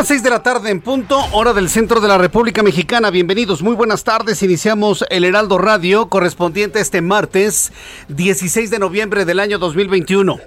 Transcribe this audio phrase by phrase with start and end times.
[0.00, 3.10] Las 6 de la tarde en punto, hora del centro de la República Mexicana.
[3.10, 4.42] Bienvenidos, muy buenas tardes.
[4.42, 7.70] Iniciamos el Heraldo Radio correspondiente este martes
[8.08, 10.40] 16 de noviembre del año 2021.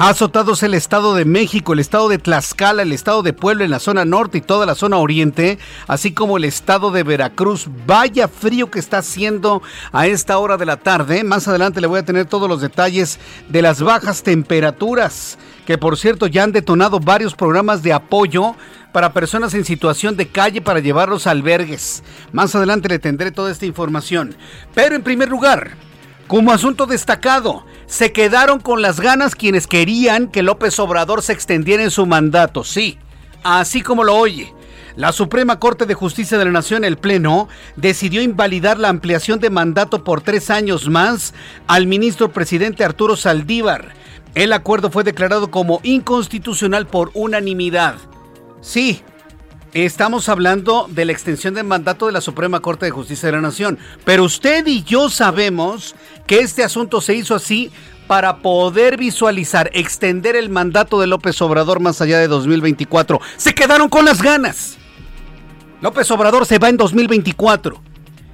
[0.00, 3.72] Ha azotados el Estado de México, el Estado de Tlaxcala, el Estado de Puebla en
[3.72, 7.66] la zona norte y toda la zona oriente, así como el Estado de Veracruz.
[7.84, 9.60] Vaya frío que está haciendo
[9.90, 11.24] a esta hora de la tarde.
[11.24, 15.96] Más adelante le voy a tener todos los detalles de las bajas temperaturas, que por
[15.96, 18.54] cierto ya han detonado varios programas de apoyo
[18.92, 22.04] para personas en situación de calle para llevarlos a albergues.
[22.30, 24.36] Más adelante le tendré toda esta información.
[24.76, 25.87] Pero en primer lugar,
[26.28, 31.82] como asunto destacado, se quedaron con las ganas quienes querían que López Obrador se extendiera
[31.82, 32.64] en su mandato.
[32.64, 32.98] Sí,
[33.42, 34.54] así como lo oye.
[34.94, 39.48] La Suprema Corte de Justicia de la Nación, el Pleno, decidió invalidar la ampliación de
[39.48, 41.34] mandato por tres años más
[41.66, 43.94] al ministro presidente Arturo Saldívar.
[44.34, 47.94] El acuerdo fue declarado como inconstitucional por unanimidad.
[48.60, 49.02] Sí,
[49.74, 53.42] Estamos hablando de la extensión del mandato de la Suprema Corte de Justicia de la
[53.42, 53.78] Nación.
[54.04, 55.94] Pero usted y yo sabemos
[56.26, 57.70] que este asunto se hizo así
[58.06, 63.20] para poder visualizar, extender el mandato de López Obrador más allá de 2024.
[63.36, 64.78] Se quedaron con las ganas.
[65.82, 67.78] López Obrador se va en 2024.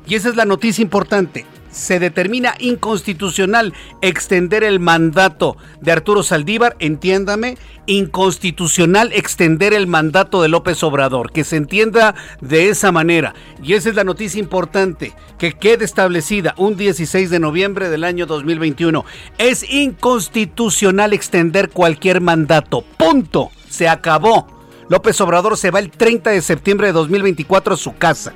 [0.07, 1.45] Y esa es la noticia importante
[1.75, 10.49] se determina inconstitucional extender el mandato de Arturo Saldívar, entiéndame, inconstitucional extender el mandato de
[10.49, 13.35] López Obrador, que se entienda de esa manera.
[13.63, 18.27] Y esa es la noticia importante, que quede establecida un 16 de noviembre del año
[18.27, 19.05] 2021.
[19.39, 22.85] Es inconstitucional extender cualquier mandato.
[22.97, 23.51] Punto.
[23.69, 24.47] Se acabó.
[24.89, 28.33] López Obrador se va el 30 de septiembre de 2024 a su casa.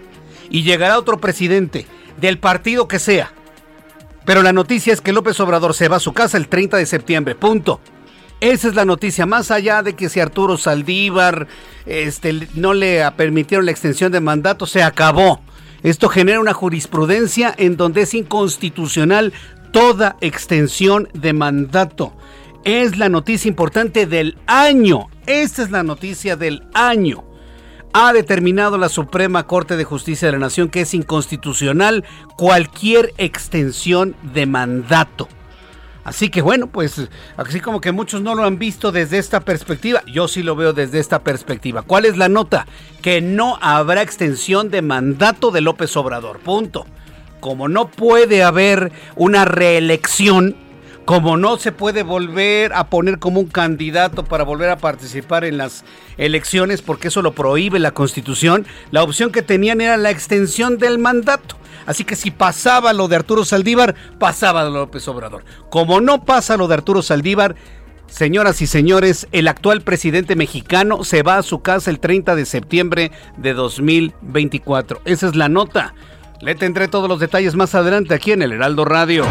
[0.50, 1.87] Y llegará otro presidente
[2.21, 3.33] del partido que sea.
[4.25, 6.87] Pero la noticia es que López Obrador se va a su casa el 30 de
[6.87, 7.81] septiembre, punto.
[8.41, 11.49] Esa es la noticia, más allá de que si Arturo Saldívar
[11.87, 15.41] este, no le permitieron la extensión de mandato, se acabó.
[15.83, 19.33] Esto genera una jurisprudencia en donde es inconstitucional
[19.73, 22.17] toda extensión de mandato.
[22.65, 25.09] Es la noticia importante del año.
[25.26, 27.27] Esta es la noticia del año
[28.06, 32.05] ha determinado la Suprema Corte de Justicia de la Nación que es inconstitucional
[32.37, 35.29] cualquier extensión de mandato.
[36.05, 40.03] Así que bueno, pues así como que muchos no lo han visto desde esta perspectiva,
[40.06, 41.83] yo sí lo veo desde esta perspectiva.
[41.83, 42.67] ¿Cuál es la nota?
[43.03, 46.39] Que no habrá extensión de mandato de López Obrador.
[46.39, 46.87] Punto.
[47.41, 50.56] Como no puede haber una reelección,
[51.08, 55.56] como no se puede volver a poner como un candidato para volver a participar en
[55.56, 55.82] las
[56.19, 60.99] elecciones, porque eso lo prohíbe la Constitución, la opción que tenían era la extensión del
[60.99, 61.56] mandato.
[61.87, 65.46] Así que si pasaba lo de Arturo Saldívar, pasaba de López Obrador.
[65.70, 67.56] Como no pasa lo de Arturo Saldívar,
[68.06, 72.46] Señoras y señores, el actual presidente mexicano se va a su casa el 30 de
[72.46, 75.02] septiembre de 2024.
[75.04, 75.94] Esa es la nota.
[76.40, 79.25] Le tendré todos los detalles más adelante aquí en el Heraldo Radio.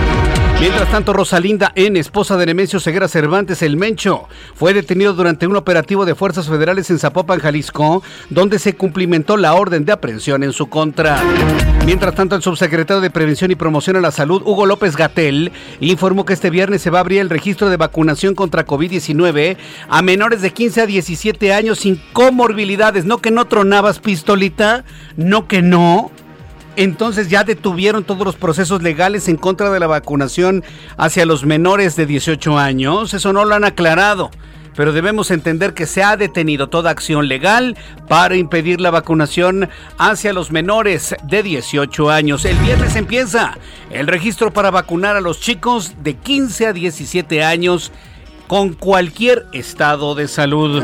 [0.60, 5.56] Mientras tanto, Rosalinda N., esposa de Nemesio Ceguera Cervantes, el Mencho, fue detenido durante un
[5.56, 10.52] operativo de fuerzas federales en Zapopan, Jalisco, donde se cumplimentó la orden de aprehensión en
[10.52, 11.22] su contra.
[11.86, 16.26] Mientras tanto, el subsecretario de Prevención y Promoción a la Salud, Hugo López Gatel, informó
[16.26, 19.58] que este viernes se va a abrir el registro de vacunación contra COVID-19
[19.88, 23.06] a menores de 15 a 17 años sin comorbilidades.
[23.06, 24.84] No que no tronabas pistolita,
[25.16, 26.12] no que no
[26.78, 30.64] entonces ya detuvieron todos los procesos legales en contra de la vacunación
[30.96, 33.16] hacia los menores de 18 años.
[33.16, 34.30] Eso no lo han aclarado.
[34.76, 37.76] Pero debemos entender que se ha detenido toda acción legal
[38.08, 42.46] para impedir la vacunación hacia los menores de 18 años.
[42.46, 43.58] El viernes empieza
[43.90, 47.92] el registro para vacunar a los chicos de 15 a 17 años
[48.48, 50.84] con cualquier estado de salud.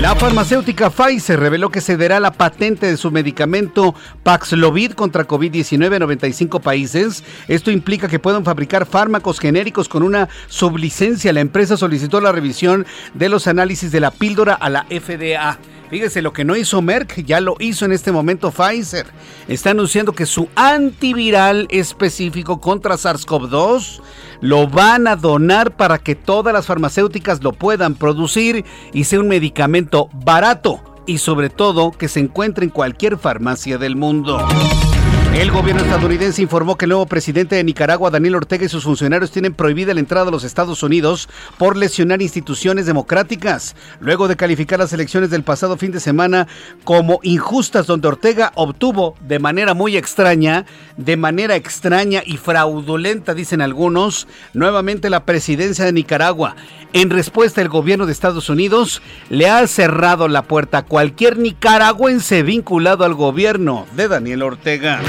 [0.00, 6.00] La farmacéutica Pfizer reveló que cederá la patente de su medicamento Paxlovid contra COVID-19 en
[6.00, 7.24] 95 países.
[7.48, 11.32] Esto implica que puedan fabricar fármacos genéricos con una sublicencia.
[11.32, 15.58] La empresa solicitó la revisión de los análisis de la píldora a la FDA.
[15.94, 19.06] Fíjese, lo que no hizo Merck ya lo hizo en este momento Pfizer.
[19.46, 24.00] Está anunciando que su antiviral específico contra SARS-CoV-2
[24.40, 29.28] lo van a donar para que todas las farmacéuticas lo puedan producir y sea un
[29.28, 34.44] medicamento barato y sobre todo que se encuentre en cualquier farmacia del mundo.
[35.34, 39.32] El gobierno estadounidense informó que el nuevo presidente de Nicaragua, Daniel Ortega, y sus funcionarios
[39.32, 41.28] tienen prohibida la entrada a los Estados Unidos
[41.58, 46.46] por lesionar instituciones democráticas, luego de calificar las elecciones del pasado fin de semana
[46.84, 50.66] como injustas, donde Ortega obtuvo de manera muy extraña,
[50.96, 56.54] de manera extraña y fraudulenta, dicen algunos, nuevamente la presidencia de Nicaragua.
[56.92, 62.44] En respuesta, el gobierno de Estados Unidos le ha cerrado la puerta a cualquier nicaragüense
[62.44, 65.00] vinculado al gobierno de Daniel Ortega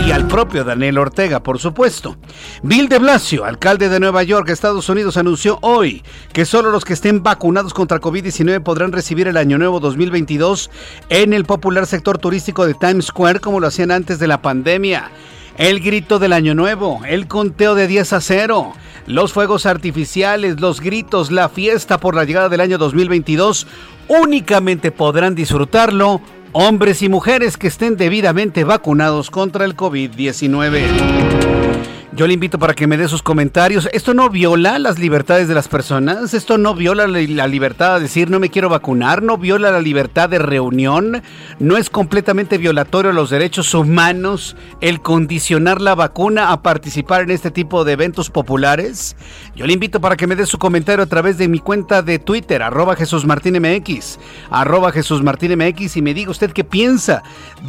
[0.00, 2.16] y al propio Daniel Ortega, por supuesto.
[2.62, 6.02] Bill de Blasio, alcalde de Nueva York, Estados Unidos, anunció hoy
[6.32, 10.70] que solo los que estén vacunados contra COVID-19 podrán recibir el Año Nuevo 2022
[11.08, 15.10] en el popular sector turístico de Times Square como lo hacían antes de la pandemia.
[15.56, 18.72] El grito del Año Nuevo, el conteo de 10 a 0,
[19.06, 23.66] los fuegos artificiales, los gritos, la fiesta por la llegada del año 2022,
[24.08, 31.91] únicamente podrán disfrutarlo hombres y mujeres que estén debidamente vacunados contra el COVID-19.
[32.14, 33.88] Yo le invito para que me dé sus comentarios.
[33.90, 36.34] ¿Esto no viola las libertades de las personas?
[36.34, 39.22] ¿Esto no viola la libertad de decir no me quiero vacunar?
[39.22, 41.22] ¿No viola la libertad de reunión?
[41.58, 47.30] ¿No es completamente violatorio a los derechos humanos el condicionar la vacuna a participar en
[47.30, 49.16] este tipo de eventos populares?
[49.56, 52.18] Yo le invito para que me dé su comentario a través de mi cuenta de
[52.18, 54.18] Twitter, arroba Jesús Martín MX,
[54.50, 57.22] arroba Jesús Martín MX y me diga usted qué piensa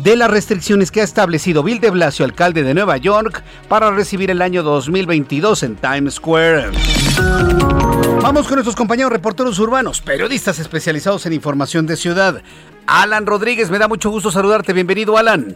[0.03, 4.32] de las restricciones que ha establecido Bill de Blasio, alcalde de Nueva York, para recibir
[4.33, 6.71] el año 2022 en Times Square.
[8.21, 12.41] Vamos con nuestros compañeros reporteros urbanos, periodistas especializados en información de ciudad.
[12.87, 14.73] Alan Rodríguez, me da mucho gusto saludarte.
[14.73, 15.55] Bienvenido, Alan.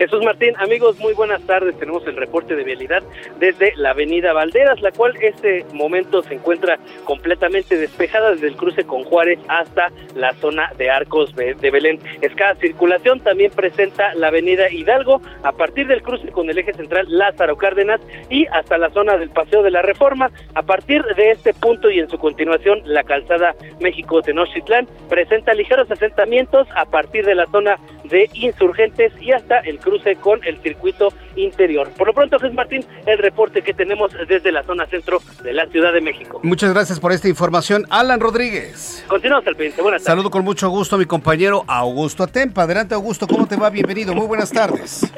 [0.00, 1.78] Jesús Martín, amigos, muy buenas tardes.
[1.78, 3.02] Tenemos el reporte de vialidad
[3.38, 8.84] desde la avenida Valderas, la cual este momento se encuentra completamente despejada desde el cruce
[8.84, 11.98] con Juárez hasta la zona de Arcos de Belén.
[12.22, 17.04] Escasa circulación también presenta la avenida Hidalgo a partir del cruce con el eje central
[17.10, 20.30] Lázaro Cárdenas y hasta la zona del Paseo de la Reforma.
[20.54, 26.66] A partir de este punto y en su continuación, la calzada México-Tenochtitlán presenta ligeros asentamientos
[26.74, 29.89] a partir de la zona de insurgentes y hasta el cruce
[30.20, 31.88] con el circuito interior.
[31.96, 35.66] Por lo pronto, Jesús Martín, el reporte que tenemos desde la zona centro de la
[35.66, 36.40] Ciudad de México.
[36.42, 37.86] Muchas gracias por esta información.
[37.90, 39.04] Alan Rodríguez.
[39.08, 39.82] Continuamos al pendiente.
[39.82, 40.18] Buenas tardes.
[40.18, 42.62] Saludo con mucho gusto a mi compañero Augusto Atempa.
[42.62, 43.70] Adelante, Augusto, ¿cómo te va?
[43.70, 44.14] Bienvenido.
[44.14, 45.12] Muy buenas tardes.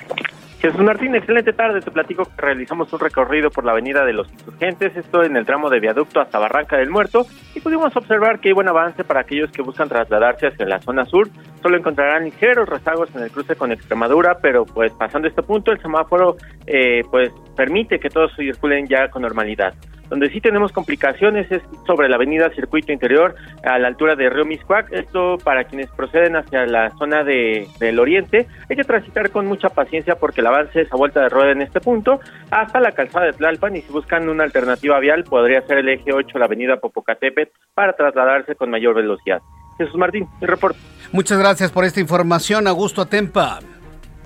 [0.63, 1.81] Jesús Martín, excelente tarde.
[1.81, 5.45] Te platico que realizamos un recorrido por la avenida de los insurgentes, esto en el
[5.45, 9.23] tramo de viaducto hasta Barranca del Muerto, y pudimos observar que hay buen avance para
[9.23, 11.29] aquellos que buscan trasladarse hacia la zona sur,
[11.63, 15.81] Solo encontrarán ligeros rezagos en el cruce con Extremadura, pero pues pasando este punto el
[15.81, 19.73] semáforo eh, pues permite que todos circulen ya con normalidad.
[20.13, 24.45] Donde sí tenemos complicaciones es sobre la avenida Circuito Interior a la altura de Río
[24.45, 24.93] Miscuac.
[24.93, 28.47] Esto para quienes proceden hacia la zona de, del oriente.
[28.69, 31.63] Hay que transitar con mucha paciencia porque el avance es a vuelta de rueda en
[31.63, 35.79] este punto hasta la calzada de Tlalpan y si buscan una alternativa vial podría ser
[35.79, 39.41] el eje 8, la avenida Popocatépetl, para trasladarse con mayor velocidad.
[39.85, 40.79] Jesús Martín, mi reporte.
[41.13, 43.61] Muchas gracias por esta información, Augusto Atempa.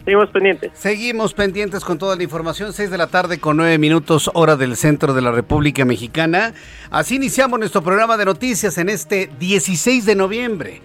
[0.04, 0.70] Seguimos pendientes.
[0.75, 2.72] Seguimos pendientes con toda la información.
[2.72, 6.54] 6 de la tarde con 9 minutos, hora del centro de la República Mexicana.
[6.90, 10.80] Así iniciamos nuestro programa de noticias en este 16 de noviembre.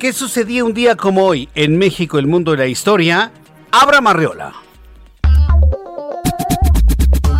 [0.00, 3.30] ¿Qué sucedía un día como hoy en México, el mundo y la historia?
[3.70, 4.52] Abra Marriola.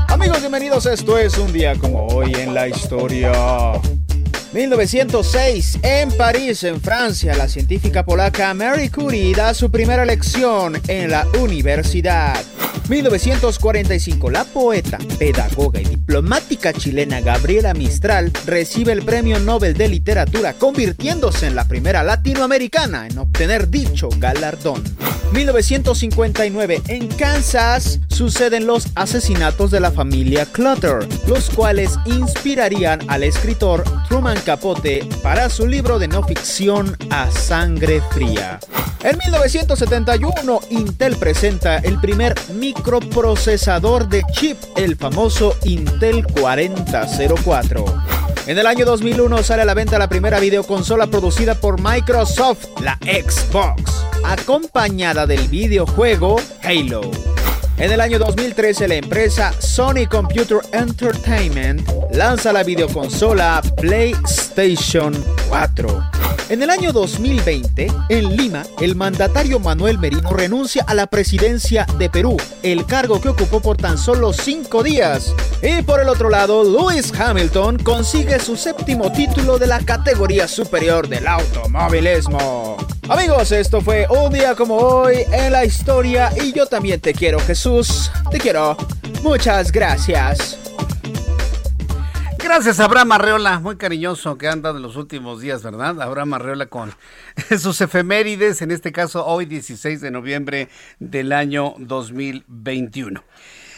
[0.09, 0.87] Amigos, bienvenidos.
[0.87, 3.33] Esto es un día como hoy en la historia.
[4.55, 11.11] 1906, en París, en Francia, la científica polaca Marie Curie da su primera lección en
[11.11, 12.41] la universidad.
[12.89, 20.53] 1945, la poeta, pedagoga y diplomática chilena Gabriela Mistral recibe el Premio Nobel de Literatura,
[20.53, 24.85] convirtiéndose en la primera latinoamericana en obtener dicho galardón.
[25.33, 33.83] 1959, en Kansas, suceden los asesinatos de la familia Clutter, los cuales inspirarían al escritor
[34.09, 38.61] Truman Capote para su libro de no ficción A Sangre Fría.
[39.03, 47.85] En 1971, Intel presenta el primer microprocesador de chip, el famoso Intel 4004.
[48.47, 52.99] En el año 2001 sale a la venta la primera videoconsola producida por Microsoft, la
[53.03, 53.83] Xbox,
[54.25, 57.01] acompañada del videojuego Halo.
[57.77, 65.13] En el año 2013 la empresa Sony Computer Entertainment lanza la videoconsola PlayStation
[65.49, 66.11] 4.
[66.51, 72.09] En el año 2020, en Lima, el mandatario Manuel Merino renuncia a la presidencia de
[72.11, 75.35] Perú, el cargo que ocupó por tan solo cinco días.
[75.63, 81.09] Y por el otro lado, Lewis Hamilton consigue su séptimo título de la categoría superior
[81.09, 82.77] del automovilismo.
[83.09, 87.39] Amigos, esto fue un día como hoy en la historia y yo también te quiero
[87.39, 88.79] Jesús, te quiero.
[89.23, 90.59] Muchas gracias.
[92.39, 96.01] Gracias, Abraham Arreola, muy cariñoso que han dado en los últimos días, ¿verdad?
[96.01, 96.95] Abraham Arreola con
[97.59, 100.69] sus efemérides, en este caso hoy 16 de noviembre
[100.99, 103.23] del año 2021.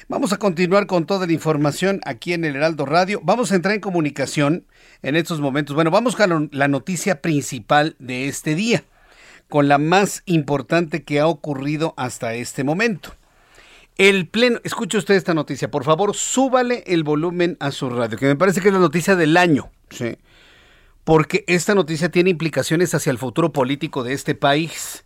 [0.09, 3.21] Vamos a continuar con toda la información aquí en el Heraldo Radio.
[3.25, 4.67] Vamos a entrar en comunicación
[5.03, 5.75] en estos momentos.
[5.75, 8.85] Bueno, vamos con la noticia principal de este día,
[9.49, 13.15] con la más importante que ha ocurrido hasta este momento.
[13.97, 18.27] El pleno, escuche usted esta noticia, por favor, súbale el volumen a su radio, que
[18.27, 20.19] me parece que es la noticia del año, ¿sí?
[21.05, 25.05] Porque esta noticia tiene implicaciones hacia el futuro político de este país.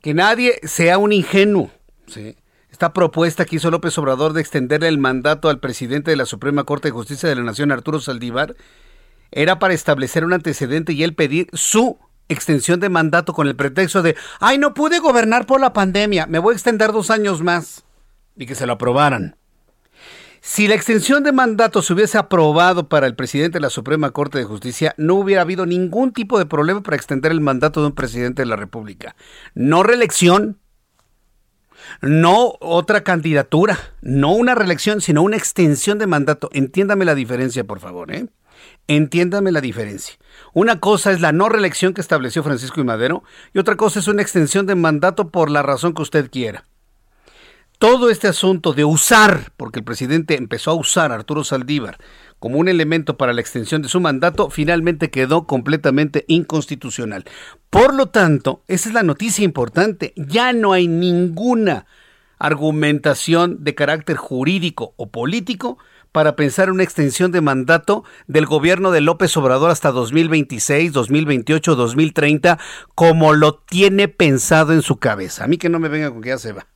[0.00, 1.70] Que nadie sea un ingenuo,
[2.06, 2.36] ¿sí?
[2.72, 6.64] Esta propuesta que hizo López Obrador de extenderle el mandato al presidente de la Suprema
[6.64, 8.56] Corte de Justicia de la Nación, Arturo Saldívar,
[9.30, 14.02] era para establecer un antecedente y él pedir su extensión de mandato con el pretexto
[14.02, 17.84] de, ay, no pude gobernar por la pandemia, me voy a extender dos años más
[18.36, 19.36] y que se lo aprobaran.
[20.46, 24.36] Si la extensión de mandato se hubiese aprobado para el presidente de la Suprema Corte
[24.36, 27.94] de Justicia, no hubiera habido ningún tipo de problema para extender el mandato de un
[27.94, 29.16] presidente de la República.
[29.54, 30.58] No reelección,
[32.02, 36.50] no otra candidatura, no una reelección, sino una extensión de mandato.
[36.52, 38.26] Entiéndame la diferencia, por favor, ¿eh?
[38.86, 40.16] Entiéndame la diferencia.
[40.52, 44.08] Una cosa es la no reelección que estableció Francisco y Madero y otra cosa es
[44.08, 46.66] una extensión de mandato por la razón que usted quiera.
[47.78, 51.98] Todo este asunto de usar, porque el presidente empezó a usar a Arturo Saldívar
[52.38, 57.24] como un elemento para la extensión de su mandato, finalmente quedó completamente inconstitucional.
[57.70, 60.12] Por lo tanto, esa es la noticia importante.
[60.16, 61.86] Ya no hay ninguna
[62.38, 65.78] argumentación de carácter jurídico o político
[66.14, 72.56] para pensar una extensión de mandato del gobierno de López Obrador hasta 2026, 2028, 2030,
[72.94, 75.42] como lo tiene pensado en su cabeza.
[75.42, 76.68] A mí que no me venga con que ya se va.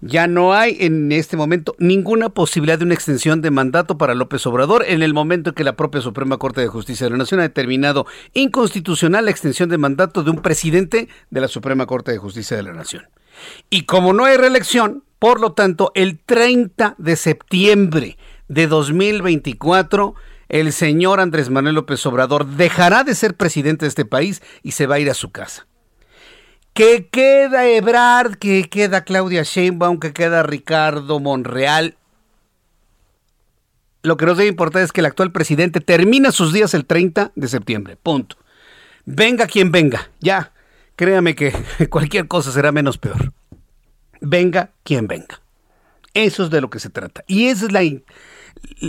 [0.00, 4.46] Ya no hay en este momento ninguna posibilidad de una extensión de mandato para López
[4.46, 7.40] Obrador en el momento en que la propia Suprema Corte de Justicia de la Nación
[7.40, 12.18] ha determinado inconstitucional la extensión de mandato de un presidente de la Suprema Corte de
[12.18, 13.08] Justicia de la Nación.
[13.70, 20.14] Y como no hay reelección, por lo tanto, el 30 de septiembre de 2024,
[20.50, 24.86] el señor Andrés Manuel López Obrador dejará de ser presidente de este país y se
[24.86, 25.66] va a ir a su casa.
[26.74, 31.96] Que queda Ebrard, que queda Claudia Sheinbaum, que queda Ricardo Monreal.
[34.02, 37.32] Lo que nos debe importar es que el actual presidente termina sus días el 30
[37.34, 37.96] de septiembre.
[37.96, 38.36] Punto.
[39.06, 40.52] Venga quien venga, ya,
[40.96, 41.54] créame que
[41.88, 43.32] cualquier cosa será menos peor.
[44.24, 45.40] Venga quien venga.
[46.14, 47.24] Eso es de lo que se trata.
[47.26, 47.82] Y esa es la,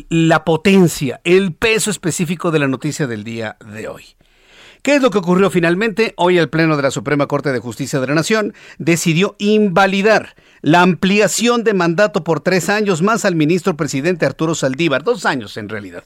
[0.10, 4.04] la potencia, el peso específico de la noticia del día de hoy.
[4.82, 6.14] ¿Qué es lo que ocurrió finalmente?
[6.16, 10.82] Hoy el Pleno de la Suprema Corte de Justicia de la Nación decidió invalidar la
[10.82, 15.70] ampliación de mandato por tres años más al ministro presidente Arturo Saldívar, dos años en
[15.70, 16.04] realidad.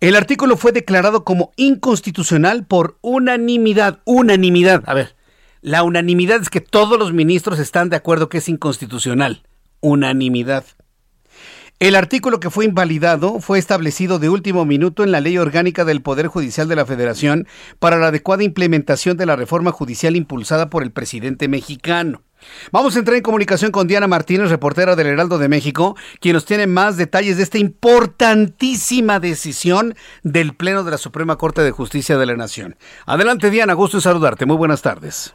[0.00, 4.82] El artículo fue declarado como inconstitucional por unanimidad, unanimidad.
[4.84, 5.15] A ver,
[5.60, 9.42] la unanimidad es que todos los ministros están de acuerdo que es inconstitucional,
[9.80, 10.64] unanimidad.
[11.78, 16.00] El artículo que fue invalidado fue establecido de último minuto en la Ley Orgánica del
[16.00, 17.46] Poder Judicial de la Federación
[17.78, 22.22] para la adecuada implementación de la reforma judicial impulsada por el presidente mexicano.
[22.72, 26.46] Vamos a entrar en comunicación con Diana Martínez, reportera del Heraldo de México, quien nos
[26.46, 32.16] tiene más detalles de esta importantísima decisión del Pleno de la Suprema Corte de Justicia
[32.16, 32.76] de la Nación.
[33.04, 34.46] Adelante, Diana, gusto en saludarte.
[34.46, 35.34] Muy buenas tardes.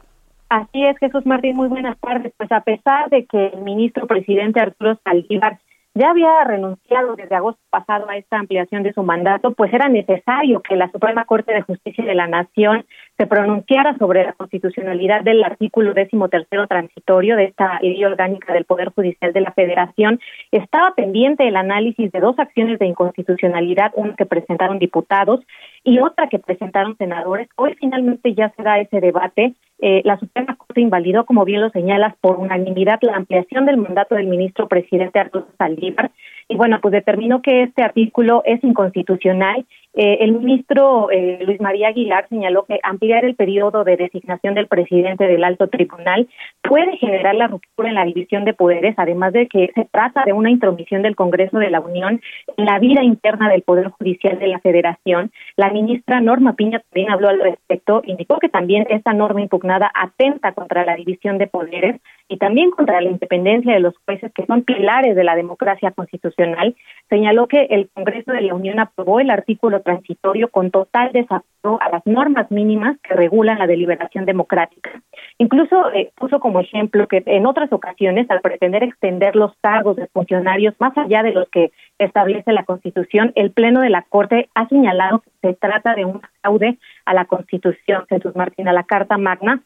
[0.52, 2.34] Así es, Jesús Martín, muy buenas tardes.
[2.36, 5.60] Pues a pesar de que el ministro presidente Arturo Saldívar
[5.94, 10.62] ya había renunciado desde agosto pasado a esta ampliación de su mandato, pues era necesario
[10.62, 12.86] que la Suprema Corte de Justicia de la Nación
[13.18, 18.66] se pronunciara sobre la constitucionalidad del artículo décimo tercero transitorio de esta ley orgánica del
[18.66, 20.20] Poder Judicial de la Federación.
[20.52, 25.40] Estaba pendiente el análisis de dos acciones de inconstitucionalidad, una que presentaron diputados
[25.84, 27.50] y otra que presentaron senadores.
[27.56, 29.54] Hoy finalmente ya se da ese debate.
[29.80, 34.16] Eh, la Suprema Corte invalidó, como bien lo señalas, por unanimidad la ampliación del mandato
[34.16, 36.12] del ministro presidente Arturo Saldívar
[36.52, 41.90] y bueno, pues determinó que este artículo es inconstitucional eh, el ministro eh, Luis María
[41.90, 46.30] Aguilar señaló que ampliar el periodo de designación del presidente del alto tribunal
[46.64, 50.32] puede generar la ruptura en la división de poderes, además de que se trata de
[50.32, 52.22] una intromisión del Congreso de la Unión
[52.56, 55.32] en la vida interna del Poder Judicial de la Federación.
[55.58, 60.54] La ministra Norma Piña también habló al respecto, indicó que también esta norma impugnada atenta
[60.54, 62.00] contra la división de poderes
[62.32, 66.78] y también contra la independencia de los jueces, que son pilares de la democracia constitucional.
[67.10, 71.90] Señaló que el Congreso de la Unión aprobó el artículo transitorio con total desafío a
[71.92, 74.92] las normas mínimas que regulan la deliberación democrática.
[75.40, 80.08] Incluso eh, puso como ejemplo que en otras ocasiones, al pretender extender los cargos de
[80.08, 84.70] funcionarios más allá de los que establece la Constitución, el Pleno de la Corte ha
[84.70, 89.18] señalado que se trata de un fraude a la Constitución, Jesús Martín, a la Carta
[89.18, 89.64] Magna,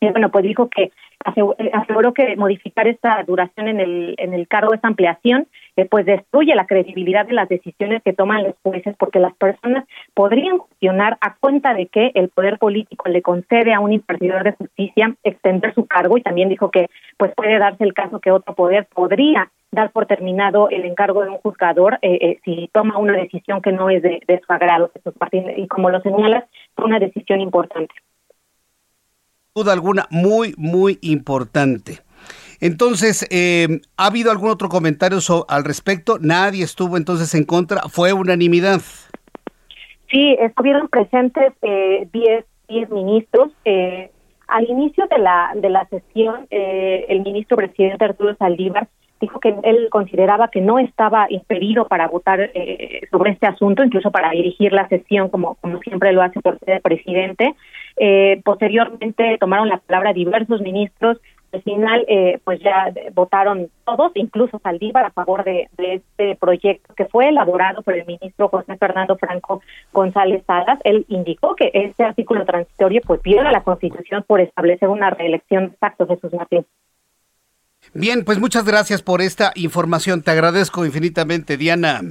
[0.00, 0.90] y bueno, pues dijo que
[1.36, 5.46] eh, aseguró que modificar esta duración en el, en el cargo, esta ampliación,
[5.76, 9.84] eh, pues destruye la credibilidad de las decisiones que toman los jueces, porque las personas
[10.12, 14.52] podrían cuestionar a cuenta de que el poder político le concede a un impartidor de
[14.52, 18.54] justicia extender su cargo y también dijo que pues puede darse el caso que otro
[18.54, 23.60] poder podría dar por terminado el encargo de un juzgador eh, si toma una decisión
[23.60, 24.92] que no es de, de su agrado.
[25.56, 26.44] Y como lo señalas,
[26.76, 27.94] fue una decisión importante
[29.54, 32.00] duda alguna muy, muy importante.
[32.60, 36.18] Entonces, eh, ¿ha habido algún otro comentario al respecto?
[36.20, 38.80] Nadie estuvo entonces en contra, fue unanimidad.
[40.10, 43.52] Sí, estuvieron presentes 10 eh, diez, ministros.
[43.64, 44.10] Eh,
[44.48, 48.88] al inicio de la, de la sesión, el ministro presidente Arturo Saldívar
[49.24, 52.50] dijo que él consideraba que no estaba impedido para votar
[53.10, 56.80] sobre este asunto, incluso para dirigir la sesión como, como siempre lo hace por ser
[56.82, 57.54] presidente.
[57.96, 61.18] Eh, posteriormente tomaron la palabra diversos ministros.
[61.52, 67.04] Al final, eh, pues ya votaron todos, incluso Saldívar, a favor de, este proyecto que
[67.04, 70.80] fue elaborado por el ministro José Fernando Franco González Salas.
[70.82, 75.76] Él indicó que este artículo transitorio pues viola la Constitución por establecer una reelección de
[75.76, 76.66] facto, Jesús Martín.
[77.94, 80.22] Bien, pues muchas gracias por esta información.
[80.22, 82.02] Te agradezco infinitamente, Diana.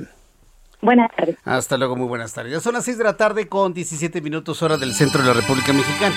[0.81, 1.35] Buenas tardes.
[1.43, 2.53] Hasta luego, muy buenas tardes.
[2.53, 5.33] Ya son las 6 de la tarde con 17 minutos hora del centro de la
[5.33, 6.15] República Mexicana.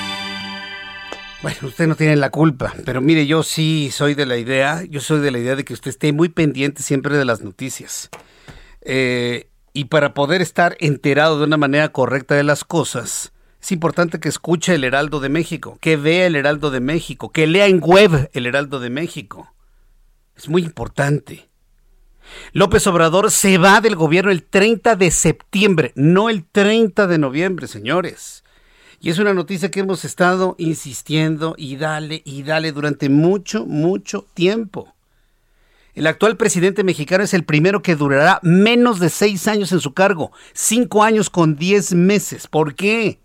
[1.42, 5.00] Bueno, usted no tiene la culpa, pero mire, yo sí soy de la idea, yo
[5.00, 8.08] soy de la idea de que usted esté muy pendiente siempre de las noticias.
[8.82, 14.20] Eh, y para poder estar enterado de una manera correcta de las cosas, es importante
[14.20, 17.80] que escuche el Heraldo de México, que vea el Heraldo de México, que lea en
[17.80, 19.52] web el Heraldo de México.
[20.36, 21.48] Es muy importante.
[22.52, 27.66] López Obrador se va del gobierno el 30 de septiembre, no el 30 de noviembre,
[27.66, 28.44] señores.
[29.00, 34.26] Y es una noticia que hemos estado insistiendo y dale y dale durante mucho, mucho
[34.34, 34.94] tiempo.
[35.94, 39.94] El actual presidente mexicano es el primero que durará menos de seis años en su
[39.94, 42.48] cargo, cinco años con diez meses.
[42.48, 43.20] ¿Por qué?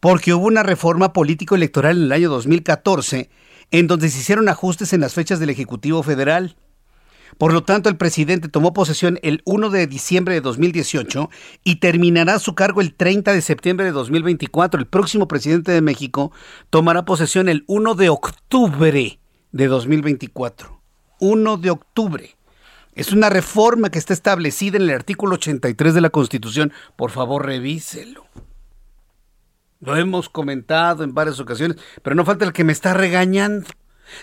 [0.00, 3.30] Porque hubo una reforma político-electoral en el año 2014
[3.72, 6.56] en donde se hicieron ajustes en las fechas del Ejecutivo Federal.
[7.38, 11.30] Por lo tanto, el presidente tomó posesión el 1 de diciembre de 2018
[11.64, 14.78] y terminará su cargo el 30 de septiembre de 2024.
[14.78, 16.30] El próximo presidente de México
[16.68, 19.18] tomará posesión el 1 de octubre
[19.50, 20.82] de 2024.
[21.20, 22.36] 1 de octubre.
[22.94, 26.74] Es una reforma que está establecida en el artículo 83 de la Constitución.
[26.96, 28.26] Por favor, revíselo.
[29.82, 33.66] Lo hemos comentado en varias ocasiones, pero no falta el que me está regañando.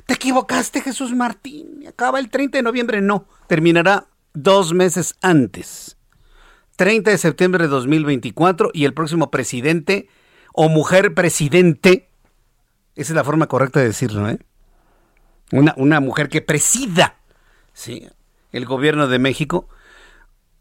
[0.05, 1.85] Te equivocaste, Jesús Martín.
[1.87, 3.01] Acaba el 30 de noviembre.
[3.01, 5.97] No, terminará dos meses antes.
[6.77, 10.07] 30 de septiembre de 2024 y el próximo presidente
[10.53, 12.09] o mujer presidente,
[12.95, 14.39] esa es la forma correcta de decirlo, ¿eh?
[15.51, 17.17] Una, una mujer que presida
[17.73, 18.07] ¿sí?
[18.51, 19.67] el gobierno de México,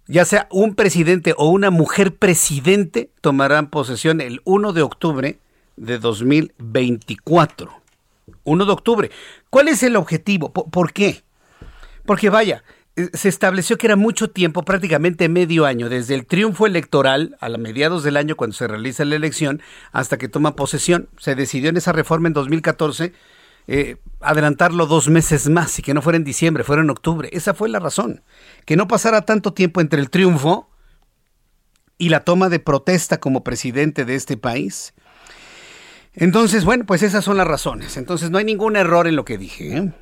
[0.08, 5.38] ya sea un presidente o una mujer presidente, tomarán posesión el 1 de octubre
[5.76, 7.70] de 2024.
[8.44, 9.10] 1 de octubre.
[9.50, 10.50] ¿Cuál es el objetivo?
[10.52, 11.22] ¿Por, qué?
[12.06, 12.64] Porque vaya,
[12.96, 17.50] eh, se estableció que era mucho tiempo, prácticamente medio año, desde el triunfo electoral a
[17.50, 19.60] la mediados del año cuando se realiza la elección
[19.92, 21.10] hasta que toma posesión.
[21.18, 23.12] Se decidió en esa reforma en 2014
[23.70, 27.28] eh, adelantarlo dos meses más y que no fuera en diciembre, fuera en octubre.
[27.32, 28.22] Esa fue la razón.
[28.64, 30.70] Que no pasara tanto tiempo entre el triunfo
[31.98, 34.94] y la toma de protesta como presidente de este país.
[36.14, 37.98] Entonces, bueno, pues esas son las razones.
[37.98, 39.76] Entonces no hay ningún error en lo que dije.
[39.76, 39.92] ¿eh?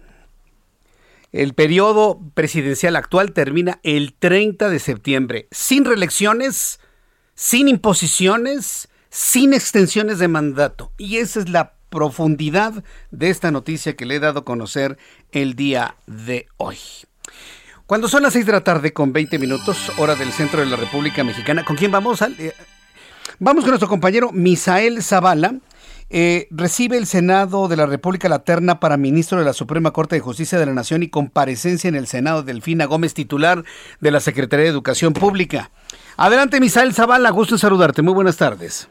[1.33, 6.79] El periodo presidencial actual termina el 30 de septiembre, sin reelecciones,
[7.35, 10.93] sin imposiciones, sin extensiones de mandato.
[10.97, 14.99] Y esa es la profundidad de esta noticia que le he dado a conocer
[15.33, 16.77] el día de hoy.
[17.87, 20.77] Cuando son las 6 de la tarde con 20 minutos, hora del centro de la
[20.77, 22.21] República Mexicana, ¿con quién vamos?
[22.21, 22.53] Eh,
[23.39, 25.55] vamos con nuestro compañero Misael Zavala
[26.11, 30.17] eh, recibe el Senado de la República la terna para ministro de la Suprema Corte
[30.17, 33.65] de Justicia de la Nación y comparecencia en el Senado Delfina Gómez, titular
[34.01, 35.71] de la Secretaría de Educación Pública.
[36.19, 38.03] Adelante, Misael Zavala, gusto en saludarte.
[38.03, 38.91] Muy buenas tardes.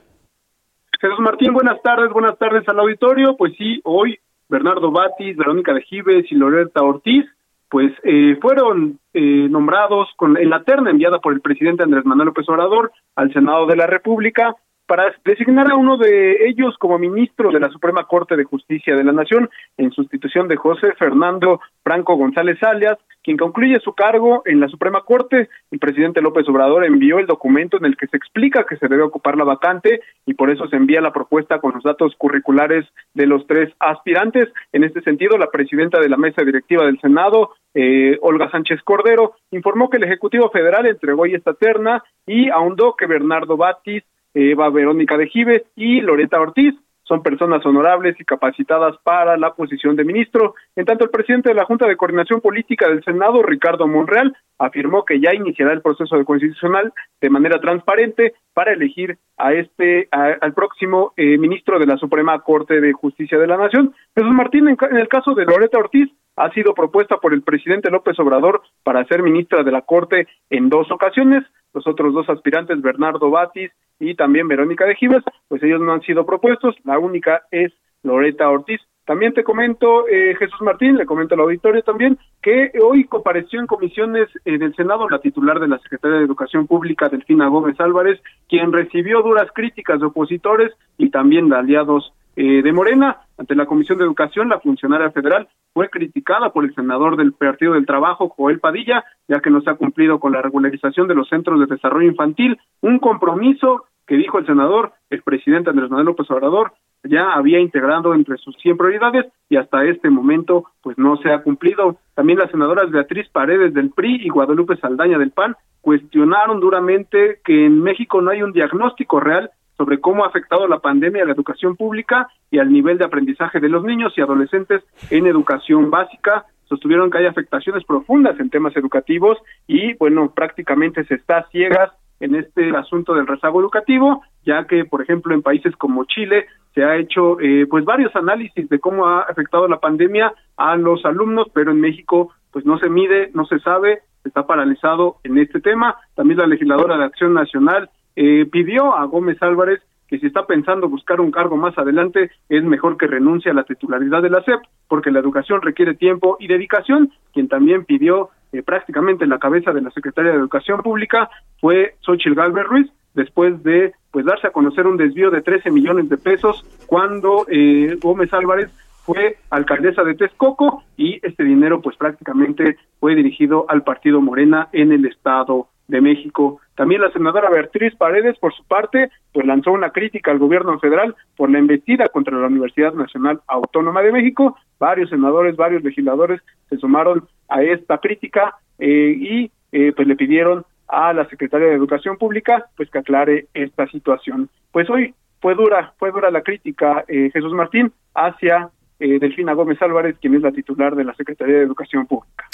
[1.06, 3.38] Jesús Martín, buenas tardes, buenas tardes al auditorio.
[3.38, 4.18] Pues sí, hoy
[4.50, 7.26] Bernardo Batis, Verónica de Gives y Loreta Ortiz,
[7.70, 12.30] pues eh, fueron eh, nombrados con, en la terna enviada por el presidente Andrés Manuel
[12.30, 14.56] López Obrador al Senado de la República
[14.88, 19.04] para designar a uno de ellos como ministro de la Suprema Corte de Justicia de
[19.04, 24.60] la Nación en sustitución de José Fernando Franco González Alias, quien concluye su cargo en
[24.60, 25.50] la Suprema Corte.
[25.72, 29.02] El presidente López Obrador envió el documento en el que se explica que se debe
[29.02, 33.26] ocupar la vacante y por eso se envía la propuesta con los datos curriculares de
[33.26, 34.50] los tres aspirantes.
[34.72, 39.34] En este sentido, la presidenta de la mesa directiva del Senado, eh, Olga Sánchez Cordero,
[39.50, 44.04] informó que el Ejecutivo Federal entregó hoy esta terna y ahondó que Bernardo Batis
[44.36, 46.76] Eva Verónica de Gives y Loreta Ortiz.
[47.08, 50.56] Son personas honorables y capacitadas para la posición de ministro.
[50.76, 55.06] En tanto, el presidente de la Junta de Coordinación Política del Senado, Ricardo Monreal, afirmó
[55.06, 60.54] que ya iniciará el proceso de constitucional de manera transparente para elegir a este al
[60.54, 63.94] próximo eh, ministro de la Suprema Corte de Justicia de la Nación.
[64.16, 67.90] Jesús Martín, en, en el caso de Loreta Ortiz, ha sido propuesta por el presidente
[67.90, 71.44] López Obrador para ser ministra de la Corte en dos ocasiones.
[71.74, 76.02] Los otros dos aspirantes, Bernardo Batis y también Verónica de Gives, pues ellos no han
[76.02, 76.76] sido propuestos.
[76.84, 77.72] La única es
[78.04, 78.82] Loreta Ortiz.
[79.06, 83.68] También te comento, eh, Jesús Martín, le comento al auditorio también, que hoy compareció en
[83.68, 88.20] comisiones en el Senado la titular de la Secretaría de Educación Pública, Delfina Gómez Álvarez,
[88.50, 93.18] quien recibió duras críticas de opositores y también de aliados eh, de Morena.
[93.38, 97.74] Ante la Comisión de Educación, la funcionaria federal fue criticada por el senador del Partido
[97.74, 101.28] del Trabajo, Joel Padilla, ya que no se ha cumplido con la regularización de los
[101.28, 106.30] centros de desarrollo infantil, un compromiso que dijo el senador, el presidente Andrés Manuel López
[106.30, 111.32] Obrador, ya había integrado entre sus 100 prioridades y hasta este momento pues no se
[111.32, 111.98] ha cumplido.
[112.16, 117.66] También las senadoras Beatriz Paredes del PRI y Guadalupe Saldaña del PAN cuestionaron duramente que
[117.66, 121.34] en México no hay un diagnóstico real sobre cómo ha afectado la pandemia a la
[121.34, 126.46] educación pública y al nivel de aprendizaje de los niños y adolescentes en educación básica.
[126.66, 132.36] Sostuvieron que hay afectaciones profundas en temas educativos y, bueno, prácticamente se está ciegas en
[132.36, 136.98] este asunto del rezago educativo, ya que, por ejemplo, en países como Chile se ha
[136.98, 141.72] hecho eh, pues varios análisis de cómo ha afectado la pandemia a los alumnos, pero
[141.72, 145.98] en México pues no se mide, no se sabe, está paralizado en este tema.
[146.16, 150.88] También la legisladora de Acción Nacional eh, pidió a Gómez Álvarez que si está pensando
[150.88, 154.60] buscar un cargo más adelante, es mejor que renuncie a la titularidad de la SEP,
[154.88, 157.12] porque la educación requiere tiempo y dedicación.
[157.34, 162.36] Quien también pidió eh, prácticamente la cabeza de la Secretaría de Educación Pública fue Xochitl
[162.36, 166.64] Galvez Ruiz, después de pues darse a conocer un desvío de 13 millones de pesos
[166.86, 168.70] cuando eh, Gómez Álvarez
[169.04, 174.92] fue alcaldesa de Texcoco y este dinero pues prácticamente fue dirigido al partido Morena en
[174.92, 176.60] el Estado de México.
[176.76, 181.16] También la senadora Beatriz Paredes, por su parte, pues lanzó una crítica al gobierno federal
[181.36, 184.58] por la embestida contra la Universidad Nacional Autónoma de México.
[184.80, 190.66] Varios senadores, varios legisladores se sumaron a esta crítica eh, y eh, pues le pidieron
[190.88, 194.50] a la Secretaría de Educación Pública pues que aclare esta situación.
[194.72, 198.70] Pues hoy fue dura, fue dura la crítica, eh, Jesús Martín, hacia
[199.00, 202.46] eh, Delfina Gómez Álvarez, quien es la titular de la Secretaría de Educación Pública.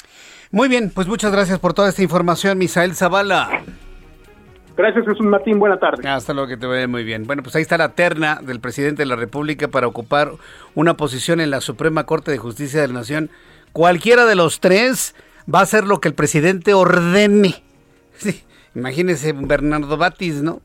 [0.52, 3.62] Muy bien, pues muchas gracias por toda esta información, Misael Zavala.
[4.76, 5.58] Gracias, Jesús Martín.
[5.58, 6.06] Buena tarde.
[6.06, 7.26] Hasta luego, que te vaya muy bien.
[7.26, 10.32] Bueno, pues ahí está la terna del presidente de la República para ocupar
[10.74, 13.30] una posición en la Suprema Corte de Justicia de la Nación.
[13.72, 15.14] Cualquiera de los tres
[15.52, 17.62] va a hacer lo que el presidente ordene.
[18.14, 20.60] Sí, imagínese Bernardo Batis, ¿no?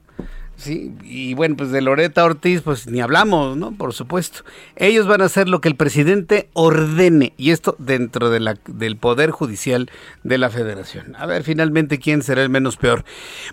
[0.58, 3.74] Sí, y bueno, pues de Loreta Ortiz, pues ni hablamos, ¿no?
[3.74, 4.40] Por supuesto.
[4.76, 8.98] Ellos van a hacer lo que el presidente ordene, y esto dentro de la, del
[8.98, 9.92] Poder Judicial
[10.24, 11.16] de la Federación.
[11.16, 13.06] A ver, finalmente, ¿quién será el menos peor?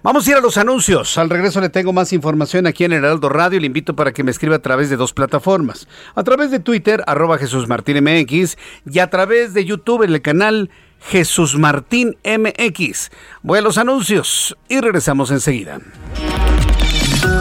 [0.03, 1.19] Vamos a ir a los anuncios.
[1.19, 3.61] Al regreso le tengo más información aquí en Heraldo Radio.
[3.61, 5.87] Le invito para que me escriba a través de dos plataformas.
[6.15, 8.57] A través de Twitter, arroba Jesús Martín MX,
[8.91, 13.11] y a través de YouTube en el canal Jesús Martín MX.
[13.43, 15.81] Voy a los anuncios y regresamos enseguida.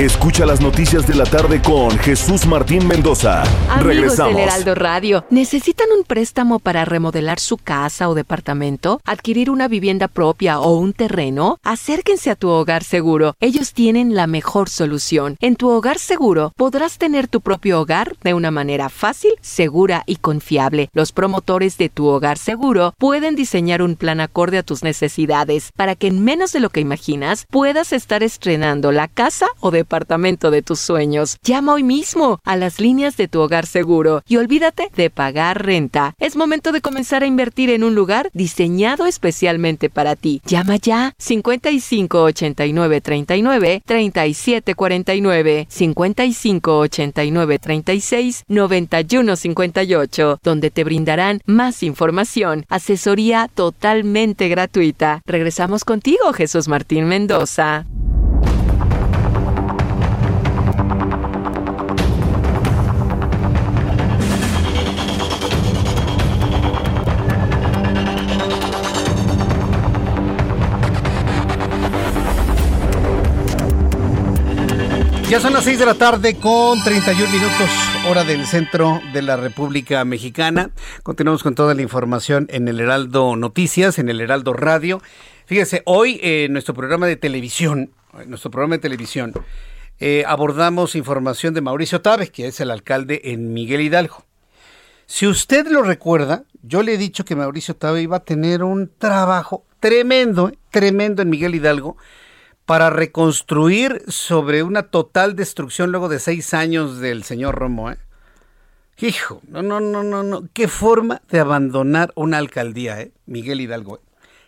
[0.00, 3.42] Escucha las noticias de la tarde con Jesús Martín Mendoza.
[3.68, 4.34] Amigos Regresamos.
[4.34, 9.02] del Heraldo Radio, ¿necesitan un préstamo para remodelar su casa o departamento?
[9.04, 11.58] ¿Adquirir una vivienda propia o un terreno?
[11.64, 13.34] Acérquense a tu hogar seguro.
[13.40, 15.36] Ellos tienen la mejor solución.
[15.38, 20.16] En tu hogar seguro podrás tener tu propio hogar de una manera fácil, segura y
[20.16, 20.88] confiable.
[20.94, 25.94] Los promotores de tu hogar seguro pueden diseñar un plan acorde a tus necesidades para
[25.94, 30.62] que en menos de lo que imaginas puedas estar estrenando la casa o departamento de
[30.62, 31.36] tus sueños.
[31.42, 36.14] Llama hoy mismo a las líneas de tu hogar seguro y olvídate de pagar renta.
[36.18, 40.40] Es momento de comenzar a invertir en un lugar diseñado especialmente para ti.
[40.46, 51.40] Llama ya 55 89 39 37 49 55 89 36 91 58 donde te brindarán
[51.46, 55.22] más información, asesoría totalmente gratuita.
[55.26, 57.86] Regresamos contigo, Jesús Martín Mendoza.
[75.30, 77.70] Ya son las 6 de la tarde con 31 minutos,
[78.08, 80.70] hora del centro de la República Mexicana.
[81.04, 85.00] Continuamos con toda la información en el Heraldo Noticias, en el Heraldo Radio.
[85.46, 89.32] Fíjese, hoy en nuestro programa de televisión, en nuestro programa de televisión,
[90.00, 94.24] eh, abordamos información de Mauricio Tabe, que es el alcalde en Miguel Hidalgo.
[95.06, 98.90] Si usted lo recuerda, yo le he dicho que Mauricio Tabe iba a tener un
[98.98, 101.96] trabajo tremendo, eh, tremendo en Miguel Hidalgo
[102.70, 107.90] para reconstruir sobre una total destrucción luego de seis años del señor Romo.
[107.90, 107.96] ¿eh?
[108.96, 110.44] Hijo, no, no, no, no, no.
[110.52, 113.10] Qué forma de abandonar una alcaldía, ¿eh?
[113.26, 113.96] Miguel Hidalgo.
[113.96, 114.00] ¿eh?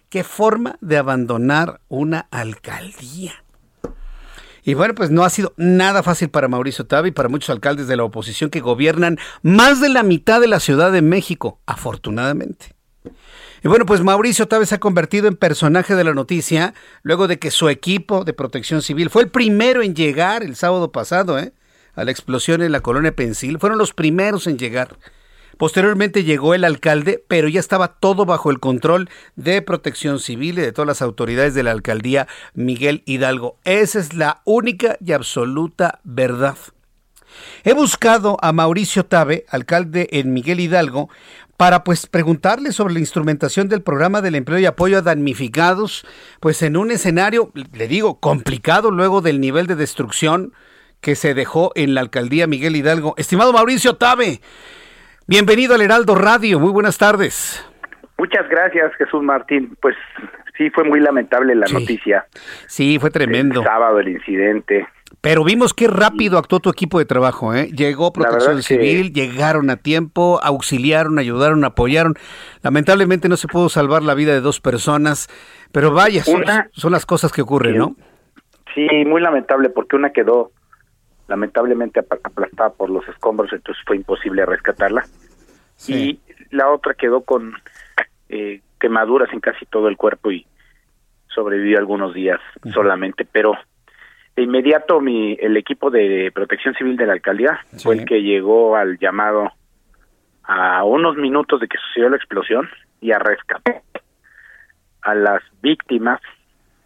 [0.08, 3.42] Qué forma de abandonar una alcaldía.
[4.62, 7.88] Y bueno, pues no ha sido nada fácil para Mauricio Tabi y para muchos alcaldes
[7.88, 12.72] de la oposición que gobiernan más de la mitad de la Ciudad de México, afortunadamente.
[13.64, 17.38] Y bueno, pues Mauricio Tabe se ha convertido en personaje de la noticia luego de
[17.38, 21.52] que su equipo de protección civil fue el primero en llegar el sábado pasado ¿eh?
[21.94, 23.60] a la explosión en la colonia Pensil.
[23.60, 24.98] Fueron los primeros en llegar.
[25.58, 30.62] Posteriormente llegó el alcalde, pero ya estaba todo bajo el control de protección civil y
[30.62, 33.58] de todas las autoridades de la alcaldía Miguel Hidalgo.
[33.62, 36.56] Esa es la única y absoluta verdad.
[37.64, 41.08] He buscado a Mauricio Tabe, alcalde en Miguel Hidalgo,
[41.62, 46.04] para pues preguntarle sobre la instrumentación del programa del empleo y apoyo a damnificados,
[46.40, 50.54] pues en un escenario, le digo, complicado luego del nivel de destrucción
[51.00, 53.14] que se dejó en la alcaldía Miguel Hidalgo.
[53.16, 54.40] Estimado Mauricio Tabe,
[55.28, 57.64] bienvenido al Heraldo Radio, muy buenas tardes.
[58.18, 59.76] Muchas gracias, Jesús Martín.
[59.80, 59.94] Pues
[60.58, 62.26] sí, fue muy lamentable la noticia.
[62.66, 63.60] Sí, fue tremendo.
[63.60, 64.88] El sábado el incidente.
[65.20, 67.68] Pero vimos qué rápido actuó tu equipo de trabajo, ¿eh?
[67.72, 72.14] Llegó Protección Civil, llegaron a tiempo, auxiliaron, ayudaron, apoyaron.
[72.62, 75.28] Lamentablemente no se pudo salvar la vida de dos personas,
[75.70, 77.96] pero vaya, son, son las cosas que ocurren, ¿no?
[78.74, 80.50] Sí, muy lamentable porque una quedó
[81.28, 85.06] lamentablemente aplastada por los escombros, entonces fue imposible rescatarla.
[85.88, 86.20] Y
[86.50, 87.54] la otra quedó con
[88.28, 90.46] eh, quemaduras en casi todo el cuerpo y
[91.28, 92.40] sobrevivió algunos días
[92.72, 93.54] solamente, pero
[94.36, 98.76] de inmediato mi el equipo de protección civil de la alcaldía fue el que llegó
[98.76, 99.52] al llamado
[100.44, 102.68] a unos minutos de que sucedió la explosión
[103.00, 103.82] y a rescatar
[105.02, 106.20] a las víctimas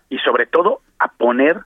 [0.09, 1.61] y sobre todo a poner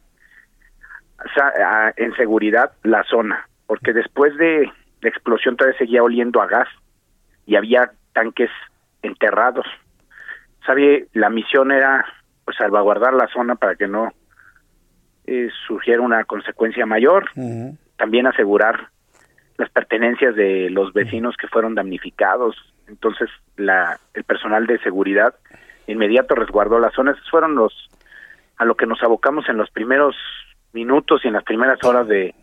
[1.96, 6.68] en seguridad la zona porque después de la explosión todavía seguía oliendo a gas
[7.46, 8.50] y había tanques
[9.02, 9.64] enterrados.
[10.66, 12.04] Sabe, la misión era
[12.44, 14.12] pues salvaguardar la zona para que no
[15.26, 17.30] eh, surgiera una consecuencia mayor,
[17.96, 18.88] también asegurar
[19.58, 22.56] las pertenencias de los vecinos que fueron damnificados.
[22.88, 25.34] Entonces, la, el personal de seguridad
[25.86, 27.16] inmediato resguardó las zonas.
[27.16, 27.90] Esos fueron los
[28.56, 30.16] a lo que nos abocamos en los primeros
[30.72, 32.34] minutos y en las primeras horas de,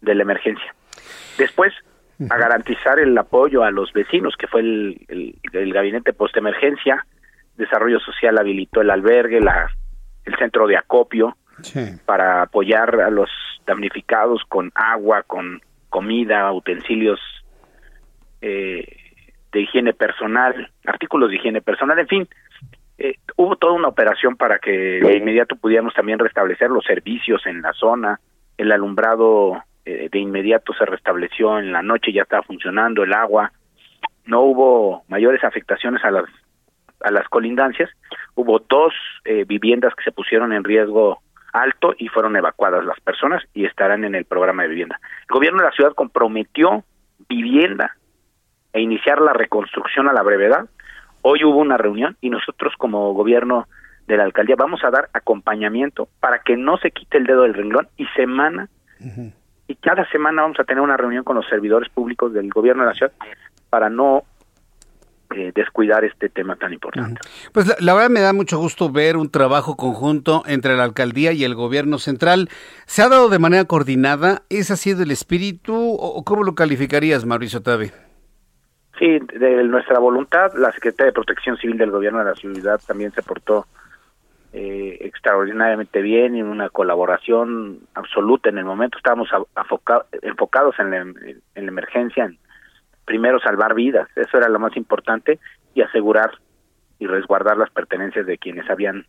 [0.00, 0.74] de la emergencia.
[1.38, 1.72] Después,
[2.28, 7.06] a garantizar el apoyo a los vecinos, que fue el, el, el gabinete post-emergencia,
[7.56, 9.70] Desarrollo Social habilitó el albergue, la,
[10.24, 11.36] el centro de acopio,
[12.06, 13.30] para apoyar a los
[13.66, 17.20] damnificados con agua, con comida, utensilios
[18.40, 18.86] eh,
[19.52, 22.28] de higiene personal, artículos de higiene personal, en fin,
[22.98, 27.62] eh, hubo toda una operación para que de inmediato pudiéramos también restablecer los servicios en
[27.62, 28.20] la zona,
[28.58, 33.52] el alumbrado eh, de inmediato se restableció en la noche, ya estaba funcionando el agua,
[34.26, 36.24] no hubo mayores afectaciones a las
[37.02, 37.88] a las colindancias,
[38.34, 38.92] hubo dos
[39.24, 44.04] eh, viviendas que se pusieron en riesgo alto y fueron evacuadas las personas y estarán
[44.04, 45.00] en el programa de vivienda.
[45.28, 46.84] El gobierno de la ciudad comprometió
[47.28, 47.96] vivienda
[48.72, 50.68] e iniciar la reconstrucción a la brevedad.
[51.22, 53.66] Hoy hubo una reunión y nosotros como gobierno
[54.06, 57.54] de la alcaldía vamos a dar acompañamiento para que no se quite el dedo del
[57.54, 58.68] renglón y semana
[59.66, 62.88] y cada semana vamos a tener una reunión con los servidores públicos del gobierno de
[62.88, 63.12] la ciudad
[63.70, 64.24] para no
[65.34, 67.20] eh, descuidar este tema tan importante.
[67.52, 71.44] Pues la, verdad me da mucho gusto ver un trabajo conjunto entre la alcaldía y
[71.44, 72.48] el gobierno central.
[72.86, 74.42] ¿Se ha dado de manera coordinada?
[74.50, 77.92] ¿Es así el espíritu o cómo lo calificarías, Mauricio Tabe?
[79.00, 83.12] Sí, de nuestra voluntad, la Secretaría de Protección Civil del Gobierno de la Ciudad también
[83.12, 83.66] se portó
[84.52, 88.98] eh, extraordinariamente bien y una colaboración absoluta en el momento.
[88.98, 89.30] Estábamos
[90.20, 92.38] enfocados en la, en la emergencia, en
[93.10, 95.40] primero salvar vidas, eso era lo más importante,
[95.74, 96.30] y asegurar
[97.00, 99.04] y resguardar las pertenencias de quienes habían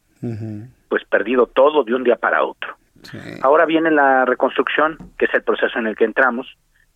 [0.89, 2.77] pues perdido todo de un día para otro.
[3.43, 6.47] Ahora viene la reconstrucción, que es el proceso en el que entramos,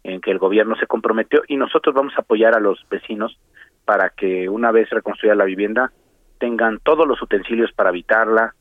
[0.04, 3.38] en que el gobierno se comprometió y nosotros vamos a apoyar a los vecinos
[3.86, 5.92] para que una vez reconstruida la vivienda
[6.40, 8.56] tengan todos los utensilios para habitarla,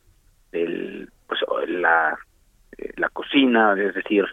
[0.51, 2.15] el, pues la,
[2.77, 4.25] eh, la cocina, es decir,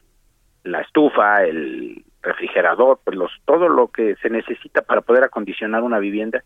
[0.65, 5.99] la estufa, el refrigerador, pues los, todo lo que se necesita para poder acondicionar una
[5.99, 6.43] vivienda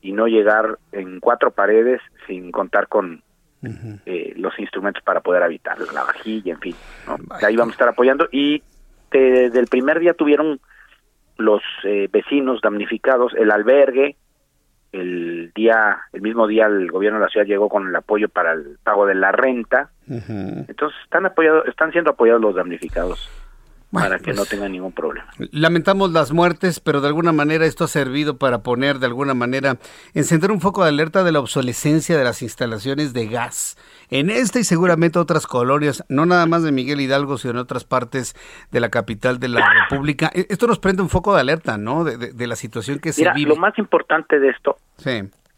[0.00, 3.22] y no llegar en cuatro paredes sin contar con
[4.06, 6.74] eh, los instrumentos para poder habitar, la vajilla, en fin.
[7.44, 8.62] Ahí vamos a estar apoyando y
[9.10, 10.60] desde el primer día tuvieron
[11.36, 14.16] los eh, vecinos damnificados el albergue,
[14.92, 18.52] el día, el mismo día el gobierno de la ciudad llegó con el apoyo para
[18.52, 23.30] el pago de la renta, entonces están apoyados, están siendo apoyados los damnificados
[23.90, 25.28] para que no pues, tenga ningún problema.
[25.50, 29.78] Lamentamos las muertes, pero de alguna manera esto ha servido para poner, de alguna manera,
[30.14, 33.76] encender un foco de alerta de la obsolescencia de las instalaciones de gas.
[34.10, 37.84] En esta y seguramente otras colonias, no nada más de Miguel Hidalgo, sino en otras
[37.84, 38.34] partes
[38.70, 40.30] de la capital de la República.
[40.34, 42.04] E, esto nos prende un foco de alerta, ¿no?
[42.04, 43.50] De, la situación que se vive.
[43.50, 44.76] Lo más importante de esto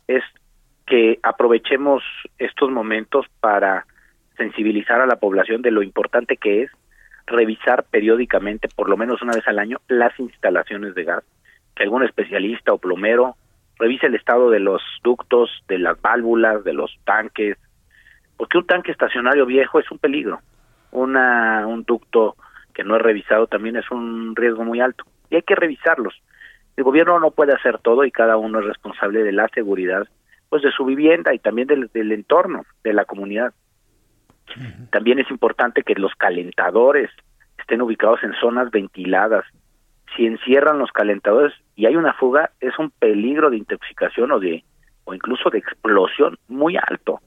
[0.08, 0.22] es
[0.86, 2.02] que aprovechemos
[2.38, 3.86] estos momentos para
[4.36, 6.70] sensibilizar a la población de lo importante que es
[7.30, 11.24] revisar periódicamente, por lo menos una vez al año, las instalaciones de gas,
[11.74, 13.36] que algún especialista o plomero
[13.78, 17.56] revise el estado de los ductos, de las válvulas, de los tanques,
[18.36, 20.40] porque un tanque estacionario viejo es un peligro.
[20.92, 22.36] Una, un ducto
[22.74, 26.20] que no es revisado también es un riesgo muy alto y hay que revisarlos.
[26.76, 30.08] El gobierno no puede hacer todo y cada uno es responsable de la seguridad
[30.48, 33.54] pues de su vivienda y también del, del entorno de la comunidad.
[34.90, 37.10] También es importante que los calentadores
[37.58, 39.44] estén ubicados en zonas ventiladas.
[40.16, 44.64] Si encierran los calentadores y hay una fuga, es un peligro de intoxicación o de
[45.04, 47.20] o incluso de explosión muy alto.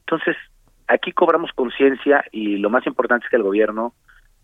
[0.00, 0.36] Entonces,
[0.88, 3.94] aquí cobramos conciencia y lo más importante es que el gobierno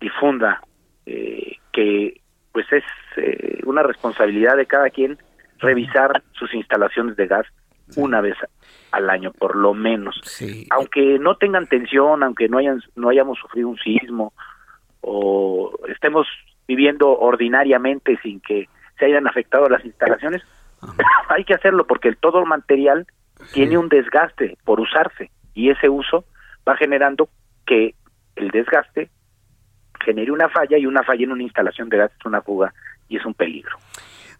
[0.01, 0.61] difunda
[1.07, 2.21] eh, que
[2.53, 2.85] pues es
[3.17, 5.19] eh, una responsabilidad de cada quien
[5.59, 7.47] revisar sus instalaciones de gas
[7.97, 8.37] una vez
[8.93, 10.21] al año por lo menos.
[10.71, 14.33] Aunque no tengan tensión aunque no hayan no hayamos sufrido un sismo
[15.01, 16.27] o estemos
[16.67, 18.69] viviendo ordinariamente sin que
[18.99, 20.43] se hayan afectado las instalaciones
[21.29, 23.07] hay que hacerlo porque todo el material
[23.53, 26.25] tiene un desgaste por usarse y ese uso
[26.69, 27.29] va generando
[27.67, 27.95] que
[28.37, 29.11] el desgaste
[30.05, 32.73] genere una falla y una falla en una instalación de gas es una fuga
[33.09, 33.77] y es un peligro.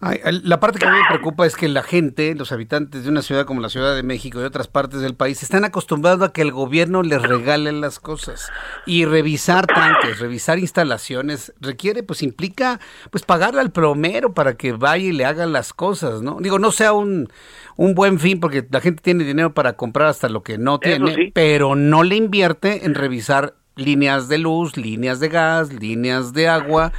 [0.01, 3.21] La parte que a mí me preocupa es que la gente, los habitantes de una
[3.21, 6.41] ciudad como la Ciudad de México y otras partes del país, están acostumbrados a que
[6.41, 8.51] el gobierno les regale las cosas.
[8.87, 12.81] Y revisar tanques, revisar instalaciones, requiere, pues implica,
[13.11, 16.39] pues pagarle al plomero para que vaya y le haga las cosas, ¿no?
[16.41, 17.29] Digo, no sea un,
[17.77, 21.31] un buen fin, porque la gente tiene dinero para comprar hasta lo que no tiene,
[21.35, 26.93] pero no le invierte en revisar líneas de luz, líneas de gas, líneas de agua.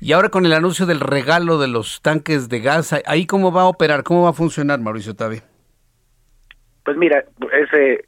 [0.00, 3.62] Y ahora con el anuncio del regalo de los tanques de gas, ¿ahí cómo va
[3.62, 4.04] a operar?
[4.04, 5.38] ¿Cómo va a funcionar, Mauricio Tavi?
[6.84, 8.04] Pues mira, ese eh,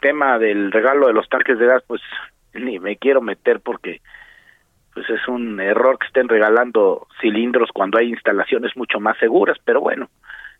[0.00, 2.00] tema del regalo de los tanques de gas, pues
[2.54, 4.00] ni me quiero meter porque
[4.94, 9.80] pues es un error que estén regalando cilindros cuando hay instalaciones mucho más seguras, pero
[9.80, 10.08] bueno,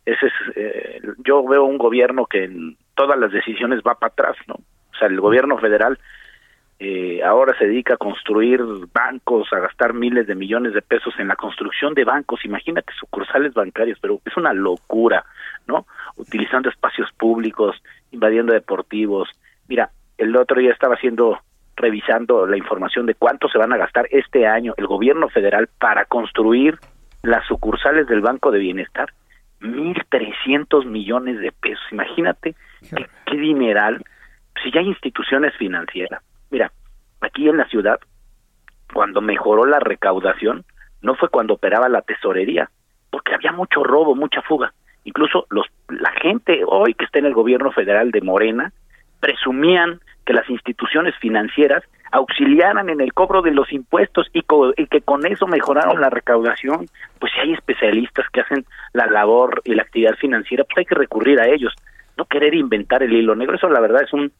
[0.04, 4.36] ese es eh, yo veo un gobierno que en todas las decisiones va para atrás,
[4.46, 4.54] ¿no?
[4.54, 5.98] O sea, el gobierno federal
[6.78, 8.60] eh, ahora se dedica a construir
[8.92, 13.54] bancos, a gastar miles de millones de pesos en la construcción de bancos, imagínate sucursales
[13.54, 15.24] bancarios, pero es una locura,
[15.66, 15.86] ¿no?
[16.16, 19.30] Utilizando espacios públicos, invadiendo deportivos.
[19.68, 21.40] Mira, el otro día estaba haciendo,
[21.76, 26.04] revisando la información de cuánto se van a gastar este año el gobierno federal para
[26.04, 26.78] construir
[27.22, 29.14] las sucursales del Banco de Bienestar.
[29.60, 32.54] Mil trescientos millones de pesos, imagínate
[32.94, 34.04] qué, qué dineral,
[34.62, 36.72] si ya hay instituciones financieras Mira,
[37.20, 37.98] aquí en la ciudad,
[38.92, 40.64] cuando mejoró la recaudación,
[41.02, 42.70] no fue cuando operaba la tesorería,
[43.10, 44.72] porque había mucho robo, mucha fuga.
[45.04, 48.72] Incluso los, la gente hoy que está en el gobierno federal de Morena
[49.20, 54.44] presumían que las instituciones financieras auxiliaran en el cobro de los impuestos y,
[54.76, 56.86] y, que con eso mejoraron la recaudación.
[57.18, 60.94] Pues si hay especialistas que hacen la labor y la actividad financiera, pues hay que
[60.94, 61.74] recurrir a ellos.
[62.16, 64.32] No querer inventar el hilo negro, eso la verdad es un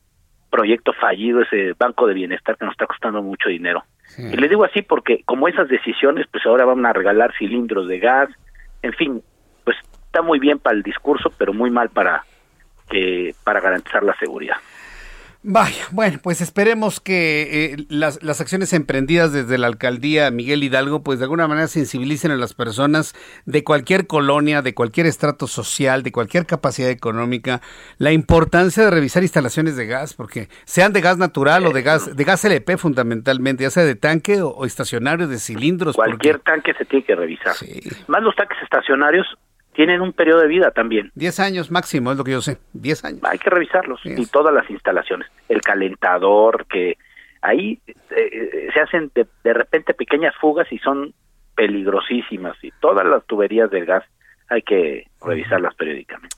[0.56, 3.84] proyecto fallido, ese banco de bienestar que nos está costando mucho dinero.
[4.18, 7.98] Y les digo así porque como esas decisiones, pues ahora van a regalar cilindros de
[7.98, 8.30] gas,
[8.80, 9.22] en fin,
[9.64, 9.76] pues
[10.06, 12.24] está muy bien para el discurso, pero muy mal para
[12.88, 14.56] que para garantizar la seguridad.
[15.48, 21.04] Vaya, bueno, pues esperemos que eh, las, las, acciones emprendidas desde la alcaldía Miguel Hidalgo,
[21.04, 26.02] pues de alguna manera sensibilicen a las personas de cualquier colonia, de cualquier estrato social,
[26.02, 27.60] de cualquier capacidad económica,
[27.98, 32.16] la importancia de revisar instalaciones de gas, porque sean de gas natural o de gas,
[32.16, 35.94] de gas LP fundamentalmente, ya sea de tanque o, estacionario, de cilindros.
[35.94, 37.54] Cualquier tanque se tiene que revisar.
[38.08, 39.28] Más los tanques estacionarios
[39.76, 41.12] tienen un periodo de vida también.
[41.14, 42.58] Diez años máximo, es lo que yo sé.
[42.72, 43.20] Diez años.
[43.24, 45.28] Hay que revisarlos y todas las instalaciones.
[45.50, 46.96] El calentador, que
[47.42, 51.12] ahí eh, eh, se hacen de, de, repente pequeñas fugas y son
[51.54, 52.56] peligrosísimas.
[52.64, 54.04] Y todas las tuberías del gas
[54.48, 56.36] hay que revisarlas periódicamente.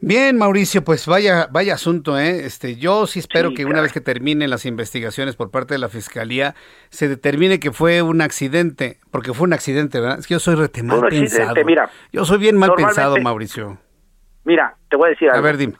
[0.00, 2.44] Bien, Mauricio, pues vaya, vaya asunto, ¿eh?
[2.44, 5.88] Este, yo sí espero que una vez que terminen las investigaciones por parte de la
[5.88, 6.54] fiscalía,
[6.90, 10.18] se determine que fue un accidente, porque fue un accidente, ¿verdad?
[10.18, 11.54] Es que yo soy rete mal pensado.
[11.64, 13.78] Mira, yo soy bien mal pensado, Mauricio.
[14.44, 15.38] Mira, te voy a decir algo.
[15.38, 15.74] A ver, dime.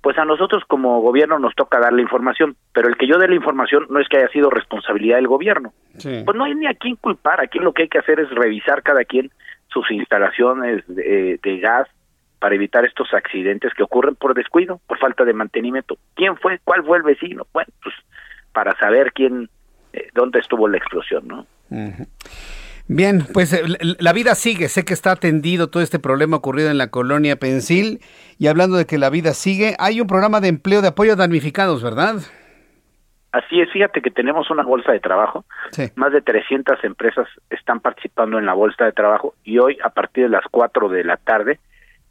[0.00, 3.28] Pues a nosotros como gobierno nos toca dar la información, pero el que yo dé
[3.28, 5.74] la información no es que haya sido responsabilidad del gobierno.
[5.92, 8.82] Pues no hay ni a quién culpar, aquí lo que hay que hacer es revisar
[8.82, 9.30] cada quien
[9.68, 11.86] sus instalaciones de, de gas,
[12.40, 15.98] para evitar estos accidentes que ocurren por descuido, por falta de mantenimiento.
[16.14, 16.58] ¿Quién fue?
[16.64, 17.46] ¿Cuál fue el vecino?
[17.52, 17.94] Bueno, pues
[18.52, 19.48] para saber quién,
[19.92, 21.46] eh, dónde estuvo la explosión, ¿no?
[22.88, 23.62] Bien, pues eh,
[24.00, 24.68] la vida sigue.
[24.68, 28.00] Sé que está atendido todo este problema ocurrido en la colonia Pensil.
[28.38, 31.16] Y hablando de que la vida sigue, hay un programa de empleo de apoyo a
[31.16, 32.16] damnificados, ¿verdad?
[33.32, 35.44] Así es, fíjate que tenemos una bolsa de trabajo.
[35.94, 40.24] Más de 300 empresas están participando en la bolsa de trabajo y hoy a partir
[40.24, 41.60] de las 4 de la tarde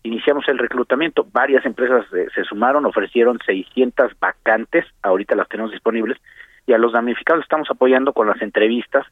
[0.03, 1.27] iniciamos el reclutamiento.
[1.31, 6.17] Varias empresas eh, se sumaron, ofrecieron 600 vacantes, ahorita las tenemos disponibles,
[6.65, 9.05] y a los damnificados estamos apoyando con las entrevistas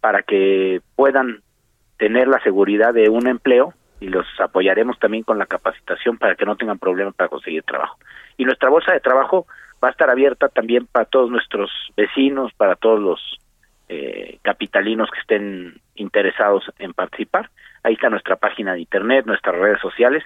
[0.00, 1.42] para que puedan
[1.98, 6.44] tener la seguridad de un empleo y los apoyaremos también con la capacitación para que
[6.44, 7.98] no tengan problemas para conseguir trabajo.
[8.36, 9.46] Y nuestra bolsa de trabajo
[9.82, 13.38] va a estar abierta también para todos nuestros vecinos, para todos los
[13.88, 17.50] eh, capitalinos que estén interesados en participar.
[17.84, 20.24] Ahí está nuestra página de internet, nuestras redes sociales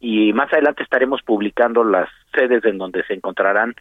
[0.00, 3.74] y más adelante estaremos publicando las sedes en donde se encontrarán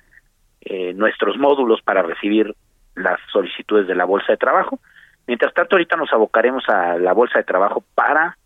[0.62, 2.54] eh, nuestros módulos para recibir
[2.96, 4.80] las solicitudes de la bolsa de trabajo.
[5.28, 8.38] Mientras tanto, ahorita nos abocaremos a la bolsa de trabajo para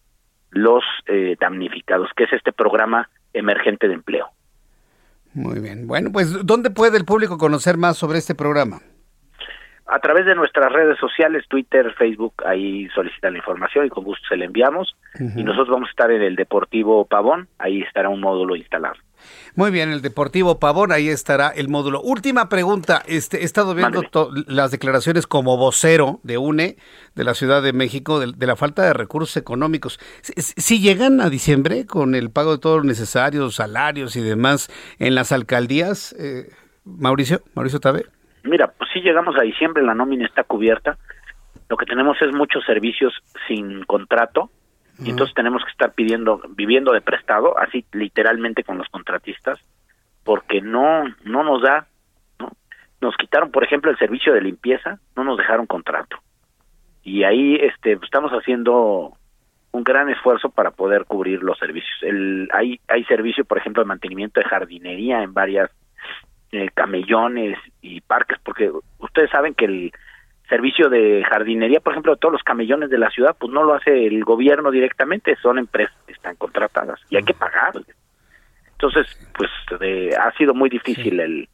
[0.52, 4.28] los eh, damnificados, que es este programa emergente de empleo.
[5.34, 5.88] Muy bien.
[5.88, 8.82] Bueno, pues, ¿dónde puede el público conocer más sobre este programa?
[9.86, 14.26] A través de nuestras redes sociales, Twitter, Facebook, ahí solicitan la información y con gusto
[14.30, 14.96] se la enviamos.
[15.20, 18.96] Y nosotros vamos a estar en el Deportivo Pavón, ahí estará un módulo instalado.
[19.56, 22.02] Muy bien, el Deportivo Pavón, ahí estará el módulo.
[22.02, 24.02] Última pregunta, este, he estado viendo
[24.48, 26.78] las declaraciones como vocero de UNE,
[27.16, 30.00] de la Ciudad de México, de, la falta de recursos económicos.
[30.22, 35.14] Si, llegan a diciembre con el pago de todos los necesarios, salarios y demás en
[35.14, 36.50] las alcaldías, eh,
[36.86, 38.06] Mauricio, Mauricio Tabe.
[38.44, 38.73] Mira,
[39.04, 40.98] llegamos a diciembre, la nómina está cubierta.
[41.70, 43.14] Lo que tenemos es muchos servicios
[43.48, 44.50] sin contrato
[45.00, 49.60] y entonces tenemos que estar pidiendo, viviendo de prestado, así literalmente con los contratistas,
[50.24, 51.88] porque no, no nos da,
[52.40, 52.52] ¿no?
[53.02, 56.18] Nos quitaron, por ejemplo, el servicio de limpieza, no nos dejaron contrato.
[57.02, 59.18] Y ahí este, estamos haciendo
[59.72, 61.98] un gran esfuerzo para poder cubrir los servicios.
[62.02, 65.72] El, hay, hay servicio, por ejemplo, de mantenimiento de jardinería en varias
[66.54, 69.92] eh, camellones y parques, porque ustedes saben que el
[70.48, 73.74] servicio de jardinería, por ejemplo, de todos los camellones de la ciudad, pues no lo
[73.74, 77.88] hace el gobierno directamente, son empresas que están contratadas y hay que pagarles.
[78.74, 79.50] Entonces, pues
[80.20, 81.50] ha sido muy difícil el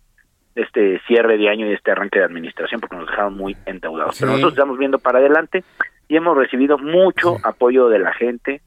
[0.56, 4.18] este cierre de año y este arranque de administración porque nos dejaron muy endeudados.
[4.20, 5.64] Pero nosotros estamos viendo para adelante
[6.10, 8.62] y hemos recibido mucho apoyo de la gente,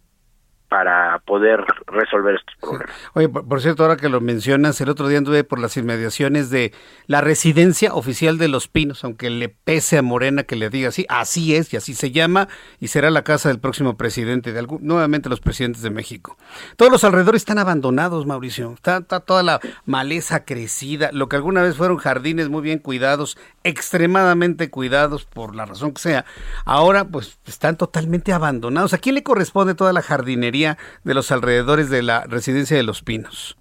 [0.73, 2.97] para poder resolver estos problemas.
[3.13, 6.73] Oye, por, cierto, ahora que lo mencionas, el otro día anduve por las inmediaciones de
[7.07, 11.05] la residencia oficial de Los Pinos, aunque le pese a Morena que le diga así,
[11.11, 12.49] así es y así se llama
[12.81, 16.39] y será la casa del próximo presidente, de algún, nuevamente los presidentes de México.
[16.79, 21.61] Todos los alrededores están abandonados, Mauricio, está, está toda la maleza crecida, lo que alguna
[21.61, 26.25] vez fueron jardines muy bien cuidados, extremadamente cuidados por la razón que sea,
[26.65, 28.95] ahora pues están totalmente abandonados.
[28.95, 30.62] ¿A quién le corresponde toda la jardinería?
[31.05, 33.57] De los alrededores de la residencia de Los Pinos?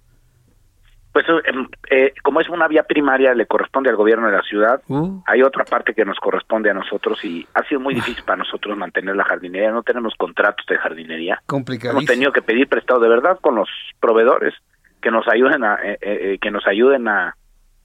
[1.12, 4.80] Pues em, eh, como es una vía primaria, le corresponde al gobierno de la ciudad.
[4.88, 5.22] Uh.
[5.26, 8.76] Hay otra parte que nos corresponde a nosotros y ha sido muy difícil para nosotros
[8.78, 9.70] mantener la jardinería.
[9.70, 11.42] No tenemos contratos de jardinería.
[11.90, 13.68] Hemos tenido que pedir prestado de verdad con los
[14.00, 14.54] proveedores
[15.02, 17.36] que nos ayuden a eh, eh, que nos ayuden a,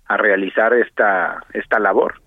[0.05, 2.21] a realizar esta esta labor.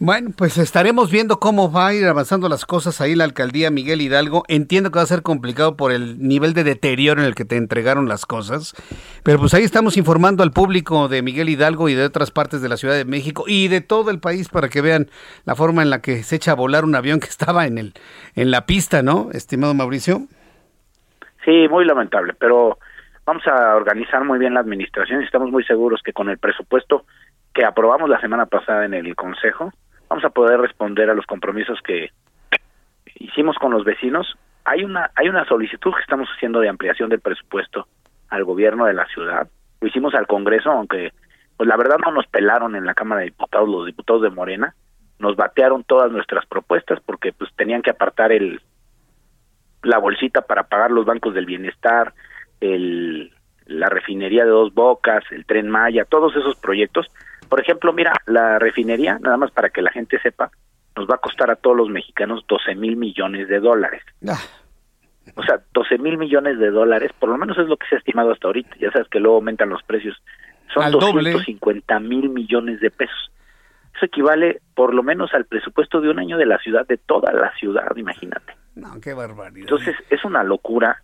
[0.00, 4.00] Bueno, pues estaremos viendo cómo va a ir avanzando las cosas ahí la alcaldía Miguel
[4.00, 4.42] Hidalgo.
[4.48, 7.56] Entiendo que va a ser complicado por el nivel de deterioro en el que te
[7.56, 8.74] entregaron las cosas,
[9.22, 12.68] pero pues ahí estamos informando al público de Miguel Hidalgo y de otras partes de
[12.68, 15.06] la Ciudad de México y de todo el país para que vean
[15.44, 17.94] la forma en la que se echa a volar un avión que estaba en el
[18.34, 19.28] en la pista, ¿no?
[19.32, 20.22] Estimado Mauricio.
[21.44, 22.78] Sí, muy lamentable, pero
[23.24, 27.04] vamos a organizar muy bien la administración y estamos muy seguros que con el presupuesto
[27.54, 29.70] que aprobamos la semana pasada en el Consejo,
[30.14, 32.10] vamos a poder responder a los compromisos que
[33.16, 34.38] hicimos con los vecinos.
[34.64, 37.88] Hay una hay una solicitud que estamos haciendo de ampliación del presupuesto
[38.28, 39.48] al gobierno de la ciudad.
[39.80, 41.12] Lo hicimos al Congreso, aunque
[41.56, 44.76] pues la verdad no nos pelaron en la Cámara de Diputados los diputados de Morena,
[45.18, 48.60] nos batearon todas nuestras propuestas porque pues tenían que apartar el
[49.82, 52.14] la bolsita para pagar los bancos del bienestar,
[52.60, 53.32] el
[53.66, 57.10] la refinería de Dos Bocas, el Tren Maya, todos esos proyectos
[57.48, 60.50] por ejemplo, mira, la refinería, nada más para que la gente sepa,
[60.96, 64.02] nos va a costar a todos los mexicanos 12 mil millones de dólares.
[64.26, 64.40] Ah.
[65.36, 67.98] O sea, 12 mil millones de dólares, por lo menos es lo que se ha
[67.98, 68.76] estimado hasta ahorita.
[68.78, 70.16] Ya sabes que luego aumentan los precios.
[70.72, 73.30] Son 250 mil millones de pesos.
[73.96, 77.32] Eso equivale por lo menos al presupuesto de un año de la ciudad, de toda
[77.32, 78.54] la ciudad, imagínate.
[78.74, 79.60] No, qué barbaridad.
[79.60, 81.02] Entonces, es una locura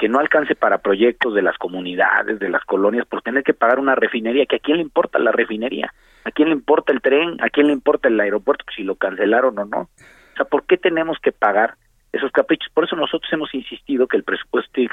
[0.00, 3.78] que no alcance para proyectos de las comunidades, de las colonias, por tener que pagar
[3.78, 5.92] una refinería, que a quién le importa la refinería,
[6.24, 9.58] a quién le importa el tren, a quién le importa el aeropuerto, si lo cancelaron
[9.58, 9.80] o no.
[9.80, 11.74] O sea, ¿por qué tenemos que pagar
[12.14, 12.72] esos caprichos?
[12.72, 14.90] Por eso nosotros hemos insistido que el presupuesto tiene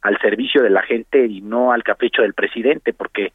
[0.00, 3.34] al servicio de la gente y no al capricho del presidente, porque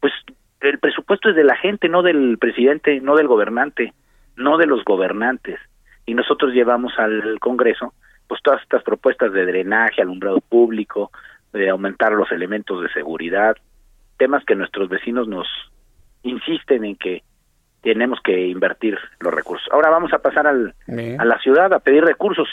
[0.00, 0.14] pues
[0.62, 3.92] el presupuesto es de la gente, no del presidente, no del gobernante,
[4.36, 5.60] no de los gobernantes.
[6.06, 7.92] Y nosotros llevamos al Congreso
[8.28, 11.10] pues todas estas propuestas de drenaje, alumbrado público,
[11.52, 13.56] de aumentar los elementos de seguridad,
[14.18, 15.46] temas que nuestros vecinos nos
[16.22, 17.22] insisten en que
[17.82, 19.68] tenemos que invertir los recursos.
[19.70, 20.74] Ahora vamos a pasar al,
[21.18, 22.48] a la ciudad a pedir recursos.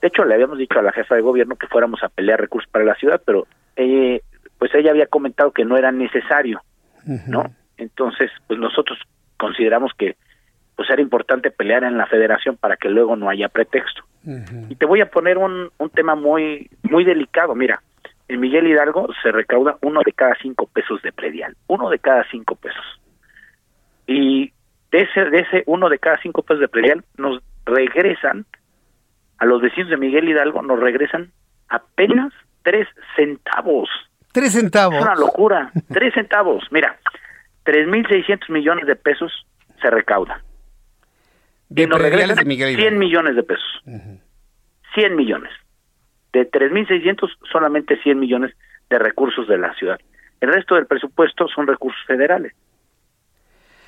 [0.00, 2.70] De hecho, le habíamos dicho a la jefa de gobierno que fuéramos a pelear recursos
[2.70, 4.22] para la ciudad, pero eh,
[4.58, 6.62] pues ella había comentado que no era necesario,
[7.26, 7.44] ¿no?
[7.76, 8.98] Entonces, pues nosotros
[9.36, 10.16] consideramos que
[10.76, 14.02] pues era importante pelear en la federación para que luego no haya pretexto.
[14.68, 17.54] Y te voy a poner un, un tema muy, muy delicado.
[17.54, 17.82] Mira,
[18.28, 22.24] en Miguel Hidalgo se recauda uno de cada cinco pesos de predial, uno de cada
[22.30, 22.84] cinco pesos.
[24.06, 24.52] Y
[24.90, 28.46] de ese, de ese uno de cada cinco pesos de predial nos regresan,
[29.38, 31.30] a los vecinos de Miguel Hidalgo nos regresan
[31.68, 33.88] apenas tres centavos.
[34.32, 34.96] Tres centavos.
[34.96, 35.70] Es una locura.
[35.88, 36.64] tres centavos.
[36.70, 36.98] Mira,
[37.64, 39.46] tres mil seiscientos millones de pesos
[39.80, 40.42] se recauda.
[41.68, 42.88] De y nos prediales regresan de Miguel Hidalgo.
[42.88, 43.82] 100 millones de pesos.
[44.94, 45.52] 100 millones.
[46.32, 48.54] De 3.600, solamente 100 millones
[48.90, 49.98] de recursos de la ciudad.
[50.40, 52.52] El resto del presupuesto son recursos federales.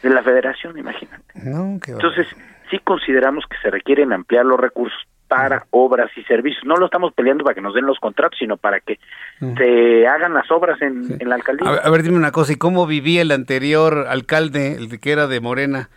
[0.02, 1.24] De la federación, imagínate.
[1.34, 2.26] No, Entonces,
[2.70, 6.64] sí consideramos que se requieren ampliar los recursos para obras y servicios.
[6.64, 8.98] No lo estamos peleando para que nos den los contratos, sino para que
[9.38, 11.68] se hagan las obras en, en la alcaldía.
[11.68, 15.28] A, a ver, dime una cosa, ¿y cómo vivía el anterior alcalde, el que era
[15.28, 15.88] de Morena,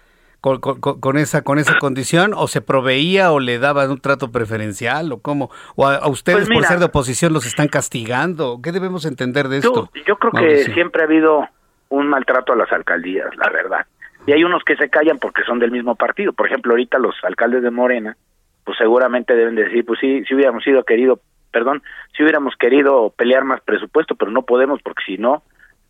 [0.43, 2.33] con, con- con- esa con esa condición?
[2.35, 5.09] ¿O se proveía o le daban un trato preferencial?
[5.13, 5.49] ¿O cómo?
[5.77, 8.59] ¿O a, a ustedes Pues por ser de oposición los están castigando?
[8.61, 9.89] ¿Qué debemos entender de esto?
[9.93, 11.47] Yo, yo creo que siempre ha habido
[11.87, 13.85] un maltrato a las alcaldías, la verdad.
[14.27, 16.33] Y hay unos que se callan porque son del mismo partido.
[16.33, 18.17] Por ejemplo, ahorita los alcaldes de Morena,
[18.65, 21.21] pues seguramente deben decir, pues sí, si hubiéramos sido querido,
[21.51, 21.83] perdón,
[22.17, 25.43] si hubiéramos querido pelear más presupuesto, pero no podemos porque si no,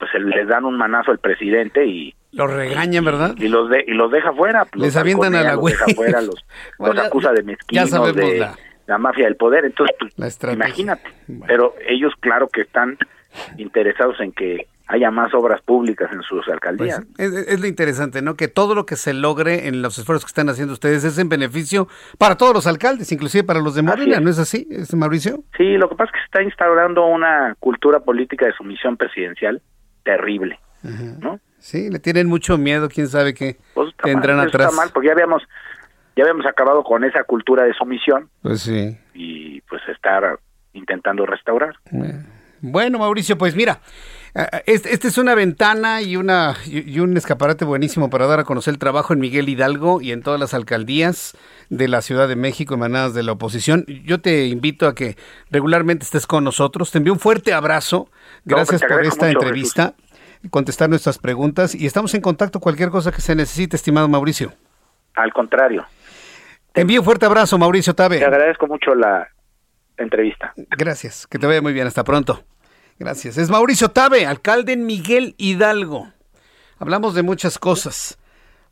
[0.05, 3.35] pues se les dan un manazo al presidente y, Los regañan, ¿verdad?
[3.37, 4.65] y los de, y los deja fuera.
[4.65, 6.35] pues, Les los avientan a la los deja fuera, los,
[6.79, 9.63] Bueno, los acusa de ya mezquinos, sabemos de la- la mafia del poder.
[9.65, 11.09] Entonces, pues, imagínate.
[11.47, 12.97] Pero ellos, claro que están
[13.57, 17.01] interesados en que haya más obras públicas en sus alcaldías.
[17.15, 18.35] Pues, es, es lo interesante, ¿no?
[18.35, 21.29] Que todo lo que se logre en los esfuerzos que están haciendo ustedes es en
[21.29, 21.87] beneficio
[22.17, 24.19] para todos los alcaldes, inclusive para los de Morena.
[24.19, 25.43] ¿no es así, es Mauricio?
[25.57, 29.61] Sí, lo que pasa es que se está instaurando una cultura política de sumisión presidencial
[30.03, 31.39] terrible, ¿no?
[31.59, 34.67] Sí, le tienen mucho miedo, quién sabe qué Pues tendrán mal, atrás.
[34.69, 35.41] Está mal, porque ya habíamos,
[36.15, 38.97] ya habíamos acabado con esa cultura de sumisión Pues sí.
[39.13, 40.39] y pues estar
[40.73, 41.75] intentando restaurar.
[42.59, 43.79] Bueno, Mauricio, pues mira,
[44.35, 48.43] eh, este, esta es una ventana y, una, y un escaparate buenísimo para dar a
[48.45, 51.37] conocer el trabajo en Miguel Hidalgo y en todas las alcaldías
[51.69, 53.85] de la Ciudad de México emanadas de la oposición.
[54.05, 55.17] Yo te invito a que
[55.51, 56.91] regularmente estés con nosotros.
[56.91, 58.09] Te envío un fuerte abrazo.
[58.45, 59.93] Gracias pues, te por esta mucho, entrevista,
[60.49, 64.53] contestar nuestras preguntas y estamos en contacto cualquier cosa que se necesite, estimado Mauricio.
[65.15, 65.85] Al contrario,
[66.71, 68.19] Te envío un fuerte abrazo, Mauricio Tabe.
[68.19, 69.27] te agradezco mucho la
[69.97, 70.53] entrevista.
[70.77, 72.43] Gracias, que te vaya muy bien, hasta pronto.
[72.99, 73.37] Gracias.
[73.37, 76.11] Es Mauricio Tabe, alcalde en Miguel Hidalgo.
[76.79, 78.17] Hablamos de muchas cosas.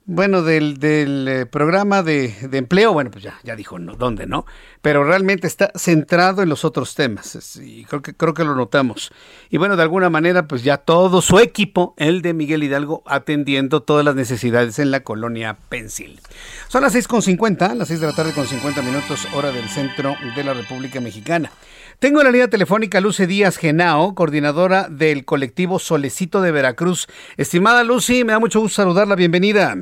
[0.06, 4.26] Bueno, del, del eh, programa de, de empleo, bueno, pues ya, ya dijo no, dónde,
[4.26, 4.48] ¿no?
[4.82, 9.12] Pero realmente está centrado en los otros temas y creo que, creo que lo notamos.
[9.52, 13.84] Y bueno, de alguna manera, pues ya todo su equipo, el de Miguel Hidalgo, atendiendo
[13.84, 16.20] todas las necesidades en la colonia Pensil.
[16.68, 20.44] Son las 6.50, las 6 de la tarde con 50 minutos, hora del centro de
[20.44, 21.52] la República Mexicana.
[22.02, 27.08] Tengo en la línea telefónica a Lucy Díaz Genao, coordinadora del colectivo Solecito de Veracruz.
[27.38, 29.76] Estimada Lucy, me da mucho gusto saludarla, bienvenida.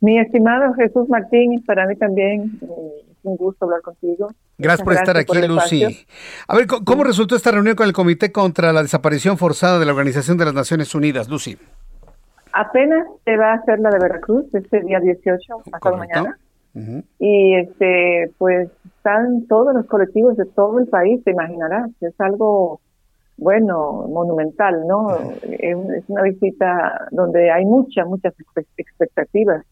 [0.00, 2.66] Mi estimado Jesús Martín, para mí también eh,
[3.10, 4.30] es un gusto hablar contigo.
[4.56, 5.82] Gracias por estar aquí, por Lucy.
[5.84, 6.06] espacio.
[6.48, 9.84] A ver, ¿cómo- ¿cómo resultó esta reunión con el Comité contra la Desaparición Forzada de
[9.84, 11.58] la Organización de las Naciones Unidas, Lucy?
[12.54, 16.38] Apenas se va a hacer la de Veracruz este día 18, pasado mañana.
[17.18, 18.68] Y este, pues
[19.06, 21.90] están todos los colectivos de todo el país, te imaginarás.
[22.00, 22.80] Es algo,
[23.36, 25.20] bueno, monumental, ¿no?
[25.42, 29.64] Es un- es una visita donde hay muchas, muchas expe- expectativas.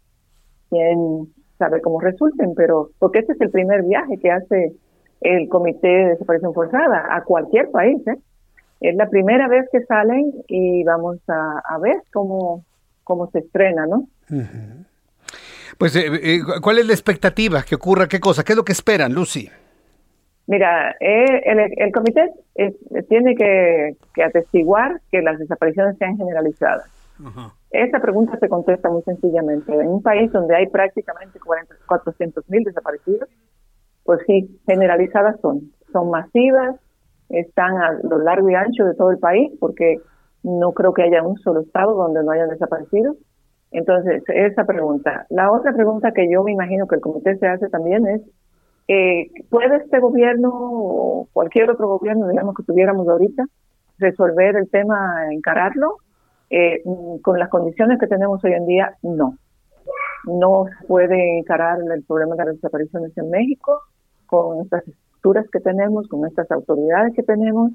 [0.70, 1.28] Quién
[1.59, 4.72] sabe cómo resulten, pero porque este es el primer viaje que hace
[5.20, 8.16] el Comité de Desaparición Forzada a cualquier país, ¿eh?
[8.80, 12.62] Es la primera vez que salen y vamos a, a ver cómo,
[13.03, 14.07] cómo se estrena, ¿no?
[15.79, 17.62] Pues, eh, eh, ¿cuál es la expectativa?
[17.62, 18.45] ¿Que ocurra qué cosa?
[18.45, 19.51] ¿Qué es lo que esperan, Lucy?
[20.47, 22.75] Mira, eh, el, el comité eh,
[23.09, 26.91] tiene que, que atestiguar que las desapariciones sean generalizadas.
[27.70, 29.72] Esta pregunta se contesta muy sencillamente.
[29.72, 31.39] En un país donde hay prácticamente
[31.87, 33.29] 400 mil desaparecidos,
[34.05, 35.72] pues sí, generalizadas son.
[35.93, 36.77] Son masivas,
[37.29, 39.97] están a lo largo y ancho de todo el país, porque
[40.43, 43.16] no creo que haya un solo estado donde no hayan desaparecidos.
[43.75, 45.27] Entonces, esa pregunta.
[45.31, 48.22] La otra pregunta que yo me imagino que el comité se hace también es,
[48.87, 53.45] eh, ¿puede este gobierno o cualquier otro gobierno, digamos que tuviéramos ahorita,
[53.99, 55.97] resolver el tema, encararlo?
[56.51, 56.85] Eh,
[57.20, 59.39] con las condiciones que tenemos hoy en día, no.
[60.25, 63.81] No se puede encarar el problema de las desapariciones en México
[64.27, 67.72] con estas estructuras que tenemos, con estas autoridades que tenemos,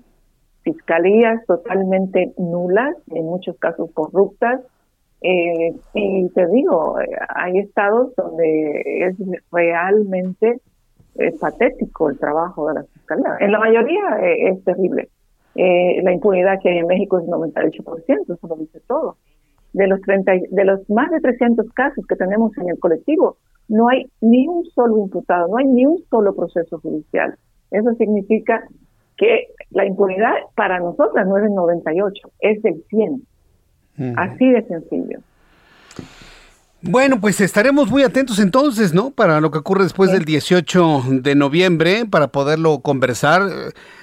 [0.61, 4.61] fiscalías totalmente nulas, en muchos casos corruptas,
[5.21, 9.15] eh, y te digo, eh, hay estados donde es
[9.51, 10.61] realmente
[11.15, 13.37] es patético el trabajo de la fiscalía.
[13.39, 15.09] En la mayoría eh, es terrible.
[15.55, 19.17] Eh, la impunidad que hay en México es 98%, eso lo dice todo.
[19.73, 23.89] De los, 30, de los más de 300 casos que tenemos en el colectivo, no
[23.89, 27.35] hay ni un solo imputado, no hay ni un solo proceso judicial.
[27.71, 28.63] Eso significa
[29.17, 33.21] que la impunidad para nosotras no es del 98, es del 100.
[34.15, 35.19] Así de sencillo.
[36.81, 39.11] Bueno, pues estaremos muy atentos entonces, ¿no?
[39.11, 43.41] Para lo que ocurre después del 18 de noviembre, para poderlo conversar.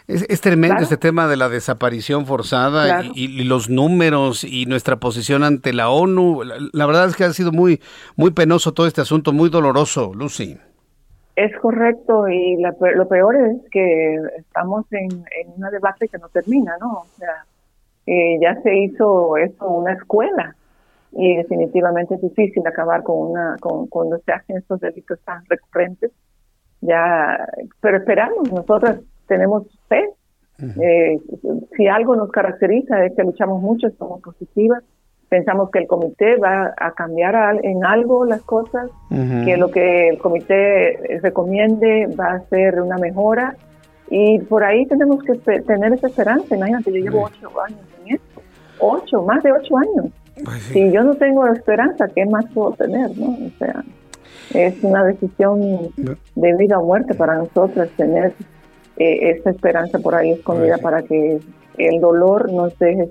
[0.07, 5.73] Es, tremendo este tema de la desaparición forzada y, los números y nuestra posición ante
[5.73, 6.43] la ONU.
[6.73, 7.81] La, verdad es que ha sido muy,
[8.15, 10.59] muy penoso todo este asunto, muy doloroso, Lucy.
[11.35, 16.75] Es correcto y lo peor es que estamos en, en un debate que no termina,
[16.79, 16.93] ¿no?
[16.93, 17.47] O sea,
[18.07, 20.55] eh, ya se hizo esto una escuela.
[21.13, 26.13] Y definitivamente es difícil acabar con una con, cuando se hacen estos delitos tan recurrentes.
[26.83, 27.49] Ya
[27.81, 30.11] pero esperamos nosotros tenemos fe.
[30.59, 31.21] Eh,
[31.77, 34.83] si algo nos caracteriza es que luchamos mucho somos positivas.
[35.29, 40.19] Pensamos que el comité va a cambiar en algo las cosas que lo que el
[40.19, 43.57] comité recomiende va a ser una mejora.
[44.09, 47.96] Y por ahí tenemos que tener esa esperanza imagínate yo llevo ocho años
[48.79, 50.13] ocho más de ocho años
[50.45, 53.17] pues si yo no tengo esperanza, ¿qué más puedo tener?
[53.17, 53.31] ¿no?
[53.31, 53.83] O sea,
[54.53, 55.61] es una decisión
[55.97, 58.35] de vida o muerte para nosotros tener
[58.99, 61.41] eh, esa esperanza por ahí escondida pues para que
[61.79, 63.09] el dolor nos deje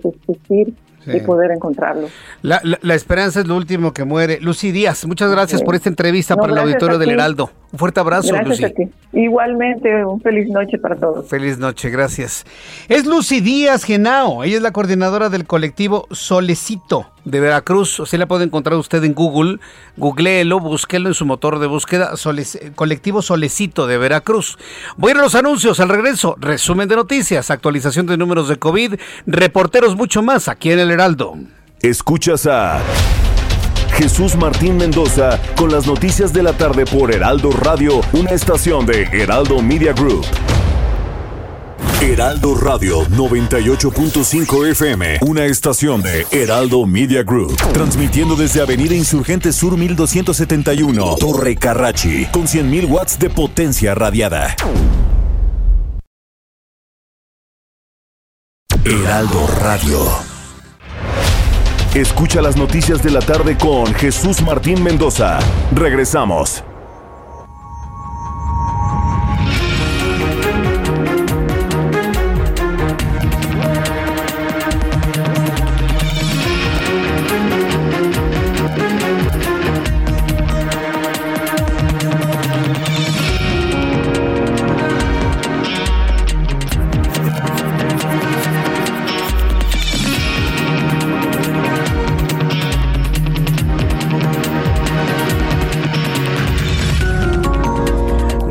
[1.08, 2.08] y poder encontrarlo.
[2.41, 4.39] La, la, esperanza es lo último que muere.
[4.39, 7.51] Lucy Díaz, muchas gracias por esta entrevista para el auditorio del Heraldo.
[7.72, 8.91] Un fuerte abrazo, gracias Lucy.
[9.14, 11.28] Igualmente, un feliz noche para todos.
[11.28, 12.45] Feliz noche, gracias.
[12.88, 18.01] Es Lucy Díaz Genao, ella es la coordinadora del colectivo Solecito de Veracruz.
[18.05, 19.59] Se la puede encontrar usted en Google.
[19.97, 22.13] Googleelo, búsquelo en su motor de búsqueda.
[22.76, 24.57] colectivo Solecito de Veracruz.
[24.95, 26.36] Voy a ir a los anuncios al regreso.
[26.39, 28.95] Resumen de noticias, actualización de números de COVID,
[29.26, 31.36] reporteros, mucho más aquí en el Heraldo.
[31.82, 32.82] Escuchas a
[33.93, 39.03] Jesús Martín Mendoza con las noticias de la tarde por Heraldo Radio, una estación de
[39.03, 40.26] Heraldo Media Group.
[42.02, 49.78] Heraldo Radio 98.5 FM, una estación de Heraldo Media Group, transmitiendo desde Avenida Insurgente Sur
[49.78, 54.56] 1271, Torre Carrachi, con 100.000 watts de potencia radiada.
[58.84, 60.00] Heraldo Radio.
[61.96, 65.40] Escucha las noticias de la tarde con Jesús Martín Mendoza.
[65.74, 66.64] Regresamos.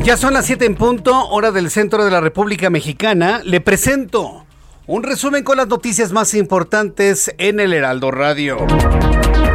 [0.05, 3.41] Ya son las 7 en punto, hora del centro de la República Mexicana.
[3.43, 4.45] Le presento
[4.85, 8.67] un resumen con las noticias más importantes en el Heraldo Radio.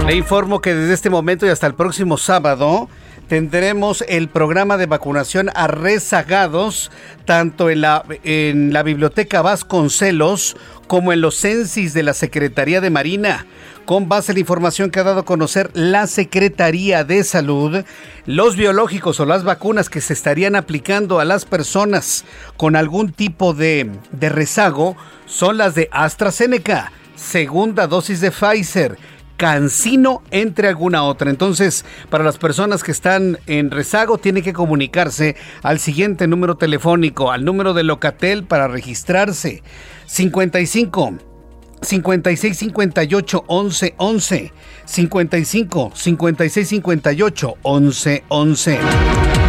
[0.08, 2.88] Le informo que desde este momento y hasta el próximo sábado
[3.28, 6.90] tendremos el programa de vacunación a rezagados,
[7.26, 10.56] tanto en la, en la Biblioteca Vasconcelos
[10.88, 13.46] como en los censis de la Secretaría de Marina.
[13.90, 17.82] Con base en la información que ha dado a conocer la Secretaría de Salud,
[18.24, 22.24] los biológicos o las vacunas que se estarían aplicando a las personas
[22.56, 28.96] con algún tipo de, de rezago son las de AstraZeneca, segunda dosis de Pfizer,
[29.36, 31.28] Cancino, entre alguna otra.
[31.28, 35.34] Entonces, para las personas que están en rezago, tienen que comunicarse
[35.64, 39.64] al siguiente número telefónico, al número de Locatel para registrarse.
[40.06, 41.29] 55
[41.82, 44.50] 56 58 11 11
[44.86, 49.39] 55 56 58 11 11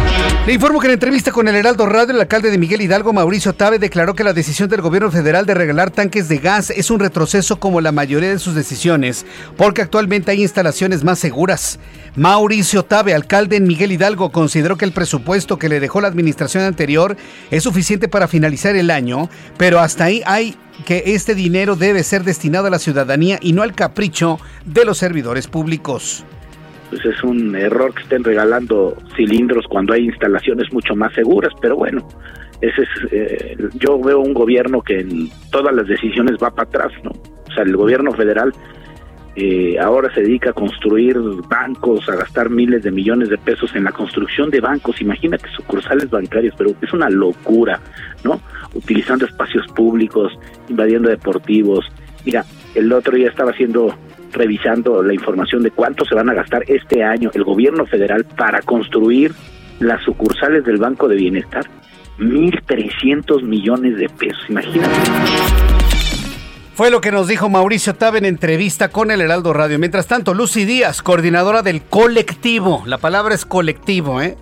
[0.44, 3.52] le informo que en entrevista con el Heraldo Radio, el alcalde de Miguel Hidalgo, Mauricio
[3.52, 6.98] Tabe, declaró que la decisión del gobierno federal de regalar tanques de gas es un
[6.98, 9.24] retroceso como la mayoría de sus decisiones,
[9.56, 11.78] porque actualmente hay instalaciones más seguras.
[12.16, 16.64] Mauricio Tabe, alcalde en Miguel Hidalgo, consideró que el presupuesto que le dejó la administración
[16.64, 17.16] anterior
[17.52, 22.24] es suficiente para finalizar el año, pero hasta ahí hay que este dinero debe ser
[22.24, 26.24] destinado a la ciudadanía y no al capricho de los servidores públicos
[26.92, 31.74] pues es un error que estén regalando cilindros cuando hay instalaciones mucho más seguras, pero
[31.74, 32.06] bueno,
[32.60, 36.92] ese es, eh, yo veo un gobierno que en todas las decisiones va para atrás,
[37.02, 37.10] ¿no?
[37.10, 38.52] O sea, el gobierno federal
[39.36, 41.16] eh, ahora se dedica a construir
[41.48, 46.10] bancos, a gastar miles de millones de pesos en la construcción de bancos, imagínate sucursales
[46.10, 47.80] bancarias, pero es una locura,
[48.22, 48.38] ¿no?
[48.74, 50.38] Utilizando espacios públicos,
[50.68, 51.90] invadiendo deportivos.
[52.26, 53.94] Mira, el otro día estaba haciendo,
[54.32, 58.60] revisando la información de cuánto se van a gastar este año el gobierno federal para
[58.62, 59.32] construir
[59.80, 61.66] las sucursales del Banco de Bienestar.
[62.18, 64.92] 1.300 millones de pesos, imagínate.
[66.74, 69.78] Fue lo que nos dijo Mauricio Tabe en entrevista con el Heraldo Radio.
[69.78, 72.82] Mientras tanto, Lucy Díaz, coordinadora del colectivo.
[72.86, 74.36] La palabra es colectivo, ¿eh?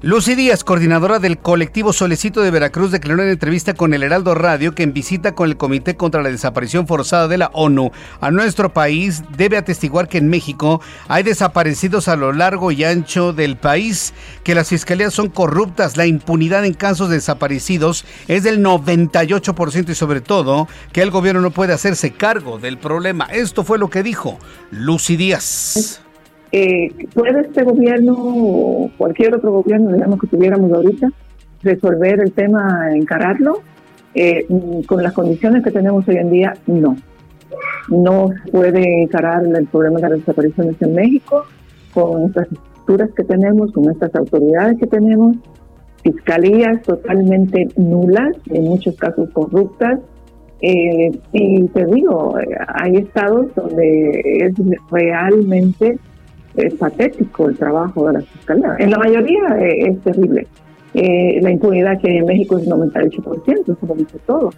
[0.00, 4.72] Lucy Díaz, coordinadora del colectivo Solecito de Veracruz, declaró en entrevista con el Heraldo Radio
[4.72, 7.90] que en visita con el Comité contra la Desaparición Forzada de la ONU
[8.20, 13.32] a nuestro país debe atestiguar que en México hay desaparecidos a lo largo y ancho
[13.32, 18.62] del país, que las fiscalías son corruptas, la impunidad en casos de desaparecidos es del
[18.64, 23.24] 98% y sobre todo que el gobierno no puede hacerse cargo del problema.
[23.32, 24.38] Esto fue lo que dijo
[24.70, 26.02] Lucy Díaz.
[26.50, 31.10] Eh, ¿Puede este gobierno o cualquier otro gobierno, digamos, que tuviéramos ahorita,
[31.62, 33.60] resolver el tema, encararlo?
[34.14, 34.46] Eh,
[34.86, 36.96] con las condiciones que tenemos hoy en día, no.
[37.88, 41.44] No se puede encarar el problema de las desapariciones en México
[41.92, 45.36] con estas estructuras que tenemos, con estas autoridades que tenemos,
[46.02, 50.00] fiscalías totalmente nulas, en muchos casos corruptas.
[50.60, 52.34] Eh, y te digo,
[52.74, 54.54] hay estados donde es
[54.90, 55.98] realmente
[56.56, 58.76] es patético el trabajo de la fiscalía.
[58.78, 60.46] En la mayoría eh, es terrible.
[60.94, 64.50] Eh, la impunidad que hay en México es 98%, eso lo dice todo.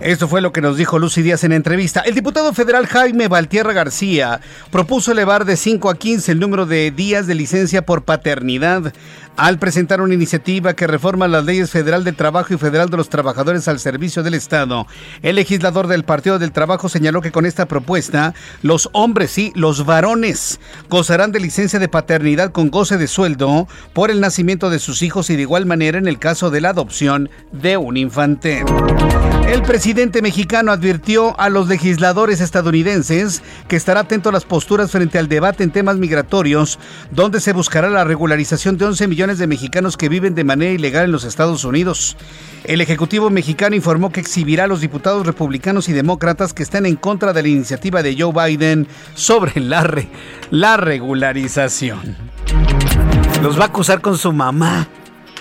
[0.00, 2.00] Esto fue lo que nos dijo Lucy Díaz en entrevista.
[2.00, 6.90] El diputado federal Jaime Valtierra García propuso elevar de 5 a 15 el número de
[6.90, 8.94] días de licencia por paternidad
[9.36, 13.08] al presentar una iniciativa que reforma las leyes federal del trabajo y federal de los
[13.08, 14.86] trabajadores al servicio del Estado.
[15.22, 19.86] El legislador del Partido del Trabajo señaló que con esta propuesta los hombres y los
[19.86, 25.02] varones gozarán de licencia de paternidad con goce de sueldo por el nacimiento de sus
[25.02, 28.64] hijos y de igual manera en el caso de la adopción de un infante.
[29.48, 35.18] El presidente mexicano advirtió a los legisladores estadounidenses que estará atento a las posturas frente
[35.18, 36.78] al debate en temas migratorios,
[37.10, 41.04] donde se buscará la regularización de 11 millones de mexicanos que viven de manera ilegal
[41.04, 42.16] en los Estados Unidos.
[42.64, 46.96] El Ejecutivo mexicano informó que exhibirá a los diputados republicanos y demócratas que están en
[46.96, 49.86] contra de la iniciativa de Joe Biden sobre la,
[50.50, 52.16] la regularización.
[53.42, 54.88] Los va a acusar con su mamá.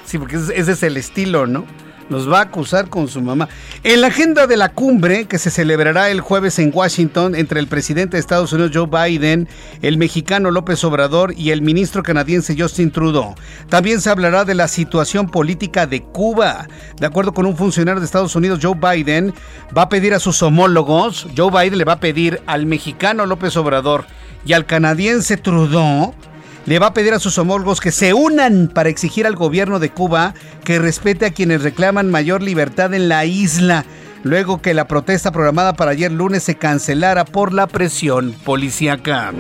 [0.06, 1.66] Sí, porque ese es el estilo, ¿no?
[2.10, 3.48] Nos va a acusar con su mamá.
[3.84, 7.68] En la agenda de la cumbre que se celebrará el jueves en Washington entre el
[7.68, 9.48] presidente de Estados Unidos Joe Biden,
[9.82, 13.36] el mexicano López Obrador y el ministro canadiense Justin Trudeau.
[13.70, 16.68] También se hablará de la situación política de Cuba.
[17.00, 19.34] De acuerdo con un funcionario de Estados Unidos, Joe Biden
[19.78, 23.56] va a pedir a sus homólogos, Joe Biden le va a pedir al mexicano López
[23.58, 24.06] Obrador
[24.46, 26.16] y al canadiense Trudeau
[26.70, 29.90] le va a pedir a sus homólogos que se unan para exigir al gobierno de
[29.90, 33.86] Cuba que respete a quienes reclaman mayor libertad en la isla,
[34.22, 39.34] luego que la protesta programada para ayer lunes se cancelara por la presión policíaca.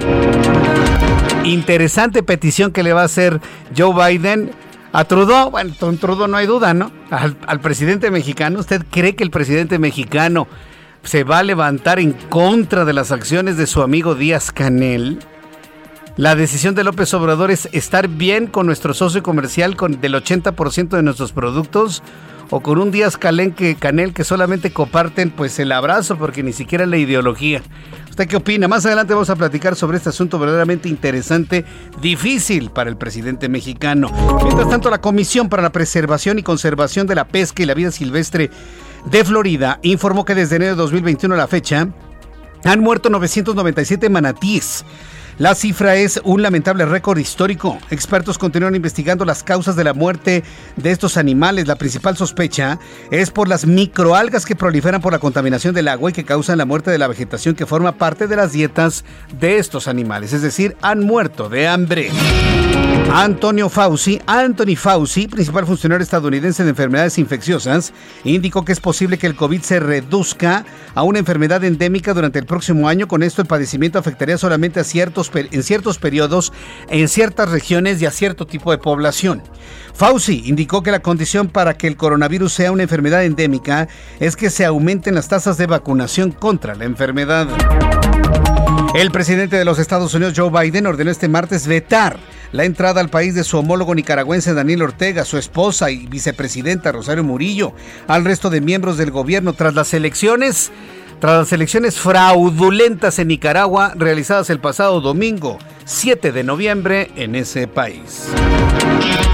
[1.43, 3.39] Interesante petición que le va a hacer
[3.77, 4.49] Joe Biden
[4.91, 5.51] a Trudeau.
[5.51, 6.91] Bueno, con Trudeau no hay duda, ¿no?
[7.11, 8.59] Al, al presidente mexicano.
[8.59, 10.47] ¿Usted cree que el presidente mexicano
[11.03, 15.19] se va a levantar en contra de las acciones de su amigo Díaz Canel?
[16.19, 21.01] La decisión de López Obrador es estar bien con nuestro socio comercial del 80% de
[21.01, 22.03] nuestros productos
[22.49, 26.51] o con un Díaz Canel que, Canel que solamente comparten pues el abrazo porque ni
[26.51, 27.61] siquiera la ideología.
[28.09, 28.67] ¿Usted qué opina?
[28.67, 31.63] Más adelante vamos a platicar sobre este asunto verdaderamente interesante,
[32.01, 34.11] difícil para el presidente mexicano.
[34.43, 37.91] Mientras tanto, la Comisión para la Preservación y Conservación de la Pesca y la Vida
[37.91, 38.49] Silvestre
[39.05, 41.87] de Florida informó que desde enero de 2021 a la fecha
[42.65, 44.83] han muerto 997 manatíes.
[45.39, 47.77] La cifra es un lamentable récord histórico.
[47.91, 50.43] Expertos continúan investigando las causas de la muerte
[50.75, 51.65] de estos animales.
[51.65, 52.77] La principal sospecha
[53.09, 56.65] es por las microalgas que proliferan por la contaminación del agua y que causan la
[56.65, 59.05] muerte de la vegetación que forma parte de las dietas
[59.39, 60.33] de estos animales.
[60.33, 62.11] Es decir, han muerto de hambre.
[63.11, 67.91] Antonio Fauci, Anthony Fauci, principal funcionario estadounidense de enfermedades infecciosas,
[68.23, 70.63] indicó que es posible que el COVID se reduzca
[70.93, 73.07] a una enfermedad endémica durante el próximo año.
[73.07, 76.53] Con esto el padecimiento afectaría solamente a ciertos, en ciertos periodos,
[76.89, 79.41] en ciertas regiones y a cierto tipo de población.
[79.93, 83.87] Fauci indicó que la condición para que el coronavirus sea una enfermedad endémica
[84.19, 87.47] es que se aumenten las tasas de vacunación contra la enfermedad.
[88.95, 92.17] El presidente de los Estados Unidos, Joe Biden, ordenó este martes vetar
[92.51, 97.23] la entrada al país de su homólogo nicaragüense Daniel Ortega, su esposa y vicepresidenta Rosario
[97.23, 97.73] Murillo,
[98.07, 100.71] al resto de miembros del gobierno tras las elecciones
[101.19, 107.67] tras las elecciones fraudulentas en Nicaragua realizadas el pasado domingo 7 de noviembre en ese
[107.67, 108.29] país.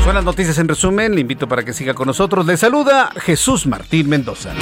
[0.04, 2.46] Son noticias en resumen, le invito para que siga con nosotros.
[2.46, 4.54] Le saluda Jesús Martín Mendoza.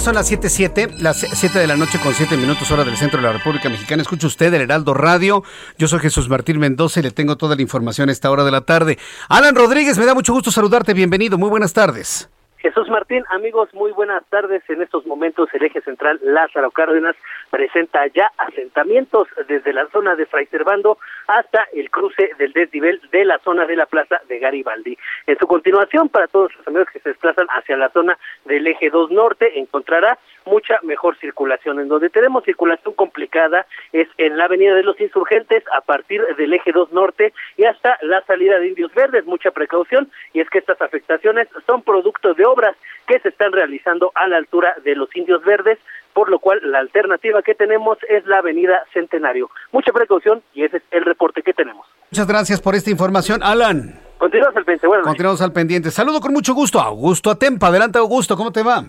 [0.00, 3.26] Son las 7.7, las 7 de la noche con 7 minutos hora del centro de
[3.26, 4.02] la República Mexicana.
[4.02, 5.42] Escucha usted el Heraldo Radio.
[5.78, 8.50] Yo soy Jesús Martín Mendoza y le tengo toda la información a esta hora de
[8.50, 8.98] la tarde.
[9.28, 10.92] Alan Rodríguez, me da mucho gusto saludarte.
[10.92, 11.38] Bienvenido.
[11.38, 12.30] Muy buenas tardes.
[12.58, 14.62] Jesús Martín, amigos, muy buenas tardes.
[14.68, 17.16] En estos momentos el eje central Lázaro Cárdenas
[17.50, 23.24] presenta ya asentamientos desde la zona de Fray Servando hasta el cruce del desnivel de
[23.24, 24.96] la zona de la plaza de Garibaldi.
[25.26, 28.90] En su continuación, para todos los amigos que se desplazan hacia la zona del eje
[28.90, 31.80] 2 norte, encontrará mucha mejor circulación.
[31.80, 36.52] En donde tenemos circulación complicada es en la avenida de los insurgentes a partir del
[36.52, 39.24] eje 2 norte y hasta la salida de Indios Verdes.
[39.26, 42.76] Mucha precaución y es que estas afectaciones son producto de obras
[43.06, 45.78] que se están realizando a la altura de los Indios Verdes,
[46.16, 49.50] por lo cual la alternativa que tenemos es la avenida Centenario.
[49.70, 51.86] Mucha precaución y ese es el reporte que tenemos.
[52.10, 54.00] Muchas gracias por esta información, Alan.
[54.16, 54.86] Continuamos al pendiente.
[54.86, 55.90] Bueno, Continuamos al pendiente.
[55.90, 57.66] Saludo con mucho gusto a Augusto Atempa.
[57.66, 58.82] Adelante, Augusto, ¿cómo te va?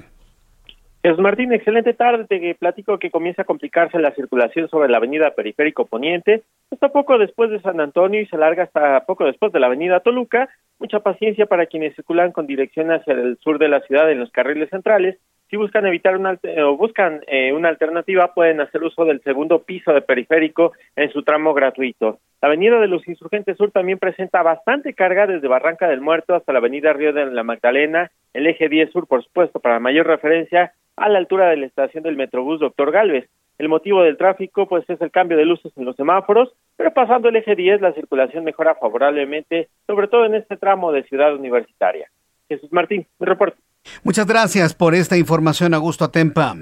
[1.04, 2.24] Jesús Martín, excelente tarde.
[2.30, 7.18] Te platico que comienza a complicarse la circulación sobre la avenida Periférico Poniente, hasta poco
[7.18, 10.48] después de San Antonio y se larga hasta poco después de la avenida Toluca.
[10.80, 14.32] Mucha paciencia para quienes circulan con dirección hacia el sur de la ciudad en los
[14.32, 15.18] carriles centrales.
[15.50, 19.94] Si buscan evitar una o buscan eh, una alternativa, pueden hacer uso del segundo piso
[19.94, 22.20] de periférico en su tramo gratuito.
[22.42, 26.52] La avenida de los Insurgentes Sur también presenta bastante carga desde Barranca del Muerto hasta
[26.52, 30.74] la avenida Río de la Magdalena, el eje 10 Sur, por supuesto, para mayor referencia,
[30.98, 33.30] a la altura de la estación del Metrobús Doctor Galvez.
[33.58, 37.30] El motivo del tráfico pues es el cambio de luces en los semáforos, pero pasando
[37.30, 42.10] el eje 10 la circulación mejora favorablemente, sobre todo en este tramo de Ciudad Universitaria.
[42.50, 43.58] Jesús Martín, mi reporte.
[44.04, 46.56] Muchas gracias por esta información, Augusto Atempa.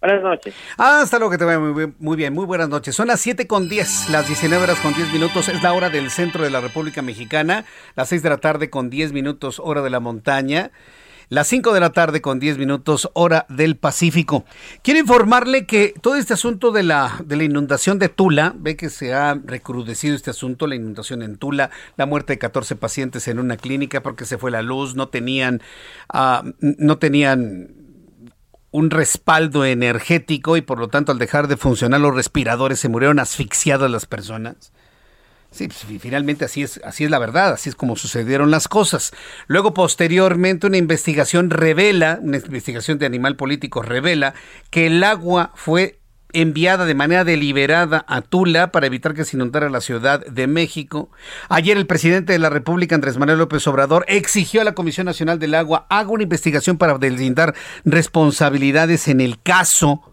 [0.00, 0.54] Buenas noches.
[0.76, 2.94] Hasta luego, que te vaya muy bien, muy bien, muy buenas noches.
[2.94, 6.10] Son las 7 con 10, las 19 horas con 10 minutos, es la hora del
[6.10, 7.64] centro de la República Mexicana,
[7.96, 10.70] las 6 de la tarde con 10 minutos, hora de la montaña.
[11.28, 14.44] Las 5 de la tarde con 10 minutos, hora del Pacífico.
[14.82, 18.90] Quiero informarle que todo este asunto de la, de la inundación de Tula, ve que
[18.90, 23.40] se ha recrudecido este asunto, la inundación en Tula, la muerte de 14 pacientes en
[23.40, 25.62] una clínica porque se fue la luz, no tenían,
[26.14, 27.74] uh, no tenían
[28.70, 33.18] un respaldo energético y por lo tanto al dejar de funcionar los respiradores se murieron
[33.18, 34.72] asfixiadas las personas.
[35.56, 39.12] Sí, pues, finalmente así es, así es la verdad, así es como sucedieron las cosas.
[39.46, 44.34] Luego, posteriormente, una investigación revela, una investigación de animal político revela
[44.68, 45.98] que el agua fue
[46.34, 51.10] enviada de manera deliberada a Tula para evitar que se inundara la Ciudad de México.
[51.48, 55.38] Ayer el presidente de la República, Andrés Manuel López Obrador, exigió a la Comisión Nacional
[55.38, 57.54] del Agua haga una investigación para deslindar
[57.84, 60.12] responsabilidades en el caso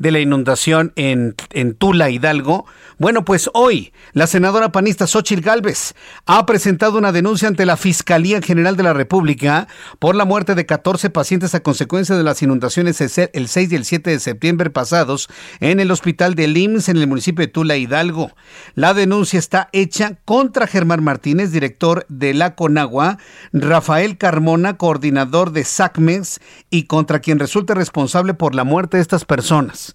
[0.00, 1.36] de la inundación en,
[1.78, 2.64] Tula, Hidalgo.
[2.98, 5.94] Bueno, pues hoy la senadora panista Xochitl Gálvez
[6.24, 10.64] ha presentado una denuncia ante la Fiscalía General de la República por la muerte de
[10.64, 15.28] 14 pacientes a consecuencia de las inundaciones el 6 y el 7 de septiembre pasados
[15.60, 18.32] en el hospital de IMSS en el municipio de Tula, Hidalgo.
[18.74, 23.18] La denuncia está hecha contra Germán Martínez, director de la Conagua,
[23.52, 26.40] Rafael Carmona, coordinador de SACMES,
[26.70, 29.89] y contra quien resulte responsable por la muerte de estas personas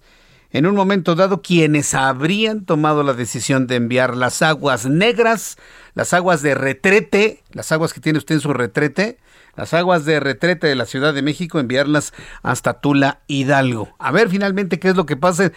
[0.50, 5.56] en un momento dado quienes habrían tomado la decisión de enviar las aguas negras,
[5.94, 9.18] las aguas de retrete, las aguas que tiene usted en su retrete,
[9.56, 13.94] las aguas de retrete de la Ciudad de México, enviarlas hasta Tula Hidalgo.
[13.98, 15.52] A ver finalmente qué es lo que pasa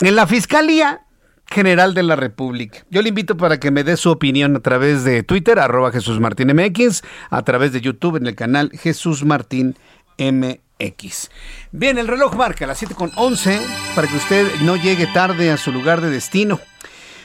[0.00, 1.02] en la Fiscalía
[1.46, 2.84] General de la República.
[2.90, 6.18] Yo le invito para que me dé su opinión a través de Twitter, arroba Jesús
[6.18, 9.76] Martín MX, a través de YouTube en el canal Jesús Martín.
[10.78, 11.30] X.
[11.72, 13.60] Bien, el reloj marca las 7 con 11
[13.94, 16.60] para que usted no llegue tarde a su lugar de destino.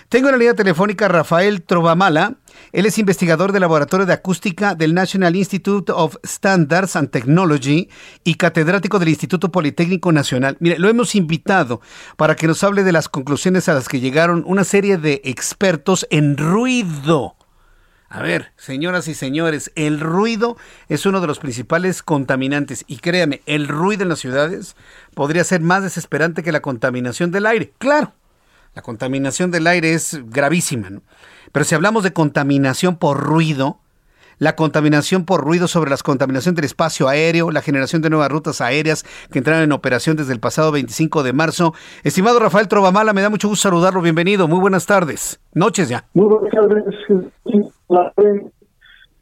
[0.09, 2.37] Tengo en la línea telefónica a Rafael Trovamala.
[2.71, 7.89] Él es investigador del Laboratorio de Acústica del National Institute of Standards and Technology
[8.23, 10.57] y catedrático del Instituto Politécnico Nacional.
[10.59, 11.79] Mire, lo hemos invitado
[12.17, 16.07] para que nos hable de las conclusiones a las que llegaron una serie de expertos
[16.09, 17.35] en ruido
[18.09, 20.57] a ver, señoras y señores, el ruido
[20.87, 24.75] es uno de los principales contaminantes y créame, el ruido en las ciudades
[25.13, 27.71] podría ser más desesperante que la contaminación del aire.
[27.77, 28.13] Claro,
[28.73, 31.03] la contaminación del aire es gravísima, ¿no?
[31.51, 33.79] Pero si hablamos de contaminación por ruido,
[34.39, 38.61] la contaminación por ruido sobre la contaminación del espacio aéreo, la generación de nuevas rutas
[38.61, 41.73] aéreas que entraron en operación desde el pasado 25 de marzo.
[42.03, 44.01] Estimado Rafael Trovamala, me da mucho gusto saludarlo.
[44.01, 44.47] Bienvenido.
[44.47, 45.39] Muy buenas tardes.
[45.53, 46.05] Noches ya.
[46.13, 46.83] Muy buenas tardes.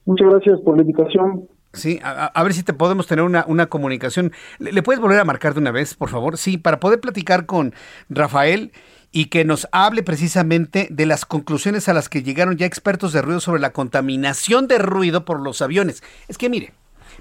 [0.05, 1.47] Muchas gracias por la invitación.
[1.73, 4.31] Sí, a, ver si te podemos tener una, una comunicación.
[4.57, 6.37] ¿Le, puedes volver a marcar de una vez, por favor?
[6.37, 7.73] Sí, para poder platicar con
[8.09, 8.71] Rafael
[9.11, 13.21] y que nos hable precisamente de las conclusiones a las que llegaron ya expertos de
[13.21, 16.03] ruido sobre la contaminación de ruido por los aviones.
[16.27, 16.73] Es que mire,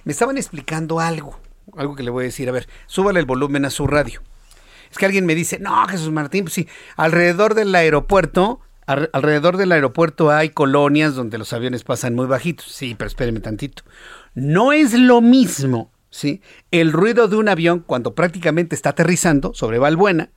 [0.05, 1.39] me estaban explicando algo,
[1.77, 2.49] algo que le voy a decir.
[2.49, 4.23] A ver, súbale el volumen a su radio.
[4.91, 9.73] Es que alguien me dice, no, Jesús Martín, pues sí, alrededor del aeropuerto, alrededor del
[9.73, 12.67] aeropuerto hay colonias donde los aviones pasan muy bajitos.
[12.67, 13.83] Sí, pero espéreme tantito.
[14.35, 16.41] No es lo mismo, ¿sí?
[16.71, 20.31] El ruido de un avión cuando prácticamente está aterrizando sobre Valbuena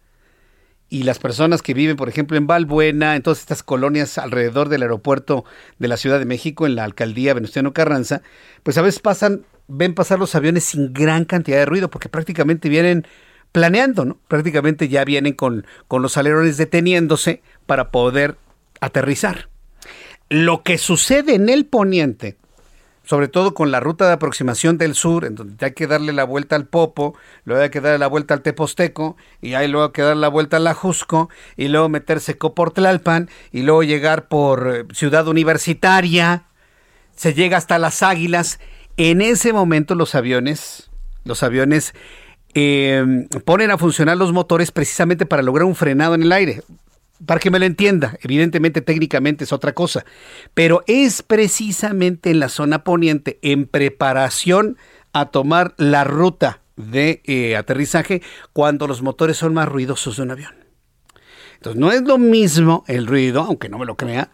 [0.89, 4.81] y las personas que viven, por ejemplo, en Valbuena, en todas estas colonias alrededor del
[4.81, 5.45] aeropuerto
[5.77, 8.23] de la Ciudad de México, en la alcaldía Venustiano Carranza,
[8.63, 12.69] pues a veces pasan, ven pasar los aviones sin gran cantidad de ruido, porque prácticamente
[12.69, 13.05] vienen
[13.51, 14.17] planeando, ¿no?
[14.27, 18.37] Prácticamente ya vienen con, con los alerones deteniéndose para poder
[18.81, 19.49] aterrizar.
[20.29, 22.38] Lo que sucede en el poniente
[23.09, 26.25] sobre todo con la ruta de aproximación del sur, en donde hay que darle la
[26.25, 29.91] vuelta al Popo, luego hay que darle la vuelta al Teposteco, y ahí luego hay
[29.93, 34.71] que darle la vuelta al Ajusco, y luego meterse por Tlalpan, y luego llegar por
[34.71, 36.43] eh, Ciudad Universitaria,
[37.15, 38.59] se llega hasta las Águilas.
[38.95, 40.91] En ese momento los aviones,
[41.23, 41.95] los aviones
[42.53, 46.61] eh, ponen a funcionar los motores precisamente para lograr un frenado en el aire
[47.25, 50.05] para que me lo entienda, evidentemente técnicamente es otra cosa,
[50.53, 54.77] pero es precisamente en la zona poniente, en preparación
[55.13, 58.21] a tomar la ruta de eh, aterrizaje,
[58.53, 60.53] cuando los motores son más ruidosos de un avión.
[61.55, 64.31] Entonces, no es lo mismo el ruido, aunque no me lo crea,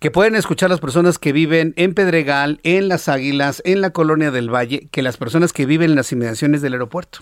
[0.00, 4.32] que pueden escuchar las personas que viven en Pedregal, en Las Águilas, en la Colonia
[4.32, 7.20] del Valle, que las personas que viven en las inmediaciones del aeropuerto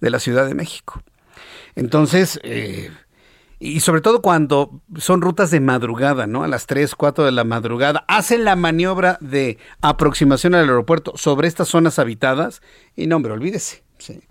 [0.00, 1.02] de la Ciudad de México.
[1.74, 2.90] Entonces, eh,
[3.62, 6.42] y sobre todo cuando son rutas de madrugada, ¿no?
[6.42, 11.46] A las 3, 4 de la madrugada, hacen la maniobra de aproximación al aeropuerto sobre
[11.46, 12.62] estas zonas habitadas
[12.96, 14.22] y no, hombre, olvídese, sí.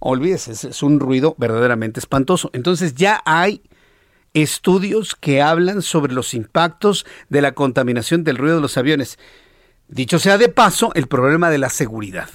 [0.00, 2.50] Olvídese, es, un ruido verdaderamente espantoso.
[2.52, 3.62] Entonces ya hay
[4.34, 9.18] estudios que hablan sobre los impactos de la contaminación del ruido de los aviones.
[9.88, 12.28] Dicho sea de paso, el problema de la seguridad.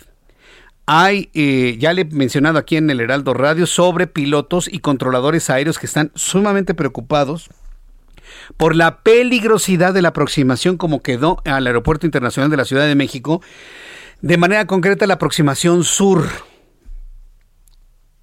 [0.85, 5.49] Hay, eh, ya le he mencionado aquí en el Heraldo Radio, sobre pilotos y controladores
[5.49, 7.49] aéreos que están sumamente preocupados
[8.57, 12.95] por la peligrosidad de la aproximación como quedó al Aeropuerto Internacional de la Ciudad de
[12.95, 13.41] México,
[14.21, 16.27] de manera concreta la aproximación sur.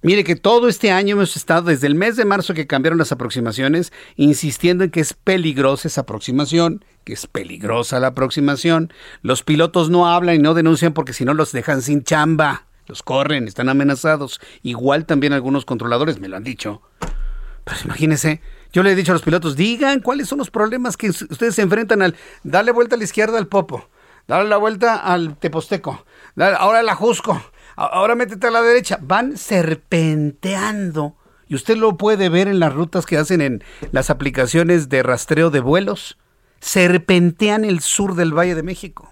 [0.03, 3.11] Mire que todo este año hemos estado, desde el mes de marzo que cambiaron las
[3.11, 8.91] aproximaciones, insistiendo en que es peligrosa esa aproximación, que es peligrosa la aproximación.
[9.21, 13.03] Los pilotos no hablan y no denuncian porque si no los dejan sin chamba, los
[13.03, 14.41] corren, están amenazados.
[14.63, 16.81] Igual también algunos controladores me lo han dicho.
[17.63, 18.41] Pues imagínense,
[18.73, 21.61] yo le he dicho a los pilotos, digan cuáles son los problemas que ustedes se
[21.61, 23.87] enfrentan al darle vuelta a la izquierda al Popo,
[24.27, 26.05] darle la vuelta al Teposteco,
[26.57, 27.39] ahora la Jusco,
[27.75, 28.97] ahora métete a la derecha.
[29.01, 31.15] Van serpenteando.
[31.47, 35.49] Y usted lo puede ver en las rutas que hacen en las aplicaciones de rastreo
[35.49, 36.17] de vuelos
[36.61, 39.11] serpentean el sur del Valle de México,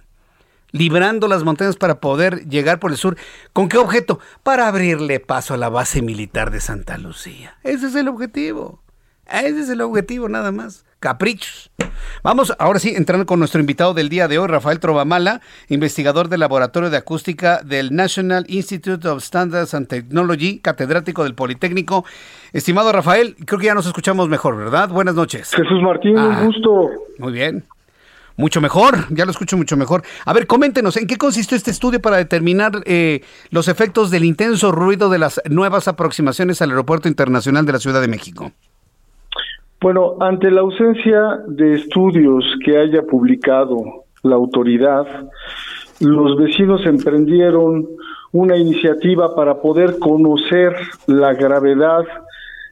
[0.71, 3.17] librando las montañas para poder llegar por el sur.
[3.51, 4.19] ¿Con qué objeto?
[4.43, 7.57] Para abrirle paso a la base militar de Santa Lucía.
[7.63, 8.81] Ese es el objetivo.
[9.25, 10.85] Ese es el objetivo, nada más.
[10.99, 11.71] Caprichos.
[12.23, 16.41] Vamos ahora sí entrando con nuestro invitado del día de hoy, Rafael Trovamala, investigador del
[16.41, 22.05] Laboratorio de Acústica del National Institute of Standards and Technology, catedrático del Politécnico.
[22.51, 24.89] Estimado Rafael, creo que ya nos escuchamos mejor, ¿verdad?
[24.89, 25.51] Buenas noches.
[25.51, 26.89] Jesús Martín, un ah, gusto.
[27.17, 27.63] Muy bien.
[28.35, 30.01] Mucho mejor, ya lo escucho mucho mejor.
[30.23, 34.71] A ver, coméntenos, ¿en qué consistió este estudio para determinar eh, los efectos del intenso
[34.71, 38.53] ruido de las nuevas aproximaciones al Aeropuerto Internacional de la Ciudad de México?
[39.81, 43.77] Bueno, ante la ausencia de estudios que haya publicado
[44.23, 45.29] la autoridad,
[46.01, 47.87] los vecinos emprendieron
[48.33, 50.75] una iniciativa para poder conocer
[51.07, 52.03] la gravedad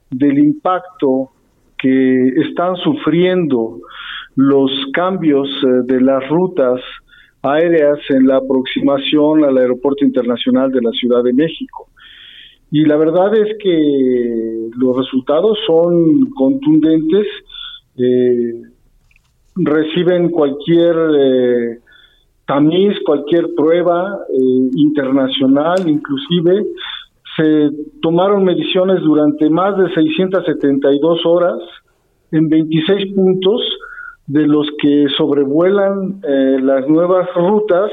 [0.09, 1.31] del impacto
[1.77, 3.79] que están sufriendo
[4.35, 6.81] los cambios eh, de las rutas
[7.41, 11.87] aéreas en la aproximación al Aeropuerto Internacional de la Ciudad de México.
[12.71, 17.25] Y la verdad es que los resultados son contundentes,
[17.97, 18.61] eh,
[19.55, 21.79] reciben cualquier eh,
[22.45, 26.65] tamiz, cualquier prueba eh, internacional, inclusive.
[27.37, 27.69] Se
[28.01, 31.59] tomaron mediciones durante más de 672 horas
[32.31, 33.61] en 26 puntos
[34.25, 37.91] de los que sobrevuelan las nuevas rutas.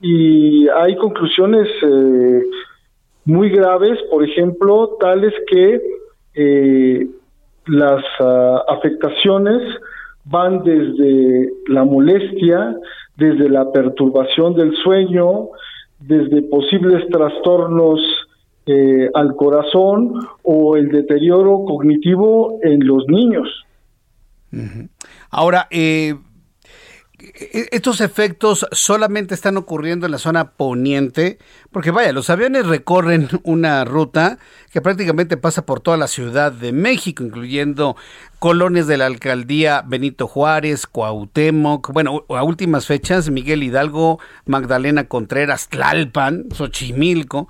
[0.00, 1.68] Y hay conclusiones
[3.30, 5.80] muy graves, por ejemplo, tales que
[6.34, 7.06] eh,
[7.66, 9.62] las ah, afectaciones
[10.24, 12.76] van desde la molestia,
[13.16, 15.48] desde la perturbación del sueño,
[16.00, 18.00] desde posibles trastornos
[18.66, 23.48] eh, al corazón o el deterioro cognitivo en los niños.
[25.30, 26.14] Ahora, eh,
[27.72, 31.38] estos efectos solamente están ocurriendo en la zona poniente,
[31.72, 34.38] porque vaya, los aviones recorren una ruta
[34.72, 37.96] que prácticamente pasa por toda la Ciudad de México, incluyendo
[38.38, 45.68] colonias de la alcaldía Benito Juárez, Cuauhtémoc, bueno, a últimas fechas Miguel Hidalgo, Magdalena Contreras,
[45.68, 47.48] Tlalpan, Xochimilco,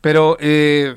[0.00, 0.96] pero eh,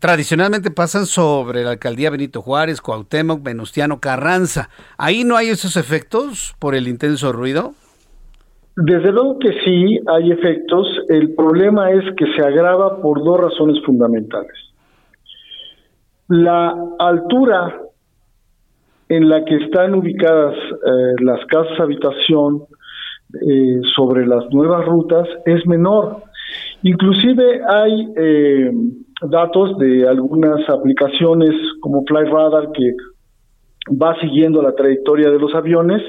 [0.00, 4.70] tradicionalmente pasan sobre la alcaldía Benito Juárez, Cuauhtémoc, Venustiano Carranza.
[4.98, 7.74] ¿Ahí no hay esos efectos por el intenso ruido?
[8.76, 10.88] Desde luego que sí hay efectos.
[11.08, 14.56] El problema es que se agrava por dos razones fundamentales.
[16.28, 17.78] La altura
[19.08, 22.62] en la que están ubicadas eh, las casas habitación
[23.34, 26.22] eh, sobre las nuevas rutas es menor.
[26.82, 28.72] Inclusive hay eh,
[29.22, 32.92] datos de algunas aplicaciones como FlyRadar que
[33.90, 36.02] va siguiendo la trayectoria de los aviones,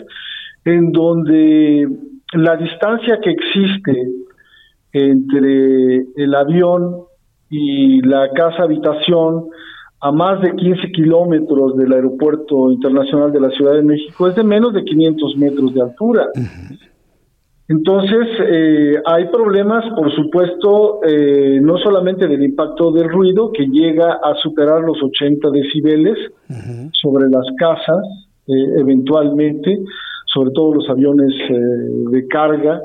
[0.65, 1.87] en donde
[2.33, 4.07] la distancia que existe
[4.93, 7.03] entre el avión
[7.49, 9.45] y la casa habitación
[10.01, 14.43] a más de 15 kilómetros del aeropuerto internacional de la Ciudad de México es de
[14.43, 16.27] menos de 500 metros de altura.
[17.71, 24.19] Entonces, eh, hay problemas, por supuesto, eh, no solamente del impacto del ruido, que llega
[24.21, 26.17] a superar los 80 decibeles
[26.91, 28.05] sobre las casas,
[28.47, 29.79] eh, eventualmente,
[30.25, 31.33] sobre todo los aviones
[32.11, 32.81] de carga,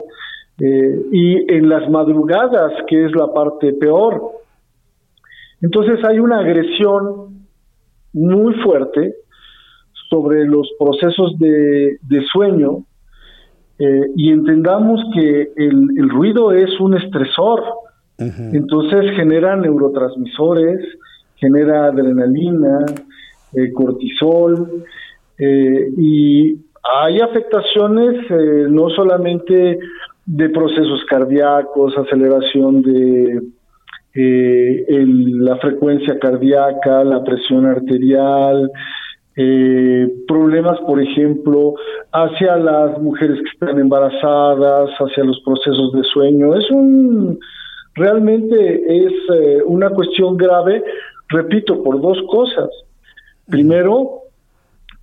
[0.58, 4.22] y en las madrugadas, que es la parte peor.
[5.62, 7.46] Entonces, hay una agresión
[8.12, 9.16] muy fuerte
[10.08, 11.98] sobre los procesos de
[12.32, 12.84] sueño,
[13.78, 17.62] eh, y entendamos que el, ruido es un estresor,
[18.18, 20.80] entonces genera neurotransmisores,
[21.36, 22.86] genera adrenalina,
[23.52, 24.84] eh, cortisol,
[25.38, 28.30] eh, y hay afectaciones
[28.70, 29.78] no solamente
[30.24, 33.42] de procesos cardíacos, aceleración de
[34.14, 38.70] la frecuencia cardíaca, la presión arterial,
[39.38, 41.74] eh, problemas, por ejemplo,
[42.10, 46.54] hacia las mujeres que están embarazadas, hacia los procesos de sueño.
[46.54, 47.38] Es un,
[47.94, 50.82] realmente es eh, una cuestión grave,
[51.28, 52.70] repito, por dos cosas.
[53.46, 54.22] Primero,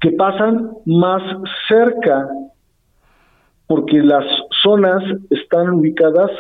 [0.02, 1.22] que pasan más
[1.68, 2.28] cerca,
[3.68, 4.26] porque las
[4.64, 6.32] zonas están ubicadas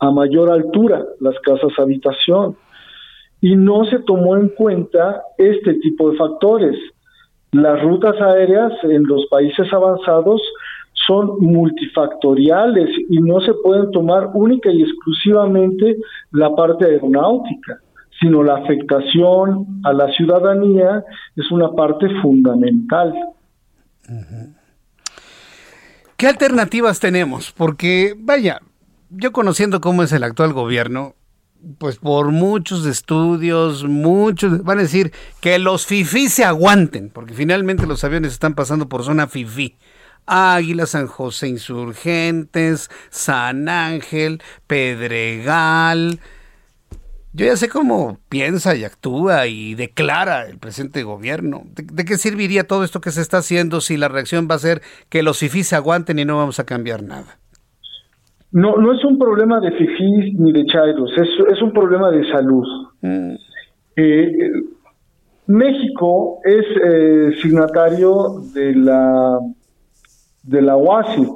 [0.00, 2.56] a mayor altura, las casas habitación,
[3.40, 6.76] y no se tomó en cuenta este tipo de factores
[7.52, 10.40] las rutas aéreas en los países avanzados
[11.06, 15.96] son multifactoriales y no se pueden tomar única y exclusivamente
[16.32, 17.80] la parte aeronáutica,
[18.20, 21.04] sino la afectación a la ciudadanía
[21.36, 23.14] es una parte fundamental.
[26.16, 27.52] ¿Qué alternativas tenemos?
[27.52, 28.60] Porque, vaya,
[29.08, 31.14] yo conociendo cómo es el actual gobierno,
[31.78, 37.86] pues por muchos estudios, muchos van a decir que los FIFI se aguanten, porque finalmente
[37.86, 39.76] los aviones están pasando por zona FIFI.
[40.26, 46.20] Águila, San José Insurgentes, San Ángel, Pedregal.
[47.32, 51.62] Yo ya sé cómo piensa y actúa y declara el presente gobierno.
[51.66, 54.82] ¿De, qué serviría todo esto que se está haciendo si la reacción va a ser
[55.08, 57.38] que los FIFI se aguanten y no vamos a cambiar nada?
[58.52, 62.26] No, no es un problema de fifís ni de chairos, es, es un problema de
[62.30, 62.66] salud.
[63.02, 63.34] Mm.
[63.96, 64.52] Eh,
[65.48, 69.38] México es eh, signatario de la
[70.48, 71.26] de la OASI,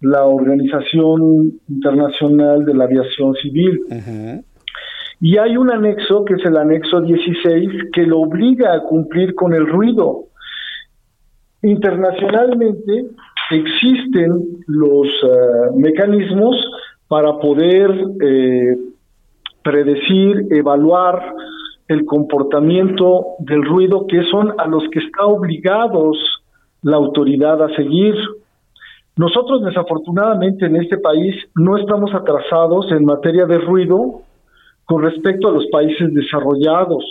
[0.00, 3.80] la Organización Internacional de la Aviación Civil.
[5.20, 9.52] Y hay un anexo, que es el anexo 16, que lo obliga a cumplir con
[9.52, 10.24] el ruido.
[11.62, 13.08] Internacionalmente,
[13.50, 16.56] existen los eh, mecanismos
[17.08, 17.90] para poder
[18.20, 18.76] eh,
[19.62, 21.34] predecir, evaluar
[21.88, 26.16] el comportamiento del ruido que son a los que está obligados
[26.82, 28.14] la autoridad a seguir.
[29.16, 34.22] Nosotros desafortunadamente en este país no estamos atrasados en materia de ruido
[34.84, 37.04] con respecto a los países desarrollados.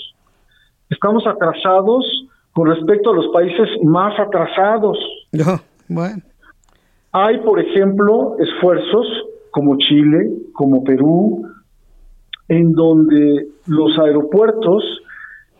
[0.89, 2.05] Estamos atrasados
[2.53, 4.97] con respecto a los países más atrasados.
[5.89, 6.21] Bueno.
[7.11, 9.07] Hay, por ejemplo, esfuerzos
[9.51, 11.43] como Chile, como Perú,
[12.47, 14.83] en donde los aeropuertos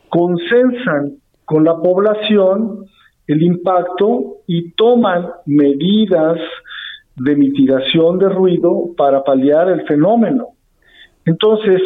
[0.10, 2.85] consensan con la población
[3.27, 6.39] el impacto y toman medidas
[7.15, 10.49] de mitigación de ruido para paliar el fenómeno.
[11.26, 11.81] Entonces,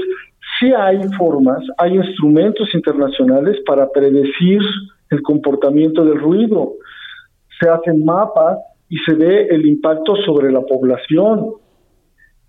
[0.60, 4.61] sí hay formas, hay instrumentos internacionales para predecir
[5.10, 6.74] el comportamiento del ruido.
[7.64, 8.60] Se hacen mapas
[8.90, 11.53] y se ve el impacto sobre la población.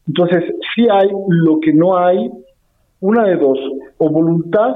[0.06, 2.30] Entonces, sí hay lo que no hay,
[3.00, 3.58] una de dos,
[3.98, 4.74] o voluntad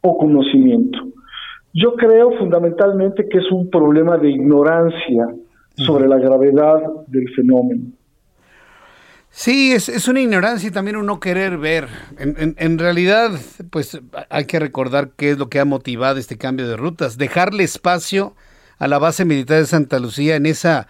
[0.00, 0.98] o conocimiento.
[1.72, 5.28] Yo creo fundamentalmente que es un problema de ignorancia
[5.76, 7.84] sobre la gravedad del fenómeno.
[9.30, 11.86] Sí, es, es, una ignorancia y también un no querer ver.
[12.18, 13.30] En, en, realidad,
[13.70, 14.00] pues
[14.30, 17.18] hay que recordar qué es lo que ha motivado este cambio de rutas.
[17.18, 18.34] Dejarle espacio
[18.78, 20.86] a la base militar de Santa Lucía en esa,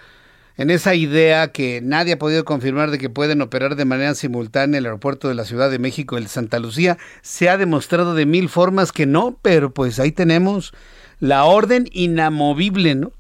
[0.57, 4.79] en esa idea que nadie ha podido confirmar de que pueden operar de manera simultánea
[4.79, 6.99] el aeropuerto de la Ciudad de México, el de Santa Lucía.
[7.23, 10.73] Se ha demostrado de mil formas que no, pero pues ahí tenemos
[11.21, 13.13] la orden inamovible, ¿no?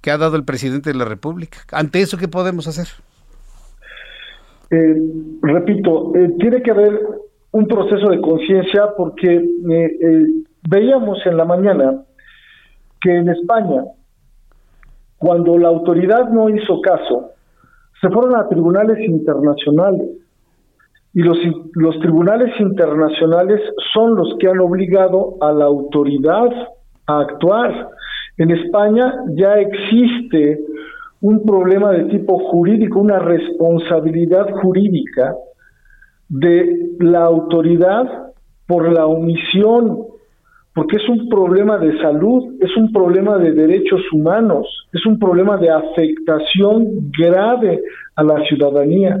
[0.00, 1.58] Que ha dado el presidente de la República.
[1.72, 2.88] Ante eso, ¿qué podemos hacer?
[4.70, 4.96] Eh,
[5.42, 7.00] repito, eh, tiene que haber
[7.52, 10.26] un proceso de conciencia porque eh,
[10.68, 12.04] veíamos en la mañana
[13.04, 13.84] que en España,
[15.18, 17.32] cuando la autoridad no hizo caso,
[18.00, 20.08] se fueron a tribunales internacionales.
[21.12, 21.38] Y los,
[22.00, 23.60] tribunales internacionales
[23.92, 26.48] son los que han obligado a la autoridad
[27.06, 27.88] a actuar.
[28.38, 30.60] En España ya existe
[31.20, 35.36] un problema de tipo jurídico, una responsabilidad jurídica
[36.28, 38.32] de la autoridad
[38.66, 40.13] por la omisión,
[40.74, 45.56] porque es un problema de salud, es un problema de derechos humanos, es un problema
[45.56, 47.80] de afectación grave
[48.16, 49.18] a la ciudadanía.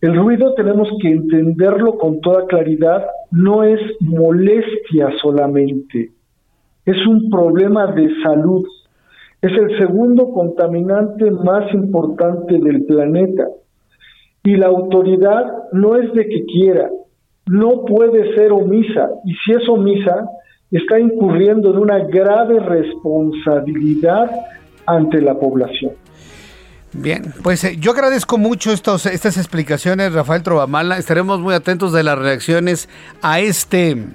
[0.00, 6.12] El ruido tenemos que entenderlo con toda claridad, no es molestia solamente,
[6.86, 8.64] es un problema de salud
[9.40, 13.46] es el segundo contaminante más importante del planeta.
[14.42, 16.90] Y la autoridad no es de que quiera,
[17.46, 19.10] no puede ser omisa.
[19.24, 20.28] Y si es omisa,
[20.70, 24.30] está incurriendo en una grave responsabilidad
[24.86, 25.92] ante la población.
[26.92, 30.96] Bien, pues eh, yo agradezco mucho estos, estas explicaciones, Rafael Trovamala.
[30.96, 32.88] Estaremos muy atentos de las reacciones
[33.20, 34.06] a este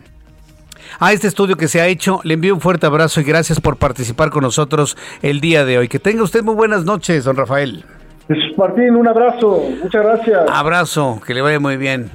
[0.99, 2.19] a este estudio que se ha hecho.
[2.23, 5.87] Le envío un fuerte abrazo y gracias por participar con nosotros el día de hoy.
[5.87, 7.85] Que tenga usted muy buenas noches, don Rafael.
[8.57, 9.61] Martín, un abrazo.
[9.83, 10.49] Muchas gracias.
[10.49, 12.09] Abrazo, que le vaya muy bien.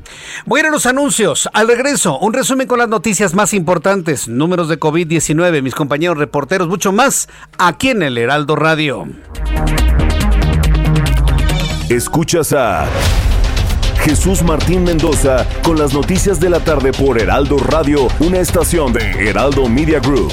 [0.47, 1.49] Voy a ir a los anuncios.
[1.53, 6.69] Al regreso, un resumen con las noticias más importantes, números de COVID-19, mis compañeros reporteros,
[6.69, 7.29] mucho más
[7.59, 9.07] aquí en el Heraldo Radio.
[11.91, 12.87] Escuchas a
[14.01, 19.29] Jesús Martín Mendoza con las noticias de la tarde por Heraldo Radio, una estación de
[19.29, 20.33] Heraldo Media Group.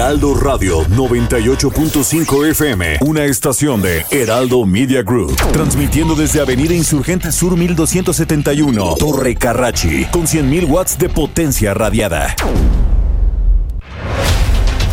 [0.00, 7.54] Heraldo Radio 98.5 FM, una estación de Heraldo Media Group, transmitiendo desde Avenida Insurgente Sur
[7.54, 12.34] 1271, Torre Carrachi, con 100.000 watts de potencia radiada.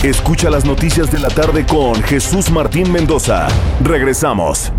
[0.04, 3.48] Escucha las noticias de la tarde con Jesús Martín Mendoza.
[3.82, 4.74] Regresamos.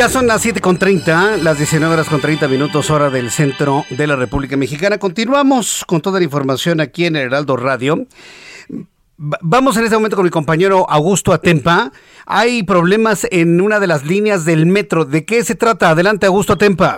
[0.00, 4.16] Ya son las 7.30, las 19 horas con 30 minutos hora del centro de la
[4.16, 4.96] República Mexicana.
[4.96, 8.06] Continuamos con toda la información aquí en Heraldo Radio.
[9.18, 11.90] Vamos en este momento con mi compañero Augusto Atempa.
[12.24, 15.04] Hay problemas en una de las líneas del metro.
[15.04, 15.90] ¿De qué se trata?
[15.90, 16.96] Adelante, Augusto Atempa.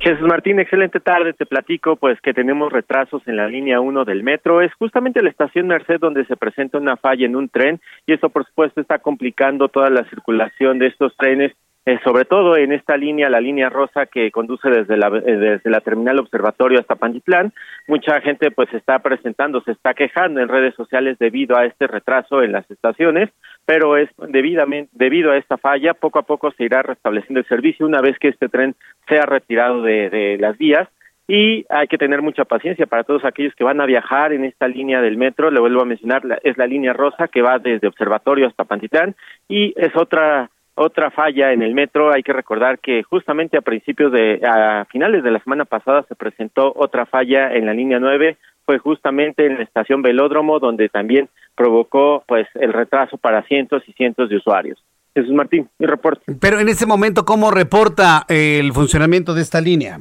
[0.00, 1.32] Jesús Martín, excelente tarde.
[1.32, 4.60] Te platico pues que tenemos retrasos en la línea 1 del metro.
[4.60, 8.28] Es justamente la estación Merced donde se presenta una falla en un tren y eso
[8.28, 11.52] por supuesto está complicando toda la circulación de estos trenes
[11.84, 15.68] eh, sobre todo en esta línea, la línea rosa que conduce desde la, eh, desde
[15.68, 17.52] la terminal observatorio hasta Pantitlán,
[17.88, 22.40] mucha gente pues está presentando, se está quejando en redes sociales debido a este retraso
[22.40, 23.30] en las estaciones,
[23.66, 27.84] pero es debidamente, debido a esta falla, poco a poco se irá restableciendo el servicio
[27.84, 28.76] una vez que este tren
[29.08, 30.88] sea retirado de, de las vías.
[31.26, 34.68] Y hay que tener mucha paciencia para todos aquellos que van a viajar en esta
[34.68, 38.46] línea del metro, le vuelvo a mencionar, es la línea rosa que va desde Observatorio
[38.46, 39.14] hasta Pantitlán
[39.48, 42.12] y es otra otra falla en el metro.
[42.12, 46.14] Hay que recordar que justamente a principios de, a finales de la semana pasada se
[46.14, 48.36] presentó otra falla en la línea 9.
[48.64, 53.92] Fue justamente en la estación Velódromo, donde también provocó pues el retraso para cientos y
[53.92, 54.82] cientos de usuarios.
[55.14, 56.24] Jesús Martín, mi reporte.
[56.40, 59.98] Pero en ese momento, ¿cómo reporta el funcionamiento de esta línea?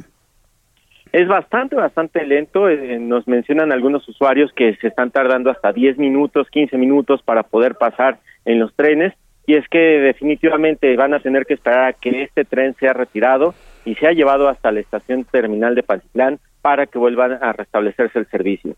[1.11, 2.69] Es bastante, bastante lento.
[2.69, 7.43] Eh, nos mencionan algunos usuarios que se están tardando hasta 10 minutos, 15 minutos para
[7.43, 9.14] poder pasar en los trenes.
[9.45, 13.53] Y es que definitivamente van a tener que esperar a que este tren sea retirado
[13.85, 18.27] y sea llevado hasta la estación terminal de Pantitlán para que vuelvan a restablecerse el
[18.27, 18.76] servicio.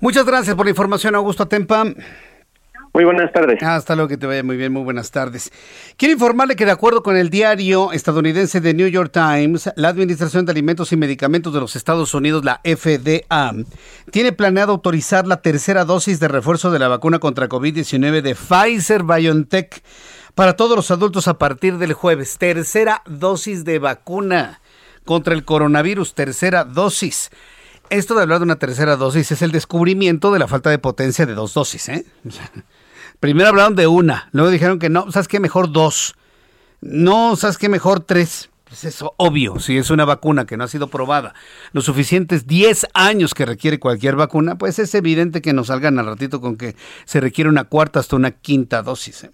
[0.00, 1.84] Muchas gracias por la información, Augusto Tempa.
[2.96, 3.62] Muy buenas tardes.
[3.62, 5.52] Hasta luego, que te vaya muy bien, muy buenas tardes.
[5.98, 10.46] Quiero informarle que de acuerdo con el diario estadounidense The New York Times, la Administración
[10.46, 13.52] de Alimentos y Medicamentos de los Estados Unidos, la FDA,
[14.10, 19.02] tiene planeado autorizar la tercera dosis de refuerzo de la vacuna contra COVID-19 de Pfizer
[19.02, 19.82] BioNTech
[20.34, 22.38] para todos los adultos a partir del jueves.
[22.38, 24.62] Tercera dosis de vacuna
[25.04, 27.28] contra el coronavirus, tercera dosis.
[27.90, 31.26] Esto de hablar de una tercera dosis es el descubrimiento de la falta de potencia
[31.26, 32.06] de dos dosis, ¿eh?
[33.20, 35.40] Primero hablaron de una, luego dijeron que no, ¿sabes qué?
[35.40, 36.14] Mejor dos.
[36.80, 37.68] No, ¿sabes qué?
[37.68, 38.50] Mejor tres.
[38.64, 41.34] Pues eso, obvio, si es una vacuna que no ha sido probada
[41.70, 46.06] los suficientes 10 años que requiere cualquier vacuna, pues es evidente que nos salgan al
[46.06, 46.74] ratito con que
[47.04, 49.22] se requiere una cuarta hasta una quinta dosis.
[49.22, 49.30] ¿eh?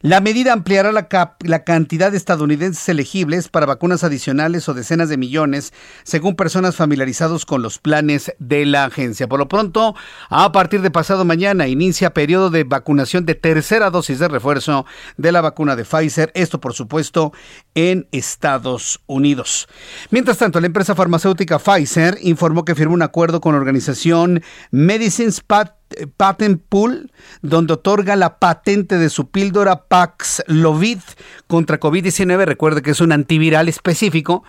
[0.00, 5.72] La medida ampliará la, cantidad de estadounidenses elegibles para vacunas adicionales o decenas de millones,
[6.02, 9.28] según personas familiarizados con los planes de la agencia.
[9.28, 9.94] Por lo pronto,
[10.28, 14.86] a partir de pasado mañana inicia periodo de vacunación de tercera dosis de refuerzo
[15.16, 16.32] de la vacuna de Pfizer.
[16.34, 17.32] Esto, por supuesto,
[17.74, 19.68] en Estados Unidos.
[20.10, 25.40] Mientras tanto, la empresa farmacéutica Pfizer informó que firmó un acuerdo con la organización Medicines
[25.40, 25.81] Pat
[26.16, 31.00] Patent Pool, donde otorga la patente de su píldora Paxlovid
[31.46, 32.44] contra COVID-19.
[32.44, 34.44] Recuerde que es un antiviral específico,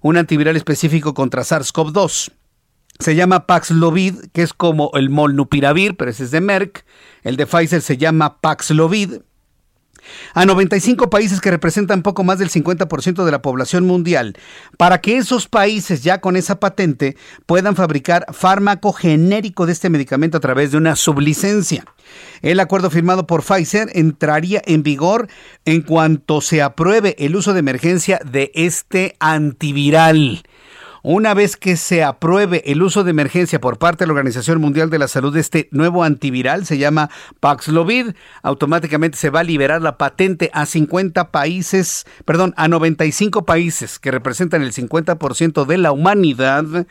[0.00, 2.32] un antiviral específico contra SARS-CoV-2.
[2.98, 6.84] Se llama Paxlovid, que es como el molnupiravir, pero ese es de Merck.
[7.22, 9.20] El de Pfizer se llama Paxlovid
[10.34, 14.36] a 95 países que representan poco más del 50% de la población mundial,
[14.76, 17.16] para que esos países ya con esa patente
[17.46, 21.84] puedan fabricar fármaco genérico de este medicamento a través de una sublicencia.
[22.42, 25.28] El acuerdo firmado por Pfizer entraría en vigor
[25.64, 30.42] en cuanto se apruebe el uso de emergencia de este antiviral.
[31.10, 34.90] Una vez que se apruebe el uso de emergencia por parte de la Organización Mundial
[34.90, 37.08] de la Salud de este nuevo antiviral, se llama
[37.40, 38.10] Paxlovid,
[38.42, 44.10] automáticamente se va a liberar la patente a 50 países, perdón, a 95 países que
[44.10, 46.86] representan el 50% de la humanidad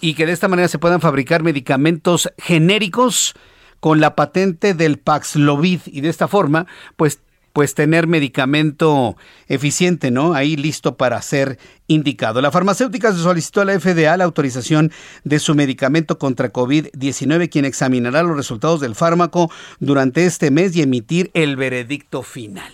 [0.00, 3.34] y que de esta manera se puedan fabricar medicamentos genéricos
[3.78, 5.80] con la patente del Paxlovid.
[5.84, 6.66] Y de esta forma,
[6.96, 7.20] pues
[7.52, 9.16] pues tener medicamento
[9.48, 10.34] eficiente, ¿no?
[10.34, 12.40] Ahí listo para ser indicado.
[12.40, 14.92] La farmacéutica se solicitó a la FDA la autorización
[15.24, 19.50] de su medicamento contra COVID-19, quien examinará los resultados del fármaco
[19.80, 22.72] durante este mes y emitir el veredicto final.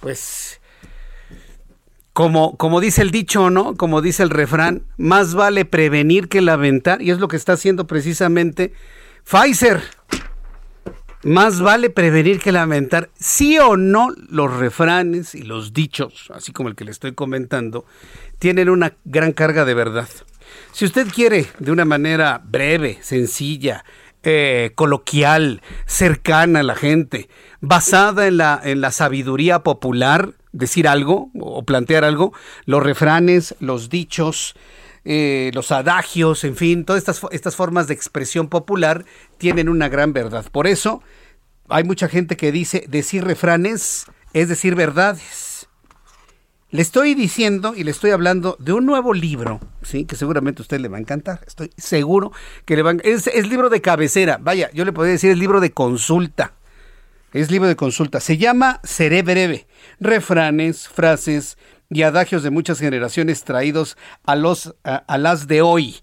[0.00, 0.60] Pues,
[2.12, 3.76] como, como dice el dicho, ¿no?
[3.76, 7.86] Como dice el refrán, más vale prevenir que lamentar, y es lo que está haciendo
[7.86, 8.72] precisamente
[9.24, 9.82] Pfizer.
[11.22, 13.10] Más vale prevenir que lamentar.
[13.14, 17.84] Sí o no, los refranes y los dichos, así como el que le estoy comentando,
[18.38, 20.08] tienen una gran carga de verdad.
[20.72, 23.84] Si usted quiere, de una manera breve, sencilla,
[24.22, 27.28] eh, coloquial, cercana a la gente,
[27.60, 32.32] basada en la, en la sabiduría popular, decir algo o plantear algo,
[32.64, 34.54] los refranes, los dichos,
[35.04, 39.04] eh, los adagios, en fin, todas estas, estas formas de expresión popular
[39.38, 40.46] tienen una gran verdad.
[40.50, 41.02] Por eso
[41.68, 45.68] hay mucha gente que dice decir refranes es decir verdades.
[46.72, 50.64] Le estoy diciendo y le estoy hablando de un nuevo libro, sí, que seguramente a
[50.64, 51.40] usted le va a encantar.
[51.44, 52.30] Estoy seguro
[52.64, 54.38] que le va a es, es libro de cabecera.
[54.40, 56.52] Vaya, yo le podría decir es libro de consulta.
[57.32, 58.20] Es libro de consulta.
[58.20, 59.66] Se llama Seré breve.
[59.98, 61.58] Refranes, frases,
[61.90, 65.96] y adagios de muchas generaciones traídos a, los, a, las de hoy.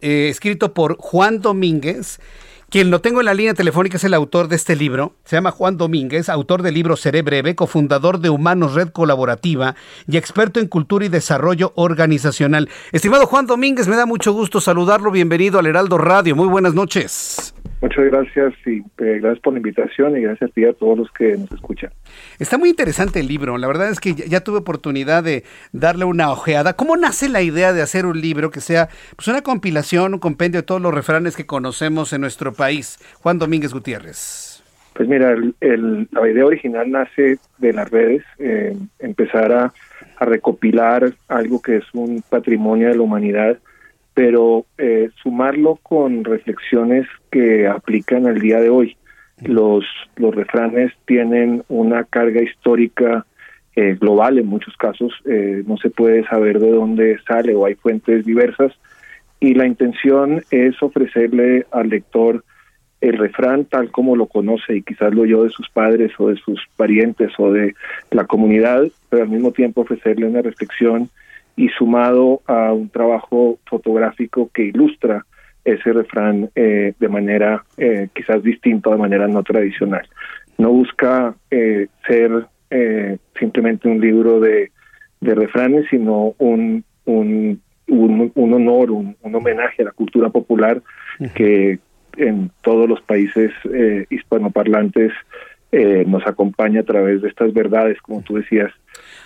[0.00, 2.20] Eh, escrito por Juan Domínguez.
[2.68, 5.16] Quien lo tengo en la línea telefónica es el autor de este libro.
[5.24, 9.74] Se llama Juan Domínguez, autor del libro Seré Breve, cofundador de Humanos Red Colaborativa
[10.06, 12.68] y experto en cultura y desarrollo organizacional.
[12.92, 15.10] Estimado Juan Domínguez, me da mucho gusto saludarlo.
[15.10, 16.36] Bienvenido al Heraldo Radio.
[16.36, 17.49] Muy buenas noches.
[17.80, 21.36] Muchas gracias y eh, gracias por la invitación y gracias a a todos los que
[21.38, 21.90] nos escuchan.
[22.38, 23.56] Está muy interesante el libro.
[23.56, 26.74] La verdad es que ya, tuve oportunidad de darle una ojeada.
[26.74, 30.60] ¿Cómo nace la idea de hacer un libro que sea pues, una compilación, un compendio
[30.60, 32.98] de todos los refranes que conocemos en nuestro país?
[33.22, 34.62] Juan Domínguez Gutiérrez.
[34.94, 39.72] Pues mira, la idea original nace de las redes, eh, empezar a
[40.20, 43.58] recopilar algo que es un patrimonio de la humanidad
[44.14, 48.96] pero eh, sumarlo con reflexiones que aplican al día de hoy.
[49.42, 49.84] Los,
[50.16, 53.24] los refranes tienen una carga histórica
[53.76, 57.76] eh, global en muchos casos, eh, no se puede saber de dónde sale o hay
[57.76, 58.72] fuentes diversas,
[59.38, 62.44] y la intención es ofrecerle al lector
[63.00, 66.36] el refrán tal como lo conoce y quizás lo oyó de sus padres o de
[66.36, 67.74] sus parientes o de
[68.10, 71.08] la comunidad, pero al mismo tiempo ofrecerle una reflexión
[71.60, 75.26] y sumado a un trabajo fotográfico que ilustra
[75.62, 80.08] ese refrán eh, de manera eh, quizás distinta, de manera no tradicional.
[80.56, 82.46] No busca eh, ser
[83.38, 84.70] simplemente un libro de,
[85.20, 90.80] de refranes, sino un, un, un, honor, un, homenaje a la cultura popular
[91.34, 91.80] que
[92.16, 93.50] en todos los países
[94.08, 95.10] hispanoparlantes
[96.06, 98.70] nos acompaña a través de estas verdades, como tú decías,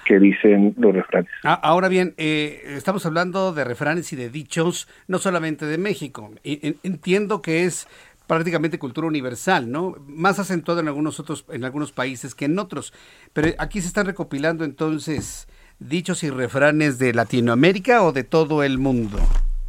[0.04, 1.30] que dicen los refranes.
[1.42, 6.30] Ah, ahora bien, eh, estamos hablando de refranes y de dichos, no solamente de México.
[6.42, 7.88] Entiendo que es
[8.26, 9.96] prácticamente cultura universal, ¿no?
[10.06, 12.92] Más acentuado en algunos otros, en algunos países que en otros.
[13.32, 15.46] Pero aquí se están recopilando entonces
[15.78, 19.18] dichos y refranes de Latinoamérica o de todo el mundo,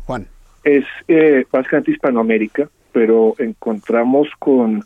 [0.06, 0.28] Juan.
[0.64, 4.84] Es eh, básicamente Hispanoamérica, pero encontramos con,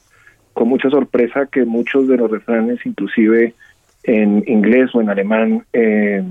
[0.54, 3.54] con mucha sorpresa que muchos de los refranes, inclusive
[4.04, 6.24] en inglés o en alemán eh,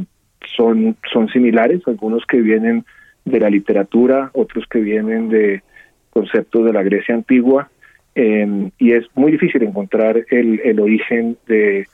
[0.57, 2.85] son, son similares, algunos que vienen
[3.25, 5.63] de la literatura, otros que vienen de
[6.11, 7.71] conceptos de la Grecia antigua,
[8.15, 11.87] em, y es muy difícil encontrar el, el origen de,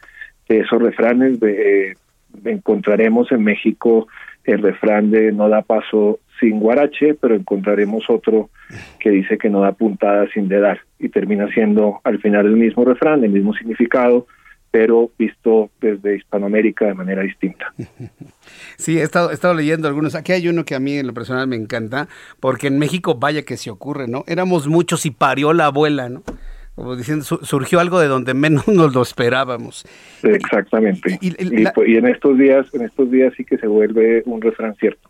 [0.48, 1.40] esos refranes.
[1.40, 1.96] De,
[2.44, 4.09] encontraremos en México
[4.44, 8.51] el refrán de no da paso sin guarache, pero encontraremos otro
[8.98, 12.84] que dice que no da puntada sin dedar, y termina siendo al final el mismo
[12.84, 14.26] refrán, el mismo significado,
[14.74, 17.72] pero visto desde Hispanoamérica de manera distinta.
[18.76, 20.14] Sí, he estado, he estado leyendo algunos.
[20.14, 22.09] Aquí hay uno que a mí en lo personal me encanta,
[22.40, 24.24] porque en México vaya que se ocurre, ¿no?
[24.26, 26.24] Éramos muchos y parió la abuela, ¿no?
[26.74, 29.86] Como diciendo, surgió algo de donde menos nos lo esperábamos.
[30.22, 31.18] Exactamente.
[31.22, 35.09] Y, en estos días, en estos días sí que se vuelve un refrán cierto.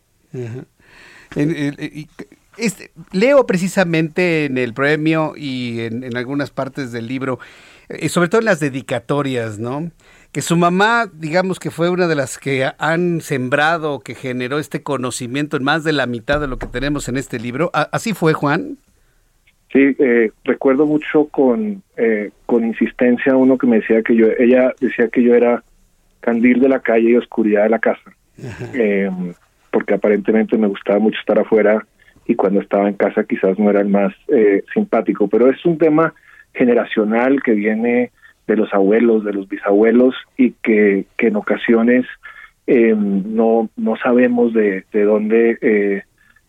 [2.57, 7.41] este, leo precisamente en el premio y en, en algunas partes del libro
[7.89, 9.91] y sobre todo en las dedicatorias, ¿no?
[10.33, 14.83] Que su mamá, digamos que fue una de las que han sembrado, que generó este
[14.83, 17.71] conocimiento en más de la mitad de lo que tenemos en este libro.
[17.73, 18.79] ¿Así fue, Juan?
[19.75, 24.73] Sí, eh, recuerdo mucho con, eh, con insistencia uno que me decía que yo, ella
[24.81, 25.65] decía que yo era
[26.21, 28.15] candil de la calle y oscuridad de la casa,
[28.73, 29.11] eh,
[29.73, 31.85] porque aparentemente me gustaba mucho estar afuera
[32.25, 34.15] y cuando estaba en casa quizás no era el más
[34.73, 36.15] simpático, pero es un tema
[36.55, 38.11] generacional que viene
[38.47, 42.07] de los abuelos, de los bisabuelos y que, que en ocasiones
[42.67, 46.03] eh, no, no sabemos de, de dónde eh,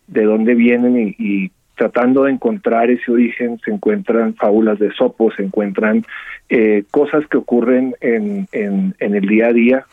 [0.06, 5.42] de dónde vienen y, tratando de encontrar ese origen se encuentran fábulas de sopo, se
[5.42, 6.06] encuentran
[6.48, 9.86] eh, cosas que ocurren en, en, el día a día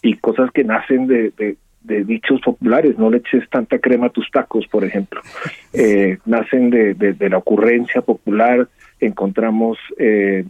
[0.00, 4.66] y cosas que nacen de dichos populares, no le eches tanta crema a tus tacos,
[4.66, 5.20] por ejemplo.
[5.72, 8.68] Eh, nacen de, de, la ocurrencia popular,
[9.00, 10.44] encontramos eh,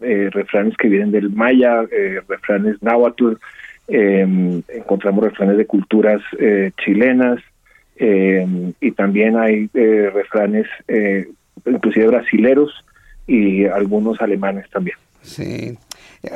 [0.00, 1.82] eh, refranes que vienen del maya,
[2.28, 3.34] refranes náhuatl,
[3.86, 6.22] encontramos refranes de culturas
[6.82, 7.40] chilenas,
[7.96, 10.66] y también hay refranes
[11.66, 12.84] inclusive brasileros
[13.26, 14.96] y algunos alemanes también.
[15.24, 15.76] Sí.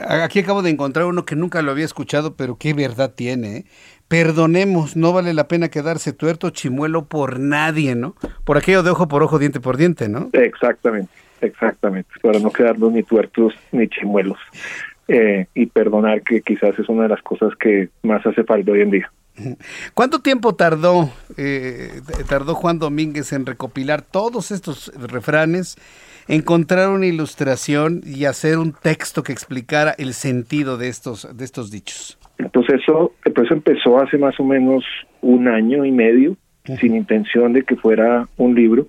[0.09, 3.65] Aquí acabo de encontrar uno que nunca lo había escuchado, pero qué verdad tiene
[4.09, 8.17] perdonemos, no vale la pena quedarse tuerto chimuelo por nadie, ¿no?
[8.45, 10.31] Por aquello de ojo por ojo, diente por diente, ¿no?
[10.33, 11.13] Exactamente,
[11.43, 14.39] exactamente, para no quedarnos ni tuertos ni chimuelos.
[15.11, 18.83] Eh, y perdonar que quizás es una de las cosas que más hace falta hoy
[18.83, 19.13] en día.
[19.95, 25.77] ¿Cuánto tiempo tardó, eh, tardó Juan Domínguez en recopilar todos estos refranes,
[26.29, 31.71] encontrar una ilustración y hacer un texto que explicara el sentido de estos, de estos
[31.71, 32.19] dichos?
[32.39, 34.85] El proceso empezó hace más o menos
[35.21, 36.37] un año y medio,
[36.79, 38.87] sin intención de que fuera un libro,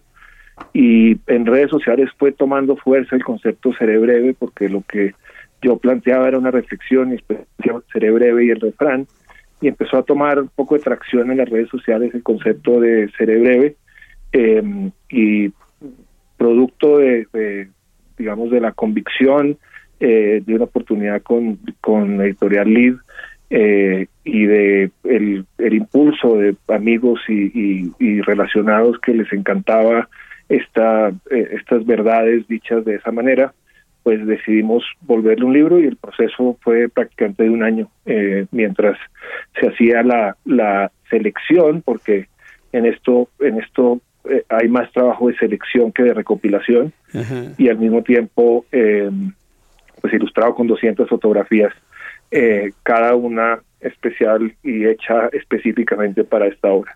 [0.74, 5.14] y en redes sociales fue tomando fuerza el concepto seré breve, porque lo que
[5.62, 7.20] yo planteaba era una reflexión, y
[7.92, 9.08] seré breve y el refrán,
[9.62, 13.10] y empezó a tomar un poco de tracción en las redes sociales el concepto de
[13.18, 13.76] seré breve,
[14.32, 15.52] em, y
[16.40, 17.68] producto de,
[18.18, 19.58] digamos, de la convicción
[20.00, 22.96] eh, de una oportunidad con, con Editorial Lead,
[23.52, 30.08] eh, y de el, el, impulso de amigos y, y, relacionados que les encantaba
[30.50, 33.54] esta, eh, estas verdades dichas de esa manera,
[34.04, 39.00] pues decidimos volverle un libro y el proceso fue prácticamente de un año eh, mientras
[39.60, 42.28] se hacía la, la selección porque
[42.72, 46.94] en esto en esto eh, hay más trabajo de selección que de recopilación
[47.58, 49.10] y al mismo tiempo eh,
[50.02, 51.74] pues ilustrado con 200 fotografías
[52.84, 56.94] cada una especial y hecha específicamente para esta obra.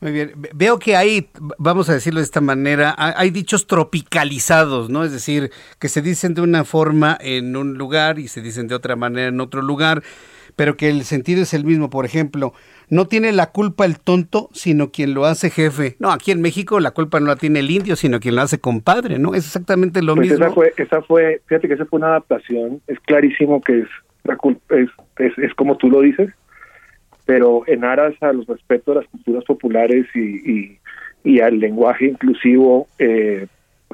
[0.00, 0.32] Muy bien.
[0.54, 5.04] Veo que hay, vamos a decirlo de esta manera, hay dichos tropicalizados, ¿no?
[5.04, 8.74] Es decir, que se dicen de una forma en un lugar y se dicen de
[8.74, 10.02] otra manera en otro lugar,
[10.56, 11.90] pero que el sentido es el mismo.
[11.90, 12.52] Por ejemplo,
[12.88, 15.96] no tiene la culpa el tonto, sino quien lo hace jefe.
[15.98, 18.58] No, aquí en México la culpa no la tiene el indio, sino quien lo hace
[18.58, 19.34] compadre, ¿no?
[19.34, 20.44] Es exactamente lo pues mismo.
[20.44, 22.80] Esa fue, esa fue, fíjate que esa fue una adaptación.
[22.86, 23.88] Es clarísimo que es
[24.24, 24.88] la culpa, es,
[25.18, 26.30] es, es como tú lo dices
[27.24, 30.78] pero en aras a los respetos de las culturas populares y,
[31.24, 33.46] y, al lenguaje inclusivo, eh,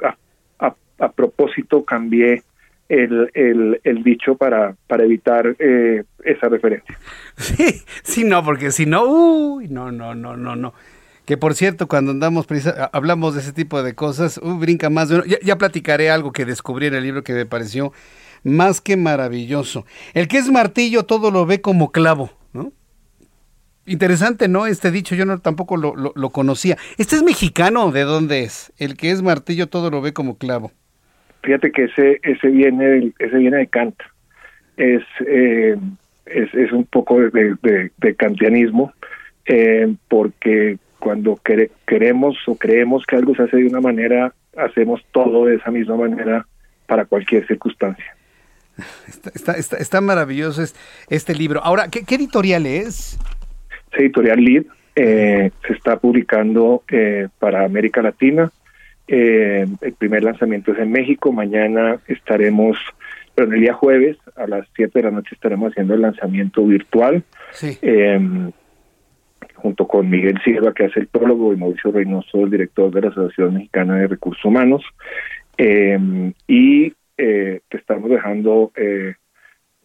[0.03, 2.43] a, a, propósito cambié
[2.91, 6.97] el, el, dicho para, para evitar eh, esa referencia.
[7.37, 10.73] Sí, sí, no, porque si no, uy, no, no, no, no, no.
[11.25, 12.45] Que por cierto, cuando andamos
[12.91, 15.23] hablamos de ese tipo de cosas, uy, brinca más de uno.
[15.25, 17.93] Ya, platicaré algo que descubrí en el libro que me pareció
[18.43, 19.85] más que maravilloso.
[20.13, 22.31] El que es martillo todo lo ve como clavo.
[23.87, 24.67] Interesante, ¿no?
[24.67, 26.77] Este dicho yo no tampoco lo, lo, conocía.
[26.97, 27.91] ¿Este es mexicano?
[27.91, 28.71] ¿De dónde es?
[28.77, 30.71] El que es martillo todo lo ve como clavo.
[31.43, 33.95] Fíjate que ese ese viene ese viene de Kant.
[34.77, 35.75] Es eh,
[36.25, 37.57] es, es, un poco de,
[37.97, 38.93] de, kantianismo
[39.45, 41.39] eh, porque cuando
[41.85, 45.97] queremos o creemos que algo se hace de una manera hacemos todo de esa misma
[45.97, 46.45] manera
[46.85, 48.15] para cualquier circunstancia.
[49.07, 50.63] Está, está, está maravilloso
[51.09, 51.61] este libro.
[51.63, 53.19] Ahora, ¿qué, qué editorial es?
[53.91, 54.65] editorial Lead,
[54.95, 58.51] eh, se está publicando eh, para América Latina.
[59.13, 61.33] Eh, el primer lanzamiento es en México.
[61.33, 62.77] Mañana estaremos,
[63.35, 66.65] pero en el día jueves a las 7 de la noche estaremos haciendo el lanzamiento
[66.65, 67.21] virtual.
[67.81, 68.51] Em,
[69.55, 73.09] junto con Miguel Silva, que hace el prólogo, y Mauricio Reynoso, el director de la
[73.09, 74.81] Asociación Mexicana de Recursos Humanos.
[75.57, 78.71] Em, y te estamos dejando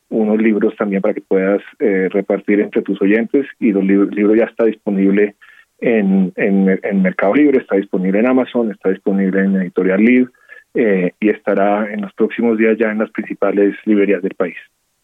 [0.08, 4.34] unos libros también para que puedas eh, repartir entre tus oyentes y los libros libro
[4.34, 5.34] ya está disponible
[5.78, 10.26] en, en, Mercado Libre, está disponible en Amazon, está disponible en Editorial Lead
[10.74, 14.56] eh, y estará en los próximos días ya en las principales librerías del país.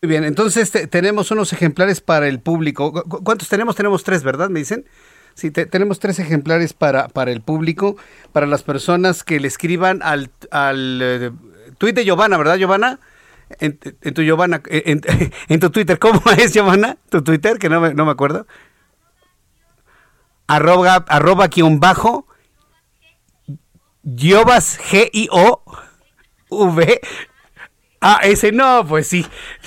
[0.03, 2.93] Muy bien, entonces tenemos unos ejemplares para el público.
[3.23, 3.77] ¿Cuántos tenemos?
[3.77, 4.51] Tenemos tres, ¿verdad?
[4.51, 4.85] Me dicen.
[5.35, 7.97] Sí, tenemos tres ejemplares para, para el público,
[8.33, 11.31] para las personas que le escriban al, al eh,
[12.05, 12.99] Giovanna, ¿verdad, Giovanna?
[13.61, 16.97] en, tu Giovanna, en, tu Twitter, ¿cómo es Giovanna?
[17.11, 18.47] Tu Twitter, que no me, no me acuerdo.
[20.53, 22.27] Arroba, arroba guion bajo,
[24.05, 25.71] Giovas G-I-O-V.
[28.03, 29.25] Ah, ese no, pues sí.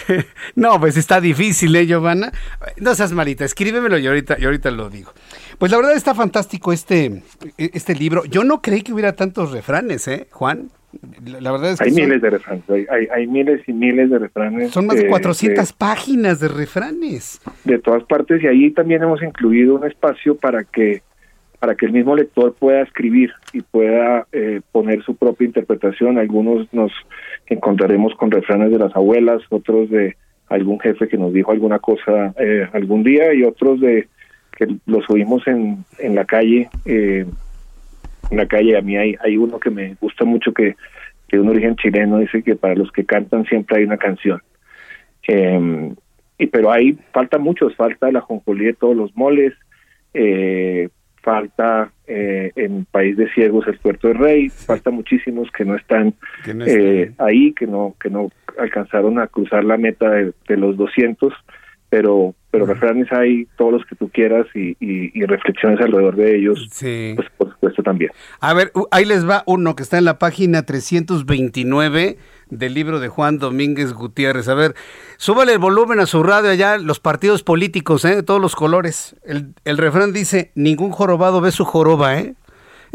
[0.56, 2.32] No, pues está difícil, ¿eh, Giovanna?
[2.78, 5.12] No seas malita, escríbemelo y ahorita, y ahorita lo digo.
[5.58, 7.24] Pues la verdad está fantástico este,
[7.58, 8.24] este libro.
[8.26, 10.70] Yo no creí que hubiera tantos refranes, ¿eh, Juan?
[11.40, 12.64] La verdad es que hay miles de refranes,
[13.12, 14.72] hay, miles y miles de refranes.
[14.72, 17.42] Son más de 400 páginas de refranes.
[17.64, 21.02] De todas partes y ahí también hemos incluido un espacio para que
[21.60, 26.20] para que el mismo lector pueda escribir y pueda eh, poner su propia interpretación.
[26.20, 26.92] Algunos nos
[27.48, 30.16] encontraremos con refranes de las abuelas, otros de
[30.50, 34.08] algún jefe que nos dijo alguna cosa eh, algún día y otros de
[34.56, 37.26] que los oímos en, en la calle eh,
[38.30, 38.78] en la calle.
[38.78, 40.76] A mí hay, hay uno que me gusta mucho que,
[41.32, 44.42] de un origen chileno, dice que para los que cantan siempre hay una canción.
[45.28, 45.96] Em,
[46.38, 49.54] y pero ahí falta muchos, falta la jonjolí de todos los moles,
[50.14, 50.90] eh,
[51.22, 56.14] falta eh, en País de Ciegos el Puerto del Rey, falta muchísimos que no están
[56.46, 58.30] eh, ahí, que no que no
[58.60, 61.34] alcanzaron a cruzar la meta de, de los 200
[61.90, 66.70] pero pero refranes hay todos los que tú quieras y, y, reflexiones alrededor de ellos,
[66.80, 68.12] pues por supuesto también.
[68.40, 72.18] A ver, ahí les va uno que está en la página 329
[72.50, 74.48] del libro de Juan Domínguez Gutiérrez.
[74.48, 74.74] A ver,
[75.18, 78.16] súbale el volumen a su radio allá, los partidos políticos, ¿eh?
[78.16, 79.18] de todos los colores.
[79.26, 82.36] El, el refrán dice, ningún jorobado ve su joroba, ¿eh?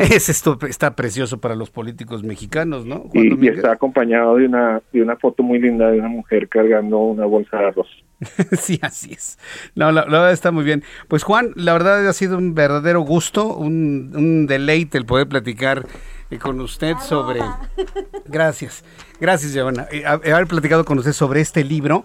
[0.11, 3.11] Es esto está precioso para los políticos mexicanos, ¿no?
[3.13, 7.27] y, está acompañado de una de una foto muy linda de una mujer cargando una
[7.27, 7.89] bolsa de arroz.
[8.59, 9.39] sí, así es.
[9.75, 10.83] No, la, verdad está muy bien.
[11.09, 15.87] Pues Juan, la verdad ha sido un verdadero gusto, un, un deleite el poder platicar
[16.31, 17.41] eh, con usted sobre...
[18.27, 18.85] Gracias,
[19.21, 19.89] gracias, Giovanna.
[19.91, 22.05] Eh, haber platicado con usted sobre este libro.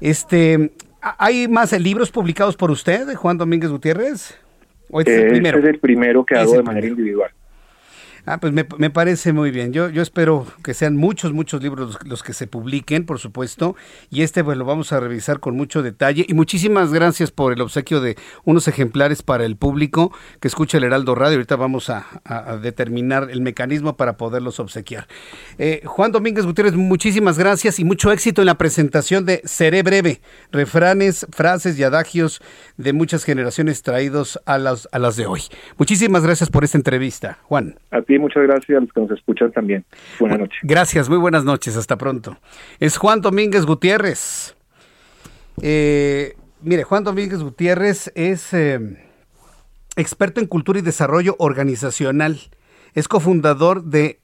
[0.00, 4.38] Este, ¿Hay más libros publicados por usted, Juan Domínguez Gutiérrez?
[4.90, 5.58] ¿O este es el primero?
[5.58, 7.30] es el primero que hago de manera individual.
[8.28, 9.72] Ah, pues me, parece muy bien.
[9.72, 13.76] Yo, yo espero que sean muchos, muchos libros los, que se publiquen, por supuesto,
[14.10, 16.26] y este pues lo vamos a revisar con mucho detalle.
[16.28, 20.82] Y muchísimas gracias por el obsequio de unos ejemplares para el público que escucha el
[20.82, 21.36] Heraldo Radio.
[21.36, 22.04] Ahorita vamos a,
[22.60, 25.06] determinar el mecanismo para poderlos obsequiar.
[25.58, 30.20] Eh, Juan Domínguez Gutiérrez, muchísimas gracias y mucho éxito en la presentación de Seré Breve,
[30.50, 32.42] refranes, frases y adagios
[32.76, 35.42] de muchas generaciones traídos a las, a las de hoy.
[35.78, 37.78] Muchísimas gracias por esta entrevista, Juan.
[37.92, 39.84] A ti muchas gracias a los que nos escuchan también.
[40.18, 40.58] Buenas noches.
[40.62, 42.36] Gracias, muy buenas noches, hasta pronto.
[42.78, 44.56] Es Juan Domínguez Gutiérrez.
[45.62, 48.78] Eh, mire, Juan Domínguez Gutiérrez es eh,
[49.96, 52.38] experto en cultura y desarrollo organizacional.
[52.94, 54.20] Es cofundador de,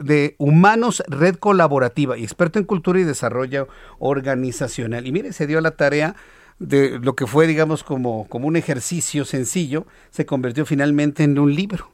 [0.00, 3.68] de Humanos Red Colaborativa y experto en cultura y desarrollo
[3.98, 5.06] organizacional.
[5.06, 6.14] Y mire, se dio la tarea
[6.58, 11.54] de lo que fue, digamos, como, como un ejercicio sencillo, se convirtió finalmente en un
[11.54, 11.92] libro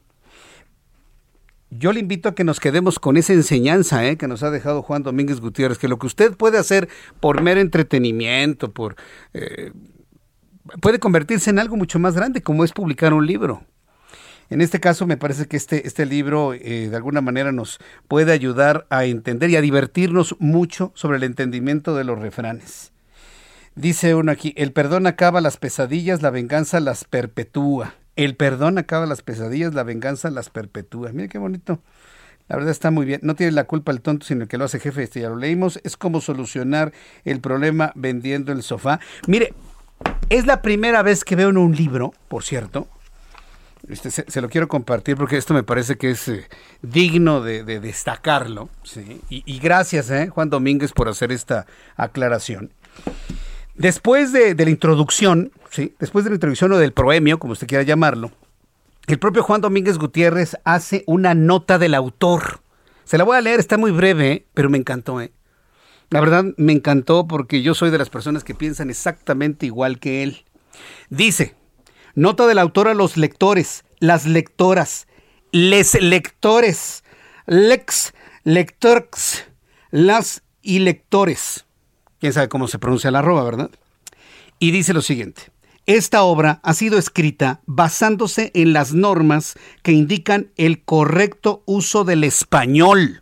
[1.77, 4.17] yo le invito a que nos quedemos con esa enseñanza ¿eh?
[4.17, 6.89] que nos ha dejado Juan Domínguez Gutiérrez, que lo que usted puede hacer
[7.19, 8.95] por mero entretenimiento, por
[9.33, 9.71] eh,
[10.81, 13.63] puede convertirse en algo mucho más grande, como es publicar un libro.
[14.49, 18.31] En este caso me parece que este, este libro eh, de alguna manera nos puede
[18.31, 22.91] ayudar a entender y a divertirnos mucho sobre el entendimiento de los refranes.
[23.75, 27.95] Dice uno aquí, el perdón acaba las pesadillas, la venganza las perpetúa.
[28.15, 31.11] El perdón acaba las pesadillas, la venganza las perpetúa.
[31.11, 31.81] Mire qué bonito.
[32.47, 33.19] La verdad está muy bien.
[33.23, 35.03] No tiene la culpa el tonto, sino que lo hace jefe.
[35.03, 35.79] Este ya lo leímos.
[35.83, 36.93] Es como solucionar
[37.23, 38.99] el problema vendiendo el sofá.
[39.27, 39.53] Mire,
[40.29, 42.87] es la primera vez que veo en un libro, por cierto.
[43.89, 46.47] Este, se, lo quiero compartir porque esto me parece que es eh,
[46.81, 48.69] digno de, destacarlo.
[49.29, 52.71] Y, gracias, eh, Juan Domínguez, por hacer esta aclaración.
[53.75, 55.93] Después de, la introducción, ¿sí?
[55.99, 58.31] después de la introducción o del proemio, como usted quiera llamarlo,
[59.07, 62.61] el propio Juan Domínguez Gutiérrez hace una nota del autor.
[63.03, 65.21] Se la voy a leer, está muy breve, pero me encantó.
[65.21, 65.31] ¿eh?
[66.09, 70.23] La verdad me encantó porque yo soy de las personas que piensan exactamente igual que
[70.23, 70.45] él.
[71.09, 71.55] Dice,
[72.15, 75.07] nota del autor a los lectores, las lectoras,
[75.51, 77.03] les lectores,
[77.45, 79.45] lex, lectores,
[79.91, 81.65] las y lectores
[82.25, 83.69] quién sabe cómo se pronuncia la arroba, ¿verdad?
[84.57, 85.43] Y dice lo siguiente.
[85.85, 89.53] Esta obra ha sido escrita basándose en las normas
[89.83, 93.21] que indican el correcto uso del español,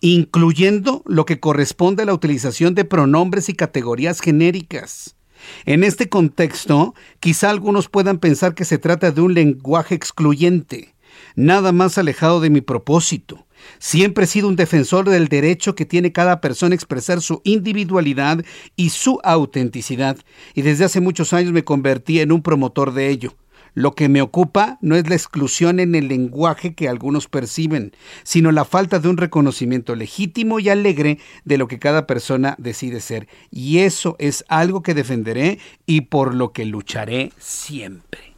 [0.00, 5.16] incluyendo lo que corresponde a la utilización de pronombres y categorías genéricas.
[5.64, 10.94] En este contexto, quizá algunos puedan pensar que se trata de un lenguaje excluyente,
[11.34, 13.46] nada más alejado de mi propósito.
[13.78, 18.44] Siempre he sido un defensor del derecho que tiene cada persona a expresar su individualidad
[18.76, 20.18] y su autenticidad,
[20.54, 23.34] y desde hace muchos años me convertí en un promotor de ello.
[23.74, 27.92] Lo que me ocupa no es la exclusión en el lenguaje que algunos perciben,
[28.22, 33.00] sino la falta de un reconocimiento legítimo y alegre de lo que cada persona decide
[33.00, 33.26] ser.
[33.50, 38.34] Y eso es algo que defenderé y por lo que lucharé siempre.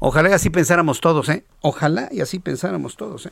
[0.00, 1.44] Ojalá y así pensáramos todos, ¿eh?
[1.60, 3.30] Ojalá y así pensáramos todos, ¿eh?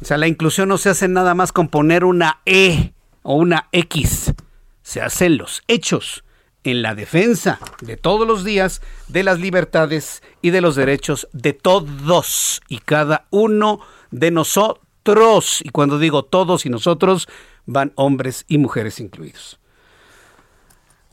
[0.00, 2.92] O sea, la inclusión no se hace nada más con poner una E
[3.22, 4.34] o una X.
[4.82, 6.24] Se hacen los hechos
[6.64, 11.52] en la defensa de todos los días de las libertades y de los derechos de
[11.52, 13.80] todos y cada uno
[14.10, 15.60] de nosotros.
[15.62, 17.28] Y cuando digo todos y nosotros,
[17.66, 19.58] van hombres y mujeres incluidos.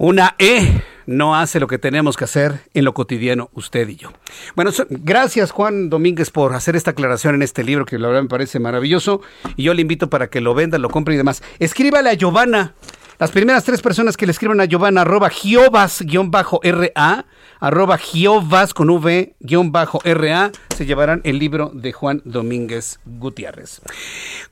[0.04, 4.10] Una E no hace lo que tenemos que hacer en lo cotidiano usted y yo.
[4.56, 8.28] Bueno, gracias Juan Domínguez por hacer esta aclaración en este libro que la verdad me
[8.28, 9.22] parece maravilloso
[9.56, 11.44] y yo le invito para que lo venda, lo compre y demás.
[11.60, 12.74] Escríbale a Giovanna.
[13.20, 17.26] Las primeras tres personas que le escriban a Giovanna arroba Giovas-RA
[17.62, 23.82] arroba Giovas con V guion bajo RA se llevarán el libro de Juan Domínguez Gutiérrez.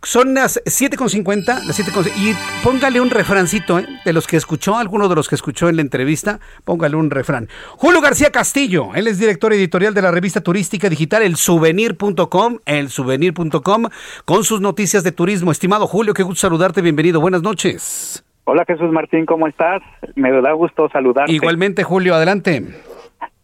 [0.03, 3.87] Son las 7.50, las 7.50 y póngale un refrancito ¿eh?
[4.05, 7.49] de los que escuchó, alguno de los que escuchó en la entrevista, póngale un refrán.
[7.77, 12.89] Julio García Castillo, él es director editorial de la revista turística digital El Souvenir.com, el
[12.89, 13.85] Souvenir.com,
[14.25, 15.51] con sus noticias de turismo.
[15.51, 18.23] Estimado Julio, qué gusto saludarte, bienvenido, buenas noches.
[18.43, 19.81] Hola Jesús Martín, ¿cómo estás?
[20.15, 21.31] Me da gusto saludarte.
[21.31, 22.63] Igualmente, Julio, adelante.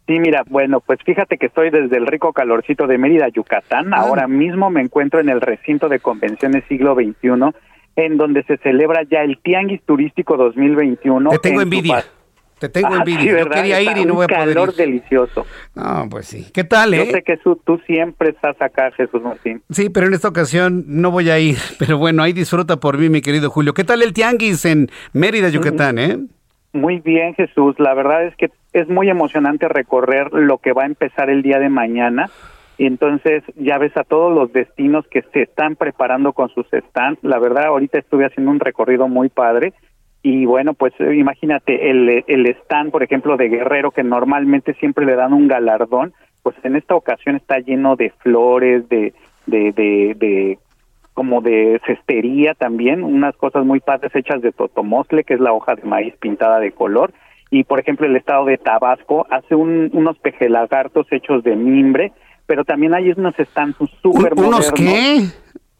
[0.07, 3.93] Sí, mira, bueno, pues fíjate que estoy desde el rico calorcito de Mérida, Yucatán.
[3.93, 4.01] Ah.
[4.01, 7.55] Ahora mismo me encuentro en el recinto de convenciones siglo XXI,
[7.95, 11.31] en donde se celebra ya el Tianguis Turístico 2021.
[11.31, 12.03] Te tengo envidia.
[12.59, 13.39] Te tengo ah, envidia.
[13.39, 15.45] Yo quería ir y no voy a poder calor delicioso.
[15.73, 16.47] No, pues sí.
[16.53, 17.05] ¿Qué tal, eh?
[17.05, 19.61] Yo sé que tú, tú, siempre estás acá, Jesús Martín.
[19.71, 21.57] Sí, pero en esta ocasión no voy a ir.
[21.79, 23.73] Pero bueno, ahí disfruta por mí, mi querido Julio.
[23.73, 26.19] ¿Qué tal el Tianguis en Mérida, Yucatán, eh?
[26.75, 27.79] Muy bien, Jesús.
[27.79, 31.57] La verdad es que es muy emocionante recorrer lo que va a empezar el día
[31.57, 32.29] de mañana.
[32.77, 37.23] Y entonces ya ves a todos los destinos que se están preparando con sus stands.
[37.23, 39.73] La verdad, ahorita estuve haciendo un recorrido muy padre
[40.21, 45.05] y bueno, pues eh, imagínate el, el stand, por ejemplo, de Guerrero, que normalmente siempre
[45.05, 49.13] le dan un galardón, pues en esta ocasión está lleno de flores, de,
[49.45, 50.59] de, de, de
[51.15, 55.75] como de cestería también, unas cosas muy padres hechas de totomosle, que es la hoja
[55.75, 57.13] de maíz pintada de color,
[57.49, 62.11] y por ejemplo el estado de Tabasco hace un, unos pejelagartos hechos de mimbre,
[62.45, 64.47] pero también hay unos stands súper modernos.
[64.47, 65.25] ¿Unos qué?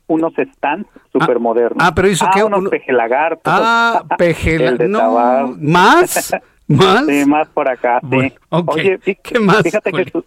[0.07, 1.85] Unos stands súper modernos.
[1.85, 3.41] Ah, pero hizo ah, que unos pejelagartos.
[3.45, 4.77] Ah, El pejel...
[4.77, 5.53] de No.
[5.59, 6.33] ¿Más?
[6.67, 7.05] ¿Más?
[7.05, 8.33] Sí, más por acá, sí.
[8.49, 9.91] Oye, ¿Qué más, fíjate?
[9.91, 10.23] Jesús.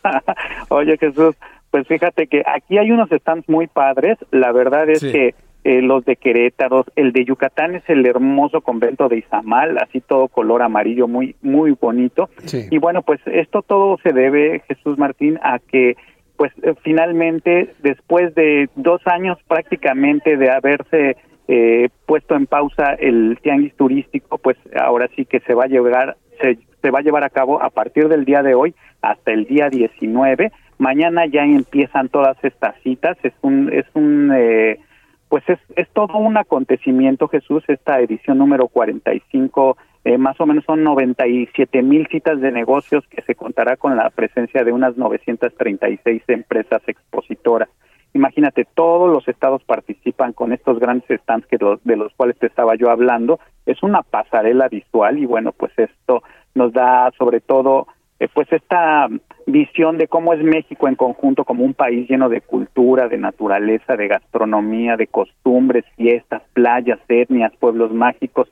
[0.68, 1.34] Oye, Jesús,
[1.76, 4.16] pues fíjate que aquí hay unos stands muy padres.
[4.30, 5.12] La verdad es Sí.
[5.12, 5.34] que
[5.64, 10.28] eh, los de Querétaro, el de Yucatán es el hermoso convento de Izamal, así todo
[10.28, 12.30] color amarillo, muy muy bonito.
[12.46, 12.66] Sí.
[12.70, 15.96] Y bueno, pues esto todo se debe, Jesús Martín, a que
[16.38, 23.38] pues eh, finalmente después de dos años prácticamente de haberse eh, puesto en pausa el
[23.42, 27.22] tianguis turístico, pues ahora sí que se va a llevar se, se va a llevar
[27.24, 30.52] a cabo a partir del día de hoy hasta el día 19.
[30.78, 33.16] Mañana ya empiezan todas estas citas.
[33.22, 34.78] Es un es un eh,
[35.28, 40.64] pues es, es todo un acontecimiento, Jesús, esta edición número 45, eh, más o menos
[40.64, 46.22] son 97 mil citas de negocios que se contará con la presencia de unas 936
[46.28, 47.68] empresas expositoras.
[48.14, 52.46] Imagínate, todos los estados participan con estos grandes stands que lo- de los cuales te
[52.46, 53.40] estaba yo hablando.
[53.66, 56.22] Es una pasarela visual y bueno, pues esto
[56.54, 57.88] nos da sobre todo
[58.18, 59.08] eh, pues esta
[59.46, 63.96] visión de cómo es México en conjunto como un país lleno de cultura, de naturaleza,
[63.96, 68.48] de gastronomía, de costumbres, fiestas, playas, etnias, pueblos mágicos,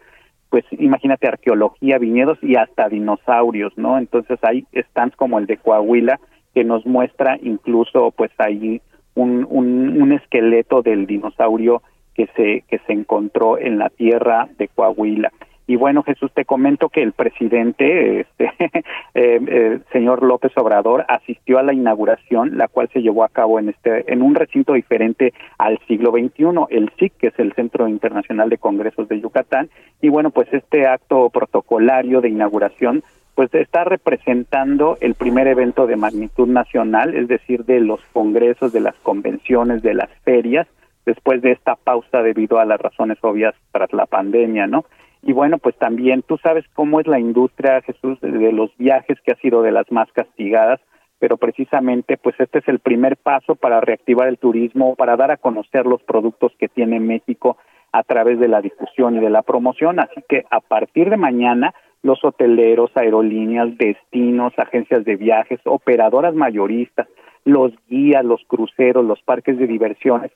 [0.51, 3.99] pues imagínate arqueología, viñedos y hasta dinosaurios, ¿no?
[3.99, 6.21] Entonces hay stands como el de Coahuila
[6.55, 8.81] que nos muestra incluso pues ahí
[9.15, 11.83] un, un, un esqueleto del dinosaurio
[12.15, 15.33] que se que se encontró en la tierra de Coahuila.
[15.67, 18.83] Y bueno, Jesús, te comento que el presidente, este, eh,
[19.15, 23.71] eh, señor López Obrador, asistió a la inauguración, la cual se llevó a cabo en
[23.71, 28.51] este, en un recinto diferente al siglo XXI, el SIC, que es el Centro Internacional
[28.51, 29.71] de Congresos de Yucatán.
[30.03, 33.03] Y bueno, pues este acto protocolario de inauguración
[33.35, 38.81] pues está representando el primer evento de magnitud nacional, es decir, de los congresos, de
[38.81, 40.69] las convenciones, de las ferias,
[41.05, 44.85] después de esta pausa debido a las razones obvias tras la pandemia, ¿no?
[45.27, 49.19] Y bueno, pues también tú sabes cómo es la industria, Jesús, de- de los viajes
[49.23, 50.81] que ha sido de las más castigadas,
[51.19, 55.39] pero precisamente pues este es el primer paso para reactivar el turismo, para dar a
[55.39, 57.57] conocer los productos que tiene México
[57.93, 59.99] a través de la difusión y de la promoción.
[59.99, 61.73] Así que a partir de mañana,
[62.03, 67.09] los hoteleros, aerolíneas, destinos, agencias de viajes, operadoras mayoristas,
[67.47, 70.33] los guías, los cruceros, los parques de diversiones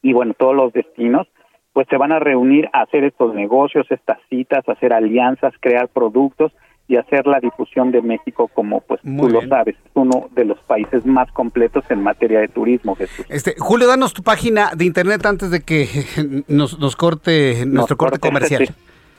[0.00, 1.26] y bueno, todos los destinos,
[1.72, 6.52] pues se van a reunir a hacer estos negocios, estas citas, hacer alianzas, crear productos
[6.88, 9.48] y hacer la difusión de México como pues Muy tú bien.
[9.48, 13.24] lo sabes, es uno de los países más completos en materia de turismo, Jesús.
[13.30, 15.86] Este, Julio, danos tu página de internet antes de que
[16.48, 18.66] nos, nos corte nuestro Nos corte corte, comercial.
[18.66, 18.74] sí.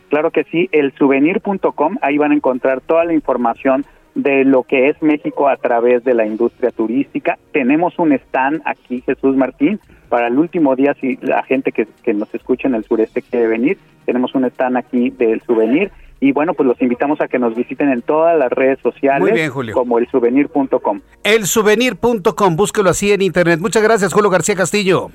[0.09, 4.89] Claro que sí, el souvenir.com, ahí van a encontrar toda la información de lo que
[4.89, 7.39] es México a través de la industria turística.
[7.51, 9.79] Tenemos un stand aquí, Jesús Martín,
[10.13, 13.47] para el último día, si la gente que, que nos escucha en el sureste quiere
[13.47, 15.91] venir, tenemos un stand aquí del souvenir.
[16.19, 19.31] Y bueno, pues los invitamos a que nos visiten en todas las redes sociales Muy
[19.31, 19.73] bien, Julio.
[19.73, 21.01] como el souvenir.com.
[21.23, 23.59] Elsouvenir.com, búsquelo así en internet.
[23.59, 25.09] Muchas gracias, Julio García Castillo.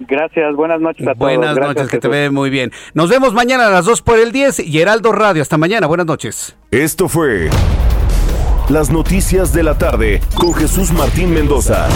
[0.00, 1.16] Gracias, buenas noches a todos.
[1.16, 2.72] Buenas Gracias, noches, que te ve muy bien.
[2.92, 5.40] Nos vemos mañana a las 2 por el 10 y Heraldo Radio.
[5.40, 6.58] Hasta mañana, buenas noches.
[6.70, 7.48] Esto fue
[8.68, 11.88] Las Noticias de la Tarde con Jesús Martín Mendoza.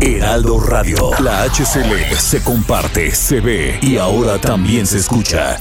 [0.00, 1.10] Heraldo Radio.
[1.20, 5.58] La HCL se comparte, se ve y ahora también se escucha.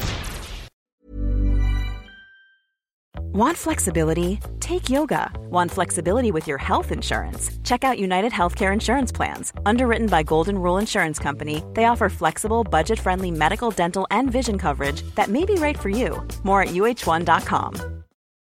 [3.37, 4.39] Want flexibility?
[4.59, 5.31] Take yoga.
[5.51, 7.51] Want flexibility with your health insurance?
[7.63, 9.53] Check out United Healthcare Insurance Plans.
[9.65, 14.57] Underwritten by Golden Rule Insurance Company, they offer flexible, budget friendly medical, dental, and vision
[14.57, 16.25] coverage that may be right for you.
[16.43, 17.96] More at uh1.com.